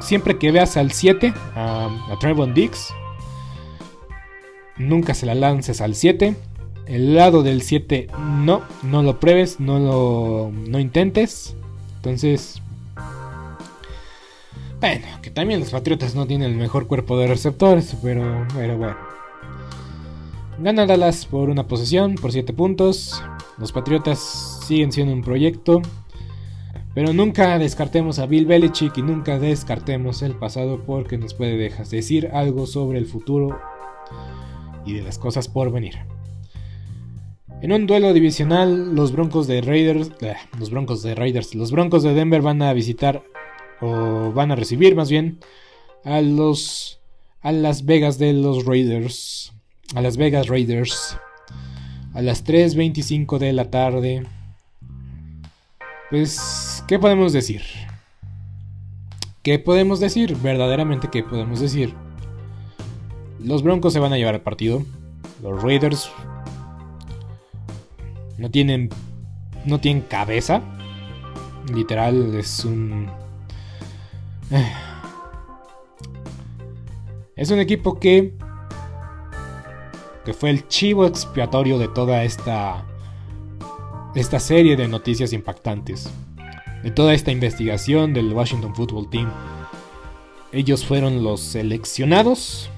siempre 0.00 0.38
que 0.38 0.50
veas 0.50 0.76
al 0.76 0.92
7, 0.92 1.32
a, 1.54 1.88
a 2.10 2.18
Trevon 2.18 2.54
Dix, 2.54 2.88
nunca 4.78 5.14
se 5.14 5.26
la 5.26 5.34
lances 5.34 5.80
al 5.80 5.94
7. 5.94 6.36
El 6.86 7.14
lado 7.14 7.42
del 7.42 7.60
7 7.60 8.08
no, 8.18 8.62
no 8.82 9.02
lo 9.02 9.20
pruebes, 9.20 9.60
no 9.60 9.78
lo 9.78 10.50
no 10.50 10.78
intentes. 10.78 11.54
Entonces, 11.96 12.62
bueno, 14.80 15.06
que 15.20 15.30
también 15.30 15.60
los 15.60 15.70
Patriotas 15.70 16.14
no 16.14 16.26
tienen 16.26 16.50
el 16.50 16.56
mejor 16.56 16.86
cuerpo 16.86 17.18
de 17.18 17.26
receptores, 17.26 17.94
pero, 18.02 18.46
pero 18.54 18.78
bueno. 18.78 18.96
Gana 20.60 20.86
Dallas 20.86 21.26
por 21.26 21.50
una 21.50 21.66
posesión, 21.66 22.14
por 22.14 22.32
7 22.32 22.52
puntos. 22.52 23.22
Los 23.58 23.70
Patriotas 23.72 24.57
siguen 24.68 24.92
siendo 24.92 25.12
un 25.12 25.22
proyecto. 25.22 25.82
Pero 26.94 27.12
nunca 27.12 27.58
descartemos 27.58 28.18
a 28.18 28.26
Bill 28.26 28.46
Belichick 28.46 28.98
y 28.98 29.02
nunca 29.02 29.38
descartemos 29.38 30.22
el 30.22 30.34
pasado 30.34 30.82
porque 30.84 31.16
nos 31.16 31.34
puede 31.34 31.56
dejar 31.56 31.86
decir 31.86 32.30
algo 32.32 32.66
sobre 32.66 32.98
el 32.98 33.06
futuro 33.06 33.58
y 34.84 34.94
de 34.94 35.02
las 35.02 35.18
cosas 35.18 35.48
por 35.48 35.70
venir. 35.72 35.94
En 37.60 37.72
un 37.72 37.86
duelo 37.86 38.12
divisional, 38.12 38.94
los 38.94 39.12
Broncos 39.12 39.46
de 39.46 39.60
Raiders, 39.60 40.12
eh, 40.20 40.34
los 40.58 40.70
Broncos 40.70 41.02
de 41.02 41.14
Raiders, 41.14 41.54
los 41.54 41.72
Broncos 41.72 42.02
de 42.02 42.14
Denver 42.14 42.42
van 42.42 42.62
a 42.62 42.72
visitar 42.72 43.22
o 43.80 44.32
van 44.32 44.50
a 44.50 44.56
recibir 44.56 44.94
más 44.94 45.10
bien 45.10 45.38
a 46.04 46.20
los 46.20 47.00
a 47.40 47.52
Las 47.52 47.84
Vegas 47.84 48.18
de 48.18 48.32
los 48.32 48.64
Raiders, 48.64 49.52
a 49.94 50.02
Las 50.02 50.16
Vegas 50.16 50.48
Raiders 50.48 51.16
a 52.18 52.22
las 52.22 52.42
3:25 52.42 53.38
de 53.38 53.52
la 53.52 53.70
tarde. 53.70 54.24
Pues, 56.10 56.82
¿qué 56.88 56.98
podemos 56.98 57.34
decir? 57.34 57.62
¿Qué 59.42 59.58
podemos 59.58 60.00
decir? 60.00 60.36
Verdaderamente, 60.36 61.08
¿qué 61.08 61.22
podemos 61.22 61.60
decir? 61.60 61.94
Los 63.38 63.62
Broncos 63.62 63.92
se 63.92 63.98
van 63.98 64.12
a 64.12 64.16
llevar 64.16 64.34
al 64.34 64.40
partido. 64.40 64.82
Los 65.42 65.62
Raiders 65.62 66.10
no 68.38 68.50
tienen 68.50 68.88
no 69.64 69.80
tienen 69.80 70.02
cabeza. 70.02 70.62
Literal 71.72 72.34
es 72.34 72.64
un 72.64 73.10
eh, 74.50 74.72
es 77.36 77.50
un 77.50 77.58
equipo 77.58 78.00
que 78.00 78.34
que 80.24 80.32
fue 80.32 80.50
el 80.50 80.68
chivo 80.68 81.06
expiatorio 81.06 81.78
de 81.78 81.88
toda 81.88 82.24
esta 82.24 82.84
esta 84.14 84.40
serie 84.40 84.76
de 84.76 84.88
noticias 84.88 85.32
impactantes, 85.32 86.10
de 86.82 86.90
toda 86.90 87.14
esta 87.14 87.30
investigación 87.30 88.14
del 88.14 88.32
Washington 88.32 88.74
Football 88.74 89.10
Team. 89.10 89.30
Ellos 90.52 90.84
fueron 90.84 91.22
los 91.22 91.40
seleccionados. 91.40 92.70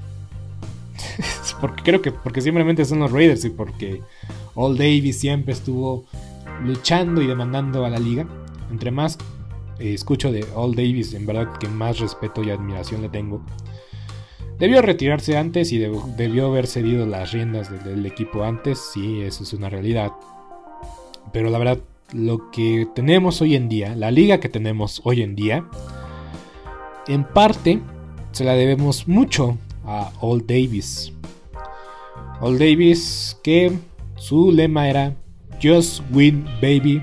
porque 1.60 1.82
creo 1.82 2.02
que 2.02 2.12
porque 2.12 2.40
simplemente 2.40 2.84
son 2.84 3.00
los 3.00 3.12
Raiders 3.12 3.44
y 3.44 3.50
porque 3.50 4.02
All 4.54 4.76
Davis 4.76 5.18
siempre 5.18 5.52
estuvo 5.52 6.04
luchando 6.62 7.22
y 7.22 7.26
demandando 7.26 7.84
a 7.84 7.90
la 7.90 7.98
liga. 7.98 8.26
Entre 8.70 8.90
más 8.90 9.18
eh, 9.78 9.94
escucho 9.94 10.30
de 10.30 10.46
All 10.54 10.74
Davis, 10.74 11.14
en 11.14 11.26
verdad 11.26 11.56
que 11.58 11.68
más 11.68 11.98
respeto 11.98 12.42
y 12.42 12.50
admiración 12.50 13.02
le 13.02 13.08
tengo. 13.08 13.42
Debió 14.58 14.82
retirarse 14.82 15.38
antes 15.38 15.72
y 15.72 15.78
debió 15.78 16.48
haber 16.48 16.66
cedido 16.66 17.06
las 17.06 17.32
riendas 17.32 17.70
del, 17.82 18.04
equipo 18.04 18.44
antes, 18.44 18.78
sí, 18.92 19.22
eso 19.22 19.42
es 19.42 19.54
una 19.54 19.70
realidad. 19.70 20.12
Pero 21.32 21.50
la 21.50 21.58
verdad, 21.58 21.78
lo 22.12 22.50
que 22.50 22.86
tenemos 22.94 23.40
hoy 23.40 23.54
en 23.54 23.68
día, 23.68 23.94
la 23.94 24.10
liga 24.10 24.40
que 24.40 24.48
tenemos 24.48 25.00
hoy 25.04 25.22
en 25.22 25.36
día, 25.36 25.64
en 27.06 27.24
parte 27.24 27.80
se 28.32 28.44
la 28.44 28.54
debemos 28.54 29.08
mucho 29.08 29.58
a 29.84 30.12
Old 30.20 30.46
Davis. 30.46 31.12
Old 32.40 32.58
Davis 32.58 33.38
que 33.42 33.72
su 34.16 34.50
lema 34.50 34.88
era 34.88 35.14
Just 35.62 36.02
Win 36.12 36.44
Baby 36.60 37.02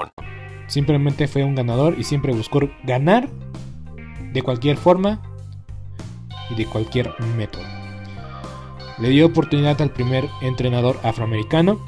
Simplemente 0.67 1.27
fue 1.27 1.43
un 1.43 1.55
ganador 1.55 1.95
y 1.99 2.03
siempre 2.03 2.33
buscó 2.33 2.61
ganar 2.83 3.27
de 4.31 4.41
cualquier 4.41 4.77
forma 4.77 5.21
y 6.49 6.55
de 6.55 6.65
cualquier 6.65 7.13
método. 7.37 7.63
Le 8.99 9.09
dio 9.09 9.25
oportunidad 9.25 9.81
al 9.81 9.91
primer 9.91 10.29
entrenador 10.41 10.99
afroamericano, 11.03 11.79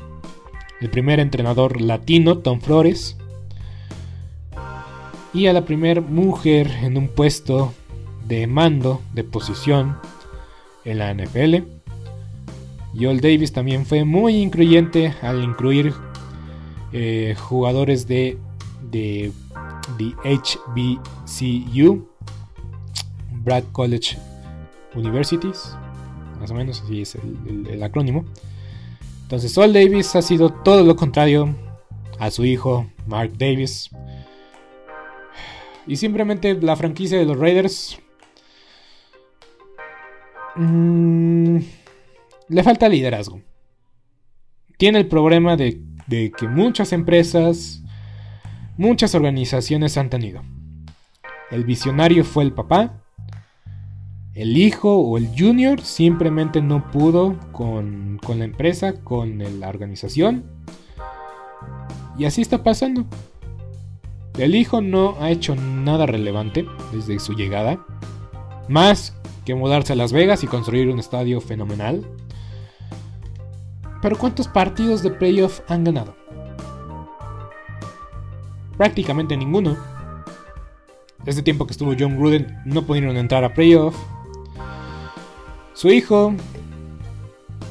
el 0.81 0.89
primer 0.89 1.19
entrenador 1.19 1.79
latino, 1.79 2.39
Tom 2.39 2.59
Flores, 2.59 3.17
y 5.33 5.47
a 5.47 5.53
la 5.53 5.65
primera 5.65 6.01
mujer 6.01 6.69
en 6.81 6.97
un 6.97 7.07
puesto 7.07 7.73
de 8.27 8.47
mando, 8.47 9.01
de 9.13 9.23
posición 9.23 9.97
en 10.85 10.99
la 10.99 11.13
NFL. 11.13 11.63
Joel 12.95 13.21
Davis 13.21 13.53
también 13.53 13.85
fue 13.85 14.03
muy 14.05 14.35
incluyente 14.37 15.13
al 15.21 15.43
incluir 15.43 15.93
eh, 16.93 17.35
jugadores 17.35 18.07
de, 18.07 18.37
de, 18.91 19.31
HBCU, 20.23 22.07
Brad 23.43 23.63
College 23.71 24.15
Universities, 24.93 25.75
más 26.39 26.51
o 26.51 26.53
menos 26.53 26.83
así 26.83 27.01
es 27.01 27.15
el, 27.15 27.81
acrónimo. 27.81 28.25
Entonces, 29.23 29.51
Sol 29.51 29.73
Davis 29.73 30.15
ha 30.15 30.21
sido 30.21 30.51
todo 30.51 30.83
lo 30.83 30.95
contrario 30.95 31.55
a 32.19 32.29
su 32.29 32.45
hijo 32.45 32.85
Mark 33.07 33.33
Davis. 33.39 33.89
Y 35.87 35.95
simplemente 35.95 36.53
la 36.53 36.75
franquicia 36.75 37.17
de 37.17 37.25
los 37.25 37.39
Raiders 37.39 37.97
mm, 40.55 41.57
le 42.49 42.63
falta 42.63 42.87
liderazgo. 42.87 43.41
Tiene 44.77 44.99
el 44.99 45.07
problema 45.07 45.57
de 45.57 45.81
de 46.07 46.31
que 46.31 46.47
muchas 46.47 46.93
empresas, 46.93 47.83
muchas 48.77 49.15
organizaciones 49.15 49.97
han 49.97 50.09
tenido. 50.09 50.41
El 51.51 51.65
visionario 51.65 52.23
fue 52.23 52.43
el 52.43 52.53
papá, 52.53 53.03
el 54.33 54.57
hijo 54.57 54.97
o 54.97 55.17
el 55.17 55.29
junior 55.37 55.81
simplemente 55.81 56.61
no 56.61 56.89
pudo 56.89 57.37
con, 57.51 58.19
con 58.25 58.39
la 58.39 58.45
empresa, 58.45 58.93
con 59.03 59.37
la 59.59 59.69
organización. 59.69 60.45
Y 62.17 62.25
así 62.25 62.41
está 62.41 62.63
pasando. 62.63 63.05
El 64.37 64.55
hijo 64.55 64.81
no 64.81 65.15
ha 65.19 65.29
hecho 65.29 65.55
nada 65.55 66.07
relevante 66.07 66.65
desde 66.91 67.19
su 67.19 67.33
llegada, 67.33 67.85
más 68.67 69.15
que 69.45 69.53
mudarse 69.53 69.93
a 69.93 69.95
Las 69.95 70.11
Vegas 70.11 70.43
y 70.43 70.47
construir 70.47 70.89
un 70.89 70.99
estadio 70.99 71.39
fenomenal. 71.39 72.03
Pero 74.03 74.17
¿cuántos 74.17 74.49
partidos 74.49 75.01
de 75.01 75.11
playoff 75.11 75.61
han 75.69 75.85
ganado? 75.85 76.13
Prácticamente 78.77 79.37
ninguno. 79.37 79.77
Desde 81.23 81.41
tiempo 81.41 81.65
que 81.65 81.71
estuvo 81.71 81.95
John 81.97 82.17
Gruden 82.17 82.59
no 82.65 82.85
pudieron 82.85 83.15
entrar 83.15 83.45
a 83.45 83.53
playoff. 83.53 83.95
Su 85.73 85.89
hijo 85.89 86.33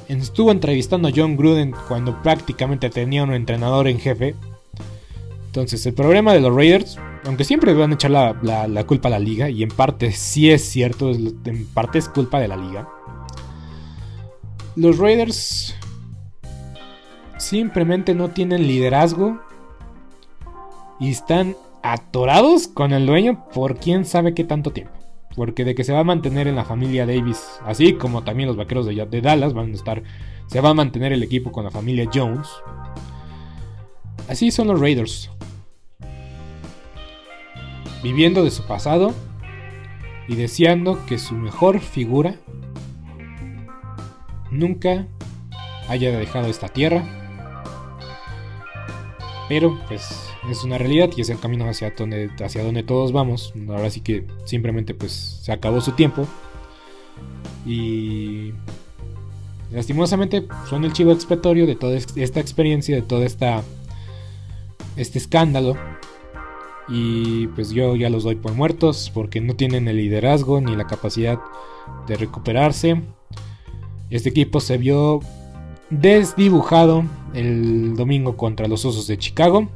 estuvo 0.08 0.50
entrevistando 0.50 1.08
a 1.08 1.12
John 1.14 1.36
Gruden 1.36 1.74
cuando 1.86 2.22
prácticamente 2.22 2.88
tenía 2.88 3.24
un 3.24 3.34
entrenador 3.34 3.86
en 3.86 4.00
jefe. 4.00 4.34
Entonces 5.44 5.84
el 5.84 5.92
problema 5.92 6.32
de 6.32 6.40
los 6.40 6.56
Raiders, 6.56 6.98
aunque 7.26 7.44
siempre 7.44 7.74
van 7.74 7.90
a 7.90 7.94
echar 7.94 8.10
la, 8.10 8.32
la 8.68 8.84
culpa 8.86 9.08
a 9.08 9.10
la 9.10 9.18
liga, 9.18 9.50
y 9.50 9.62
en 9.62 9.68
parte 9.68 10.12
sí 10.12 10.50
es 10.50 10.64
cierto, 10.64 11.10
en 11.10 11.66
parte 11.74 11.98
es 11.98 12.08
culpa 12.08 12.40
de 12.40 12.48
la 12.48 12.56
liga. 12.56 12.88
Los 14.76 14.96
Raiders 14.96 15.74
simplemente 17.42 18.14
no 18.14 18.30
tienen 18.30 18.66
liderazgo 18.66 19.40
y 21.00 21.10
están 21.10 21.56
atorados 21.82 22.68
con 22.68 22.92
el 22.92 23.06
dueño 23.06 23.48
por 23.52 23.78
quién 23.78 24.04
sabe 24.04 24.34
qué 24.34 24.44
tanto 24.44 24.70
tiempo. 24.70 24.92
Porque 25.34 25.64
de 25.64 25.74
que 25.74 25.82
se 25.82 25.92
va 25.92 26.00
a 26.00 26.04
mantener 26.04 26.46
en 26.46 26.56
la 26.56 26.64
familia 26.64 27.06
Davis, 27.06 27.60
así 27.64 27.94
como 27.94 28.22
también 28.22 28.46
los 28.46 28.56
vaqueros 28.56 28.86
de, 28.86 28.94
de 29.06 29.20
Dallas 29.20 29.54
van 29.54 29.72
a 29.72 29.74
estar, 29.74 30.02
se 30.46 30.60
va 30.60 30.70
a 30.70 30.74
mantener 30.74 31.12
el 31.12 31.22
equipo 31.22 31.50
con 31.50 31.64
la 31.64 31.70
familia 31.70 32.08
Jones. 32.12 32.48
Así 34.28 34.50
son 34.50 34.68
los 34.68 34.78
Raiders. 34.78 35.30
Viviendo 38.02 38.44
de 38.44 38.50
su 38.50 38.62
pasado 38.64 39.12
y 40.28 40.36
deseando 40.36 41.04
que 41.06 41.18
su 41.18 41.34
mejor 41.34 41.80
figura 41.80 42.36
nunca 44.50 45.06
haya 45.88 46.16
dejado 46.16 46.48
esta 46.48 46.68
tierra 46.68 47.21
pero 49.52 49.78
pues 49.86 50.08
es 50.48 50.64
una 50.64 50.78
realidad 50.78 51.10
y 51.14 51.20
es 51.20 51.28
el 51.28 51.38
camino 51.38 51.68
hacia 51.68 51.90
donde, 51.90 52.30
hacia 52.42 52.64
donde 52.64 52.82
todos 52.82 53.12
vamos. 53.12 53.52
Ahora 53.68 53.90
sí 53.90 54.00
que 54.00 54.24
simplemente 54.46 54.94
pues 54.94 55.12
se 55.12 55.52
acabó 55.52 55.82
su 55.82 55.92
tiempo. 55.92 56.26
Y 57.66 58.54
lastimosamente 59.70 60.46
son 60.70 60.86
el 60.86 60.94
chivo 60.94 61.12
expiatorio 61.12 61.66
de 61.66 61.76
toda 61.76 61.98
esta 61.98 62.40
experiencia, 62.40 62.96
de 62.96 63.02
todo 63.02 63.24
esta, 63.24 63.62
este 64.96 65.18
escándalo. 65.18 65.76
Y 66.88 67.48
pues 67.48 67.72
yo 67.72 67.94
ya 67.94 68.08
los 68.08 68.24
doy 68.24 68.36
por 68.36 68.54
muertos 68.54 69.10
porque 69.12 69.42
no 69.42 69.54
tienen 69.54 69.86
el 69.86 69.98
liderazgo 69.98 70.62
ni 70.62 70.74
la 70.74 70.86
capacidad 70.86 71.38
de 72.08 72.16
recuperarse. 72.16 73.02
Este 74.08 74.30
equipo 74.30 74.60
se 74.60 74.78
vio 74.78 75.20
desdibujado 76.00 77.04
el 77.34 77.96
domingo 77.96 78.36
contra 78.36 78.68
los 78.68 78.84
Osos 78.84 79.06
de 79.06 79.18
Chicago. 79.18 79.68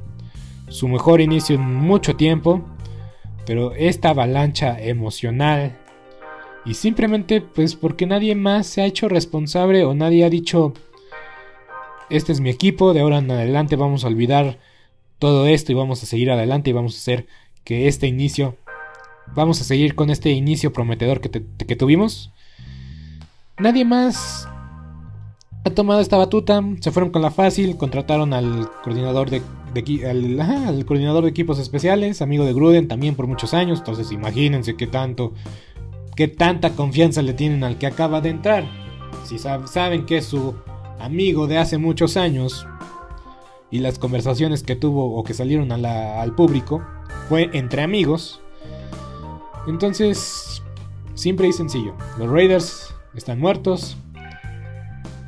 Su 0.68 0.88
mejor 0.88 1.20
inicio 1.20 1.56
en 1.56 1.74
mucho 1.74 2.16
tiempo. 2.16 2.62
Pero 3.44 3.72
esta 3.74 4.10
avalancha 4.10 4.80
emocional 4.80 5.76
y 6.64 6.74
simplemente 6.74 7.40
pues 7.40 7.76
porque 7.76 8.06
nadie 8.06 8.34
más 8.34 8.66
se 8.66 8.82
ha 8.82 8.86
hecho 8.86 9.08
responsable 9.08 9.84
o 9.84 9.94
nadie 9.94 10.24
ha 10.24 10.30
dicho, 10.30 10.74
este 12.10 12.32
es 12.32 12.40
mi 12.40 12.50
equipo, 12.50 12.92
de 12.92 13.00
ahora 13.00 13.18
en 13.18 13.30
adelante 13.30 13.76
vamos 13.76 14.02
a 14.02 14.08
olvidar 14.08 14.58
todo 15.20 15.46
esto 15.46 15.70
y 15.70 15.76
vamos 15.76 16.02
a 16.02 16.06
seguir 16.06 16.28
adelante 16.28 16.70
y 16.70 16.72
vamos 16.72 16.96
a 16.96 16.98
hacer 16.98 17.26
que 17.62 17.86
este 17.86 18.08
inicio, 18.08 18.56
vamos 19.32 19.60
a 19.60 19.64
seguir 19.64 19.94
con 19.94 20.10
este 20.10 20.30
inicio 20.30 20.72
prometedor 20.72 21.20
que, 21.20 21.30
que 21.30 21.76
tuvimos. 21.76 22.32
Nadie 23.58 23.84
más 23.84 24.48
ha 25.66 25.70
tomado 25.70 26.00
esta 26.00 26.16
batuta, 26.16 26.62
se 26.78 26.92
fueron 26.92 27.10
con 27.10 27.22
la 27.22 27.32
fácil, 27.32 27.76
contrataron 27.76 28.32
al 28.32 28.70
coordinador 28.84 29.30
de, 29.30 29.42
al 30.08 30.84
coordinador 30.86 31.24
de 31.24 31.30
equipos 31.30 31.58
especiales, 31.58 32.22
amigo 32.22 32.44
de 32.44 32.52
Gruden 32.52 32.86
también 32.86 33.16
por 33.16 33.26
muchos 33.26 33.52
años, 33.52 33.80
entonces 33.80 34.12
imagínense 34.12 34.76
qué 34.76 34.86
tanto 34.86 35.32
qué 36.14 36.28
tanta 36.28 36.70
confianza 36.70 37.20
le 37.20 37.34
tienen 37.34 37.64
al 37.64 37.78
que 37.78 37.86
acaba 37.86 38.20
de 38.20 38.30
entrar. 38.30 38.64
Si 39.24 39.38
saben 39.38 40.06
que 40.06 40.18
es 40.18 40.26
su 40.26 40.54
amigo 41.00 41.48
de 41.48 41.58
hace 41.58 41.78
muchos 41.78 42.16
años 42.16 42.66
y 43.70 43.80
las 43.80 43.98
conversaciones 43.98 44.62
que 44.62 44.76
tuvo 44.76 45.16
o 45.16 45.24
que 45.24 45.34
salieron 45.34 45.72
al 45.72 46.34
público 46.34 46.82
fue 47.28 47.50
entre 47.52 47.82
amigos. 47.82 48.40
Entonces, 49.66 50.62
simple 51.14 51.48
y 51.48 51.52
sencillo. 51.52 51.94
Los 52.18 52.30
Raiders 52.30 52.94
están 53.14 53.40
muertos. 53.40 53.96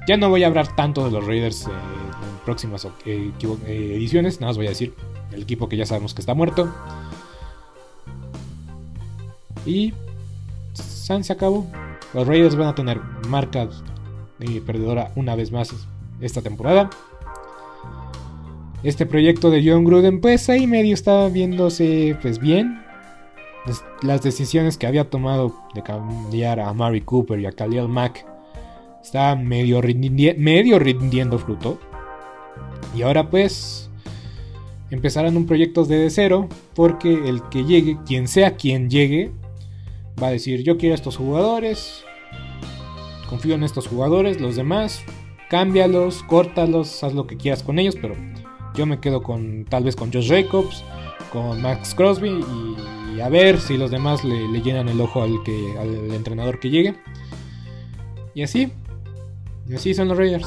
Ya 0.09 0.17
no 0.17 0.31
voy 0.31 0.43
a 0.43 0.47
hablar 0.47 0.75
tanto 0.75 1.05
de 1.05 1.11
los 1.11 1.27
Raiders 1.27 1.67
eh, 1.67 1.69
en 1.71 2.45
próximas 2.47 2.87
eh, 2.87 2.91
eh, 3.05 3.93
ediciones. 3.95 4.41
Nada 4.41 4.49
más 4.49 4.57
voy 4.57 4.65
a 4.65 4.71
decir 4.71 4.95
el 5.33 5.43
equipo 5.43 5.69
que 5.69 5.77
ya 5.77 5.85
sabemos 5.85 6.15
que 6.15 6.23
está 6.23 6.33
muerto. 6.33 6.75
Y 9.67 9.93
se 10.73 11.31
acabó. 11.31 11.67
Los 12.15 12.27
Raiders 12.27 12.57
van 12.57 12.69
a 12.69 12.75
tener 12.75 12.99
marca 13.29 13.69
perdedora 14.65 15.13
una 15.15 15.35
vez 15.35 15.53
más 15.53 15.75
esta 16.23 16.41
temporada. 16.41 16.89
Este 18.83 19.05
proyecto 19.05 19.51
de 19.51 19.63
John 19.63 19.85
Gruden, 19.85 20.23
pues 20.23 20.49
ahí 20.49 20.67
medio 20.67 20.95
estaba 20.95 21.29
viéndose 21.29 22.17
pues 22.23 22.39
bien. 22.39 22.83
Las 24.01 24.23
decisiones 24.23 24.79
que 24.79 24.87
había 24.87 25.11
tomado 25.11 25.55
de 25.75 25.83
cambiar 25.83 26.61
a 26.61 26.73
Mari 26.73 27.03
Cooper 27.03 27.39
y 27.41 27.45
a 27.45 27.53
Khalil 27.53 27.89
Mack 27.89 28.38
estaban 29.09 29.47
medio, 29.47 29.81
rindiendo 29.81 31.39
fruto. 31.39 31.79
Y 32.95 33.03
ahora 33.03 33.29
pues 33.31 33.91
empezarán 34.91 35.37
un 35.37 35.47
proyecto 35.47 35.85
desde 35.85 36.11
cero 36.11 36.49
porque 36.75 37.29
el 37.29 37.43
que 37.49 37.65
llegue, 37.65 37.99
quien 38.07 38.29
sea 38.29 38.57
quien 38.57 38.91
llegue, 38.91 39.33
va 40.23 40.29
a 40.29 40.31
decir, 40.31 40.63
yo 40.63 40.79
quiero 40.79 40.95
estos 40.95 41.17
jugadores, 41.17 42.05
confío 43.29 43.55
en 43.55 43.65
estos 43.65 43.87
jugadores, 43.89 44.41
los 44.41 44.57
demás, 44.57 45.03
cámbialos, 45.49 46.23
córtalos, 46.25 47.03
haz 47.03 47.15
lo 47.15 47.27
que 47.27 47.37
quieras 47.37 47.63
con 47.63 47.79
ellos, 47.79 47.97
pero 48.01 48.15
yo 48.75 48.87
me 48.87 49.01
quedo 49.01 49.23
con 49.23 49.65
tal 49.65 49.85
vez 49.85 49.97
con 49.97 50.13
Josh 50.13 50.29
Jacobs, 50.29 50.85
con 51.33 51.61
Max 51.63 51.95
Crosby 51.95 52.45
y, 53.15 53.21
a 53.21 53.29
ver 53.29 53.59
si 53.59 53.77
los 53.77 53.91
demás 53.91 54.23
le, 54.23 54.47
llenan 54.63 54.89
el 54.89 55.01
ojo 55.01 55.23
al, 55.23 55.43
que, 55.45 55.77
al 55.79 56.15
entrenador 56.15 56.61
que 56.61 56.71
llegue. 56.71 56.95
Y 58.35 58.43
así, 58.43 58.71
y 59.69 59.75
así 59.75 59.95
son 59.95 60.09
los 60.09 60.17
Raiders. 60.19 60.47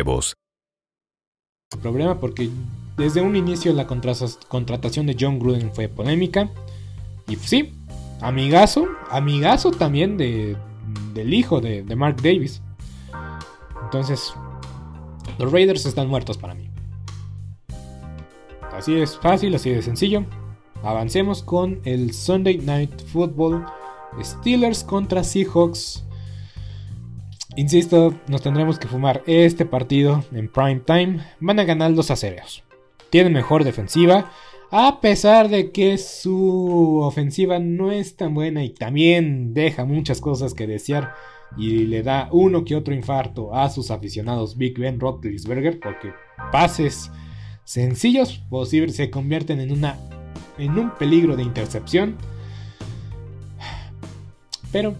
problema 1.81 2.19
porque 2.19 2.49
desde 2.97 3.21
un 3.21 3.35
inicio 3.35 3.73
la 3.73 3.87
contratación 3.87 5.05
de 5.05 5.15
John 5.19 5.39
Gruden 5.39 5.73
fue 5.73 5.87
polémica. 5.87 6.49
Y 7.27 7.35
sí, 7.37 7.73
amigazo, 8.19 8.87
amigazo 9.09 9.71
también 9.71 10.17
de, 10.17 10.57
del 11.13 11.33
hijo 11.33 11.61
de, 11.61 11.83
de 11.83 11.95
Mark 11.95 12.17
Davis. 12.17 12.61
Entonces, 13.83 14.33
los 15.37 15.51
Raiders 15.51 15.85
están 15.85 16.07
muertos 16.07 16.37
para 16.37 16.53
mí. 16.53 16.69
Así 18.71 18.95
es 18.95 19.17
fácil, 19.17 19.53
así 19.55 19.69
de 19.69 19.81
sencillo. 19.81 20.25
Avancemos 20.83 21.43
con 21.43 21.79
el 21.85 22.13
Sunday 22.13 22.57
Night 22.57 23.01
Football. 23.07 23.65
Steelers 24.21 24.83
contra 24.83 25.23
Seahawks. 25.23 26.03
Insisto, 27.55 28.13
nos 28.27 28.41
tendremos 28.41 28.79
que 28.79 28.87
fumar 28.87 29.23
este 29.27 29.65
partido 29.65 30.23
en 30.31 30.49
prime 30.49 30.81
time. 30.85 31.19
Van 31.39 31.59
a 31.59 31.65
ganar 31.65 31.91
los 31.91 32.09
acereos. 32.09 32.63
Tienen 33.09 33.33
mejor 33.33 33.65
defensiva. 33.65 34.31
A 34.71 35.01
pesar 35.01 35.49
de 35.49 35.71
que 35.71 35.97
su 35.97 37.01
ofensiva 37.03 37.59
no 37.59 37.91
es 37.91 38.15
tan 38.15 38.33
buena 38.33 38.63
y 38.63 38.69
también 38.69 39.53
deja 39.53 39.83
muchas 39.83 40.21
cosas 40.21 40.53
que 40.53 40.65
desear. 40.65 41.13
Y 41.57 41.85
le 41.87 42.03
da 42.03 42.29
uno 42.31 42.63
que 42.63 42.77
otro 42.77 42.93
infarto 42.93 43.53
a 43.53 43.69
sus 43.69 43.91
aficionados 43.91 44.55
Big 44.57 44.79
Ben 44.79 44.97
Roethlisberger. 44.97 45.81
Porque 45.81 46.13
pases 46.53 47.11
sencillos 47.65 48.37
posibles 48.49 48.95
se 48.95 49.09
convierten 49.09 49.59
en, 49.59 49.73
una, 49.73 49.97
en 50.57 50.79
un 50.79 50.91
peligro 50.91 51.35
de 51.35 51.43
intercepción. 51.43 52.15
Pero 54.71 54.95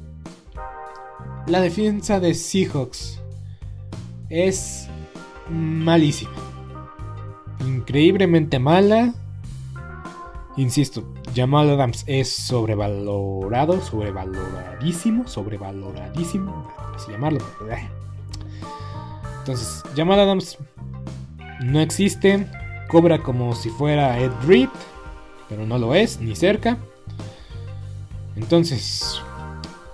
la 1.47 1.61
defensa 1.61 2.19
de 2.19 2.33
Seahawks 2.33 3.19
es 4.29 4.87
malísima. 5.49 6.31
Increíblemente 7.65 8.59
mala. 8.59 9.13
Insisto, 10.57 11.13
Jamal 11.35 11.69
Adams 11.69 12.03
es 12.07 12.29
sobrevalorado, 12.29 13.81
sobrevaloradísimo, 13.81 15.27
sobrevaloradísimo, 15.27 16.69
así 16.95 17.11
llamarlo. 17.11 17.39
Entonces, 19.39 19.83
Jamal 19.95 20.19
Adams 20.19 20.57
no 21.63 21.79
existe, 21.79 22.47
cobra 22.89 23.23
como 23.23 23.55
si 23.55 23.69
fuera 23.69 24.19
Ed 24.19 24.31
Reed, 24.45 24.69
pero 25.47 25.65
no 25.65 25.77
lo 25.77 25.95
es, 25.95 26.19
ni 26.19 26.35
cerca. 26.35 26.77
Entonces, 28.35 29.21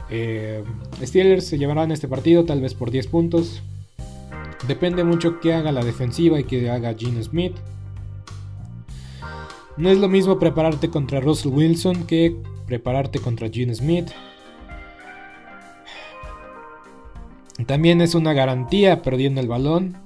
eh, 0.09 0.63
Steelers 1.01 1.45
se 1.45 1.57
llevarán 1.57 1.91
este 1.91 2.07
partido 2.07 2.45
tal 2.45 2.61
vez 2.61 2.73
por 2.73 2.91
10 2.91 3.07
puntos. 3.07 3.61
Depende 4.67 5.03
mucho 5.03 5.39
que 5.39 5.53
haga 5.53 5.71
la 5.71 5.83
defensiva 5.83 6.39
y 6.39 6.43
que 6.43 6.69
haga 6.69 6.95
Gene 6.97 7.21
Smith. 7.23 7.55
No 9.77 9.89
es 9.89 9.99
lo 9.99 10.09
mismo 10.09 10.39
prepararte 10.39 10.89
contra 10.89 11.19
Russell 11.19 11.51
Wilson 11.51 12.05
que 12.05 12.35
prepararte 12.65 13.19
contra 13.19 13.49
Gene 13.49 13.75
Smith. 13.75 14.09
También 17.65 18.01
es 18.01 18.15
una 18.15 18.33
garantía 18.33 19.01
perdiendo 19.01 19.41
el 19.41 19.47
balón. 19.47 19.97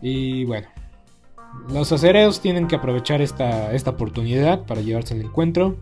Y 0.00 0.44
bueno, 0.44 0.68
los 1.70 1.90
acereros 1.92 2.40
tienen 2.40 2.68
que 2.68 2.76
aprovechar 2.76 3.20
esta, 3.20 3.72
esta 3.72 3.90
oportunidad 3.90 4.64
para 4.66 4.80
llevarse 4.80 5.14
el 5.14 5.22
encuentro. 5.22 5.76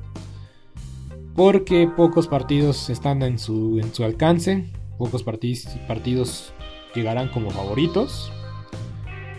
Porque 1.36 1.86
pocos 1.86 2.28
partidos 2.28 2.88
están 2.88 3.22
en 3.22 3.38
su, 3.38 3.78
en 3.78 3.92
su 3.94 4.04
alcance. 4.04 4.70
Pocos 4.96 5.22
partidos 5.22 6.54
llegarán 6.94 7.28
como 7.28 7.50
favoritos. 7.50 8.32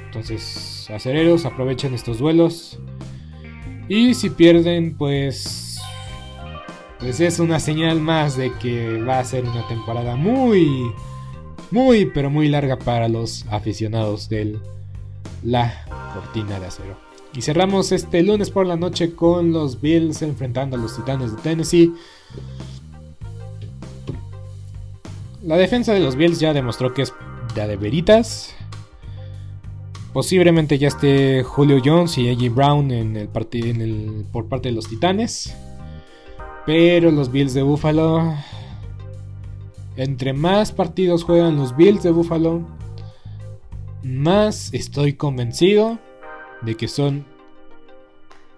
Entonces, 0.06 0.90
acereros, 0.92 1.46
aprovechen 1.46 1.96
estos 1.96 2.20
duelos. 2.20 2.80
Y 3.90 4.14
si 4.14 4.30
pierden, 4.30 4.96
pues. 4.96 5.80
Pues 7.00 7.20
es 7.20 7.40
una 7.40 7.60
señal 7.60 8.00
más 8.00 8.38
de 8.38 8.52
que 8.54 9.02
va 9.02 9.20
a 9.20 9.24
ser 9.24 9.46
una 9.46 9.68
temporada 9.68 10.16
muy. 10.16 10.92
Muy, 11.72 12.06
pero 12.06 12.30
muy 12.30 12.48
larga 12.48 12.78
para 12.78 13.10
los 13.10 13.46
aficionados 13.50 14.30
de 14.30 14.58
la 15.44 15.86
cortina 16.14 16.60
de 16.60 16.66
acero. 16.68 17.07
Y 17.38 17.44
cerramos 17.44 17.92
este 17.92 18.24
lunes 18.24 18.50
por 18.50 18.66
la 18.66 18.78
noche 18.78 19.14
con 19.14 19.54
los 19.54 19.80
Bills 19.80 20.24
enfrentando 20.24 20.76
a 20.76 20.80
los 20.80 20.96
Titanes 20.96 21.36
de 21.36 21.42
Tennessee. 21.44 21.94
La 25.44 25.56
defensa 25.56 25.94
de 25.94 26.00
los 26.00 26.16
Bills 26.16 26.40
ya 26.40 26.52
demostró 26.52 26.96
que 26.96 27.04
es 27.04 27.14
de 27.54 27.76
veritas. 27.76 28.56
Posiblemente 30.14 30.80
ya 30.80 30.88
esté 30.88 31.44
Julio 31.44 31.80
Jones 31.86 32.18
y 32.18 32.28
A.J. 32.28 32.50
Brown 32.50 32.90
en 32.90 33.16
el 33.16 33.30
en 33.52 33.82
el, 33.82 34.26
por 34.32 34.48
parte 34.48 34.70
de 34.70 34.76
los 34.76 34.88
Titanes. 34.88 35.56
Pero 36.66 37.12
los 37.12 37.32
Bills 37.32 37.54
de 37.54 37.62
Buffalo. 37.62 38.34
Entre 39.96 40.34
más 40.34 40.72
partidos 40.72 41.24
juegan 41.24 41.56
los 41.56 41.78
Bills 41.78 42.02
de 42.02 42.10
Buffalo, 42.10 42.68
más 44.02 44.74
estoy 44.74 45.14
convencido 45.14 46.00
de 46.62 46.76
que 46.76 46.88
son 46.88 47.26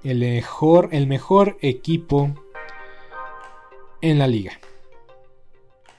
el 0.04 0.20
mejor, 0.20 0.90
el 0.92 1.08
mejor 1.08 1.58
equipo 1.62 2.34
en 4.02 4.20
la 4.20 4.28
liga. 4.28 4.54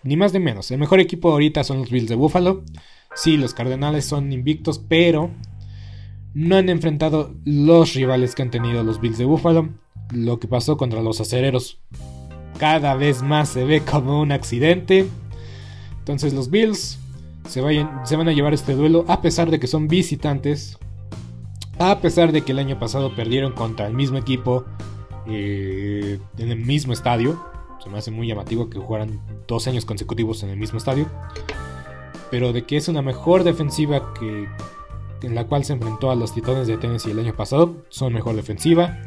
Ni 0.03 0.17
más 0.17 0.33
ni 0.33 0.41
menos. 0.41 0.71
El 0.71 0.79
mejor 0.79 1.01
equipo 1.01 1.31
ahorita 1.31 1.65
son 1.65 1.79
los 1.79 1.91
Bills 1.91 2.09
de 2.09 2.15
Buffalo. 2.15 2.65
Sí, 3.15 3.37
los 3.37 3.55
Cardenales 3.55 4.07
son 4.07 4.33
invictos, 4.33 4.79
pero 4.79 5.31
no 6.33 6.57
han 6.57 6.69
enfrentado 6.69 7.35
los 7.45 7.95
rivales 7.95 8.35
que 8.35 8.43
han 8.43 8.51
tenido 8.51 8.83
los 8.83 9.01
Bills 9.01 9.19
de 9.19 9.25
Buffalo. 9.25 9.69
Lo 10.13 10.41
que 10.41 10.49
pasó 10.49 10.77
contra 10.77 11.03
los 11.03 11.21
acereros 11.21 11.81
cada 12.59 12.95
vez 12.95 13.23
más 13.23 13.51
se 13.51 13.65
ve 13.65 13.83
como 13.83 14.21
un 14.21 14.33
accidente. 14.33 15.07
Entonces 15.99 16.33
los 16.33 16.51
Bills 16.51 16.99
se, 17.49 17.63
se 18.05 18.17
van 18.17 18.29
a 18.29 18.33
llevar 18.33 18.55
este 18.55 18.75
duelo 18.75 19.05
a 19.09 19.21
pesar 19.21 19.51
de 19.51 19.61
que 19.61 19.67
son 19.67 19.89
visitantes. 19.89 20.79
A 21.81 21.99
pesar 22.01 22.31
de 22.31 22.43
que 22.43 22.53
el 22.53 22.59
año 22.59 22.78
pasado 22.78 23.16
perdieron 23.16 23.53
contra 23.53 23.87
el 23.87 23.95
mismo 23.95 24.18
equipo 24.18 24.66
eh, 25.26 26.18
en 26.37 26.51
el 26.51 26.59
mismo 26.59 26.93
estadio. 26.93 27.43
Se 27.83 27.89
me 27.89 27.97
hace 27.97 28.11
muy 28.11 28.26
llamativo 28.26 28.68
que 28.68 28.78
jugaran 28.78 29.18
dos 29.49 29.66
años 29.66 29.87
consecutivos 29.87 30.43
en 30.43 30.51
el 30.51 30.59
mismo 30.59 30.76
estadio. 30.76 31.07
Pero 32.31 32.53
de 32.53 32.66
que 32.66 32.76
es 32.76 32.89
una 32.89 33.01
mejor 33.01 33.45
defensiva 33.45 34.12
que, 34.12 34.47
en 35.22 35.35
la 35.35 35.47
cual 35.47 35.64
se 35.64 35.72
enfrentó 35.72 36.11
a 36.11 36.16
los 36.16 36.35
Titanes 36.35 36.66
de 36.66 36.76
Tennessee 36.76 37.12
el 37.12 37.18
año 37.20 37.35
pasado. 37.35 37.74
Son 37.89 38.12
mejor 38.12 38.37
defensiva. 38.37 38.99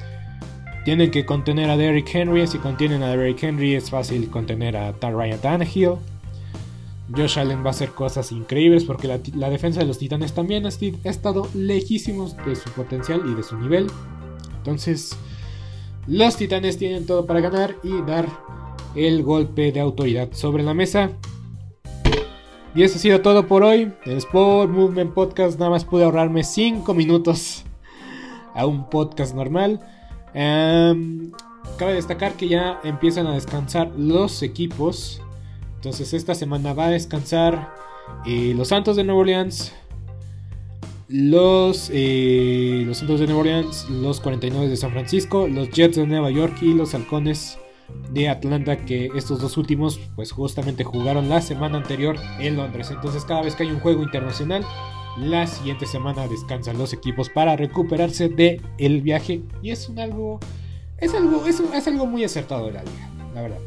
Tienen 0.84 1.11
que 1.11 1.28
contener 1.28 1.69
a 1.69 1.78
Derrick 1.78 2.09
Henry. 2.11 2.47
Si 2.47 2.57
contienen 2.57 3.03
a 3.03 3.09
Derrick 3.09 3.43
Henry 3.43 3.76
es 3.76 3.91
fácil 3.91 4.32
contener 4.32 4.78
a 4.78 4.93
Ryan 4.99 5.39
Tannehill. 5.39 5.97
Josh 7.16 7.38
Allen 7.38 7.64
va 7.64 7.68
a 7.68 7.72
hacer 7.72 7.89
cosas 7.89 8.32
increíbles 8.32 8.86
porque 8.86 9.08
la, 9.08 9.49
defensa 9.49 9.82
de 9.82 9.86
los 9.86 9.97
Titanes 9.97 10.34
también 10.34 10.66
ha, 10.66 10.70
estado 10.70 11.47
lejísimos 11.54 12.38
de 12.45 12.56
su 12.56 12.70
potencial 12.72 13.22
y 13.26 13.34
de 13.34 13.43
su 13.43 13.58
nivel. 13.58 13.88
Entonces, 14.58 15.16
los 16.08 16.38
Titanes 16.38 16.78
tienen 16.78 17.06
todo 17.06 17.26
para 17.26 17.41
ganar 17.41 17.76
y 17.84 18.01
dar 18.01 18.28
el 18.95 19.24
golpe 19.24 19.72
de 19.72 19.80
autoridad 19.80 20.30
sobre 20.32 20.64
la 20.64 20.74
mesa. 20.74 21.12
Y 22.76 22.84
eso 22.84 22.95
ha 22.95 22.99
sido 22.99 23.22
todo 23.22 23.47
por 23.47 23.64
hoy. 23.64 23.91
El 24.06 24.18
Sport 24.18 24.72
Movement 24.72 25.14
Podcast 25.14 25.60
nada 25.60 25.72
más 25.72 25.86
pude 25.86 26.06
ahorrarme 26.06 26.43
5 26.43 26.93
minutos 26.93 27.66
a 28.56 28.66
un 28.66 28.89
podcast 28.89 29.36
normal. 29.36 29.80
Em, 30.34 31.32
cabe 31.78 31.93
destacar 31.93 32.34
que 32.34 32.47
ya 32.47 32.80
empiezan 32.84 33.28
a 33.28 33.34
descansar 33.34 33.91
los 33.95 34.41
equipos. 34.41 35.22
Entonces 35.84 36.13
esta 36.13 36.34
semana 36.34 36.73
va 36.73 36.86
a 36.86 36.91
descansar 36.91 37.73
eh, 38.25 38.53
los 38.55 38.69
Santos 38.69 38.95
de 38.95 39.03
Nueva 39.03 39.19
Orleans. 39.19 39.73
Los, 41.09 41.91
eh, 41.91 42.84
los 42.88 42.99
Santos 42.99 43.19
de 43.19 43.25
Nueva 43.25 43.41
Orleans, 43.41 43.89
los 43.89 44.21
49 44.21 44.69
de 44.69 44.77
San 44.77 44.91
Francisco, 44.91 45.45
los 45.45 45.69
Jets 45.71 45.97
de 45.97 46.07
Nueva 46.07 46.31
York 46.31 46.55
y 46.61 46.73
los 46.73 46.93
Halcones 46.95 47.57
de 48.13 48.29
Atlanta 48.29 48.77
que 48.77 49.09
estos 49.13 49.41
dos 49.41 49.57
últimos 49.57 49.99
pues 50.15 50.31
justamente 50.31 50.86
jugaron 50.86 51.27
la 51.27 51.41
semana 51.41 51.79
anterior 51.79 52.15
en 52.39 52.55
Londres. 52.55 52.89
Entonces 52.89 53.25
cada 53.25 53.41
vez 53.41 53.53
que 53.57 53.63
hay 53.63 53.71
un 53.71 53.81
juego 53.81 54.03
internacional, 54.03 54.65
la 55.17 55.47
siguiente 55.47 55.86
semana 55.86 56.29
descansan 56.29 56.77
los 56.77 56.93
equipos 56.93 57.29
para 57.29 57.57
recuperarse 57.57 58.29
de 58.29 58.61
viaje 59.01 59.41
y 59.61 59.71
es 59.71 59.91
algo 59.97 60.39
es 60.97 61.13
algo 61.13 61.45
es, 61.45 61.59
es 61.59 61.88
algo 61.88 62.05
muy 62.05 62.23
acertado 62.23 62.67
de 62.67 62.71
la 62.71 62.84
liga, 62.84 63.09
la 63.36 63.41
verdad. 63.41 63.59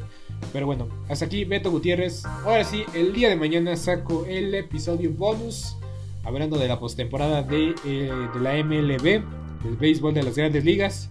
Pero 0.53 0.67
bueno, 0.67 0.89
hasta 1.09 1.25
aquí 1.27 1.45
Beto 1.45 1.71
Gutiérrez. 1.71 2.25
Ahora 2.25 2.65
sí, 2.65 2.85
el 2.95 3.13
día 3.13 3.29
de 3.29 3.37
mañana 3.37 3.77
saco 3.77 4.25
el 4.27 4.55
episodio 4.55 5.11
bonus 5.11 5.77
hablando 6.25 6.59
de 6.59 6.69
la 6.69 6.79
postemporada 6.79 7.43
de, 7.43 7.75
eh, 7.85 8.11
de 8.35 8.41
la 8.41 8.55
MLB, 8.55 9.23
del 9.63 9.77
béisbol 9.79 10.15
de 10.15 10.23
las 10.23 10.37
grandes 10.37 10.65
ligas. 10.65 11.11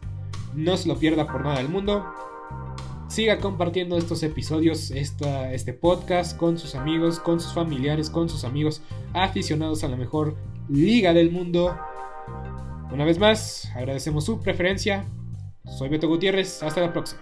No 0.54 0.78
se 0.78 0.88
lo 0.88 0.98
pierda 0.98 1.28
por 1.28 1.44
nada 1.44 1.58
del 1.58 1.70
mundo 1.70 2.06
siga 3.16 3.40
compartiendo 3.40 3.98
estos 3.98 4.24
episodios, 4.24 4.92
este 4.92 5.74
podcast 5.74 6.36
con 6.36 6.58
sus 6.58 6.76
amigos, 6.76 7.20
con 7.20 7.40
sus 7.40 7.54
familiares, 7.54 8.10
con 8.10 8.28
sus 8.28 8.44
amigos 8.44 8.82
aficionados 9.14 9.86
a 9.86 9.88
la 9.88 9.96
mejor 9.96 10.36
liga 10.68 11.14
del 11.14 11.32
mundo. 11.32 11.78
Una 12.92 13.06
vez 13.06 13.18
más, 13.18 13.72
agradecemos 13.74 14.26
su 14.26 14.42
preferencia. 14.42 15.06
Soy 15.78 15.88
Beto 15.88 16.10
Gutiérrez, 16.10 16.62
hasta 16.62 16.82
la 16.82 16.92
próxima. 16.92 17.22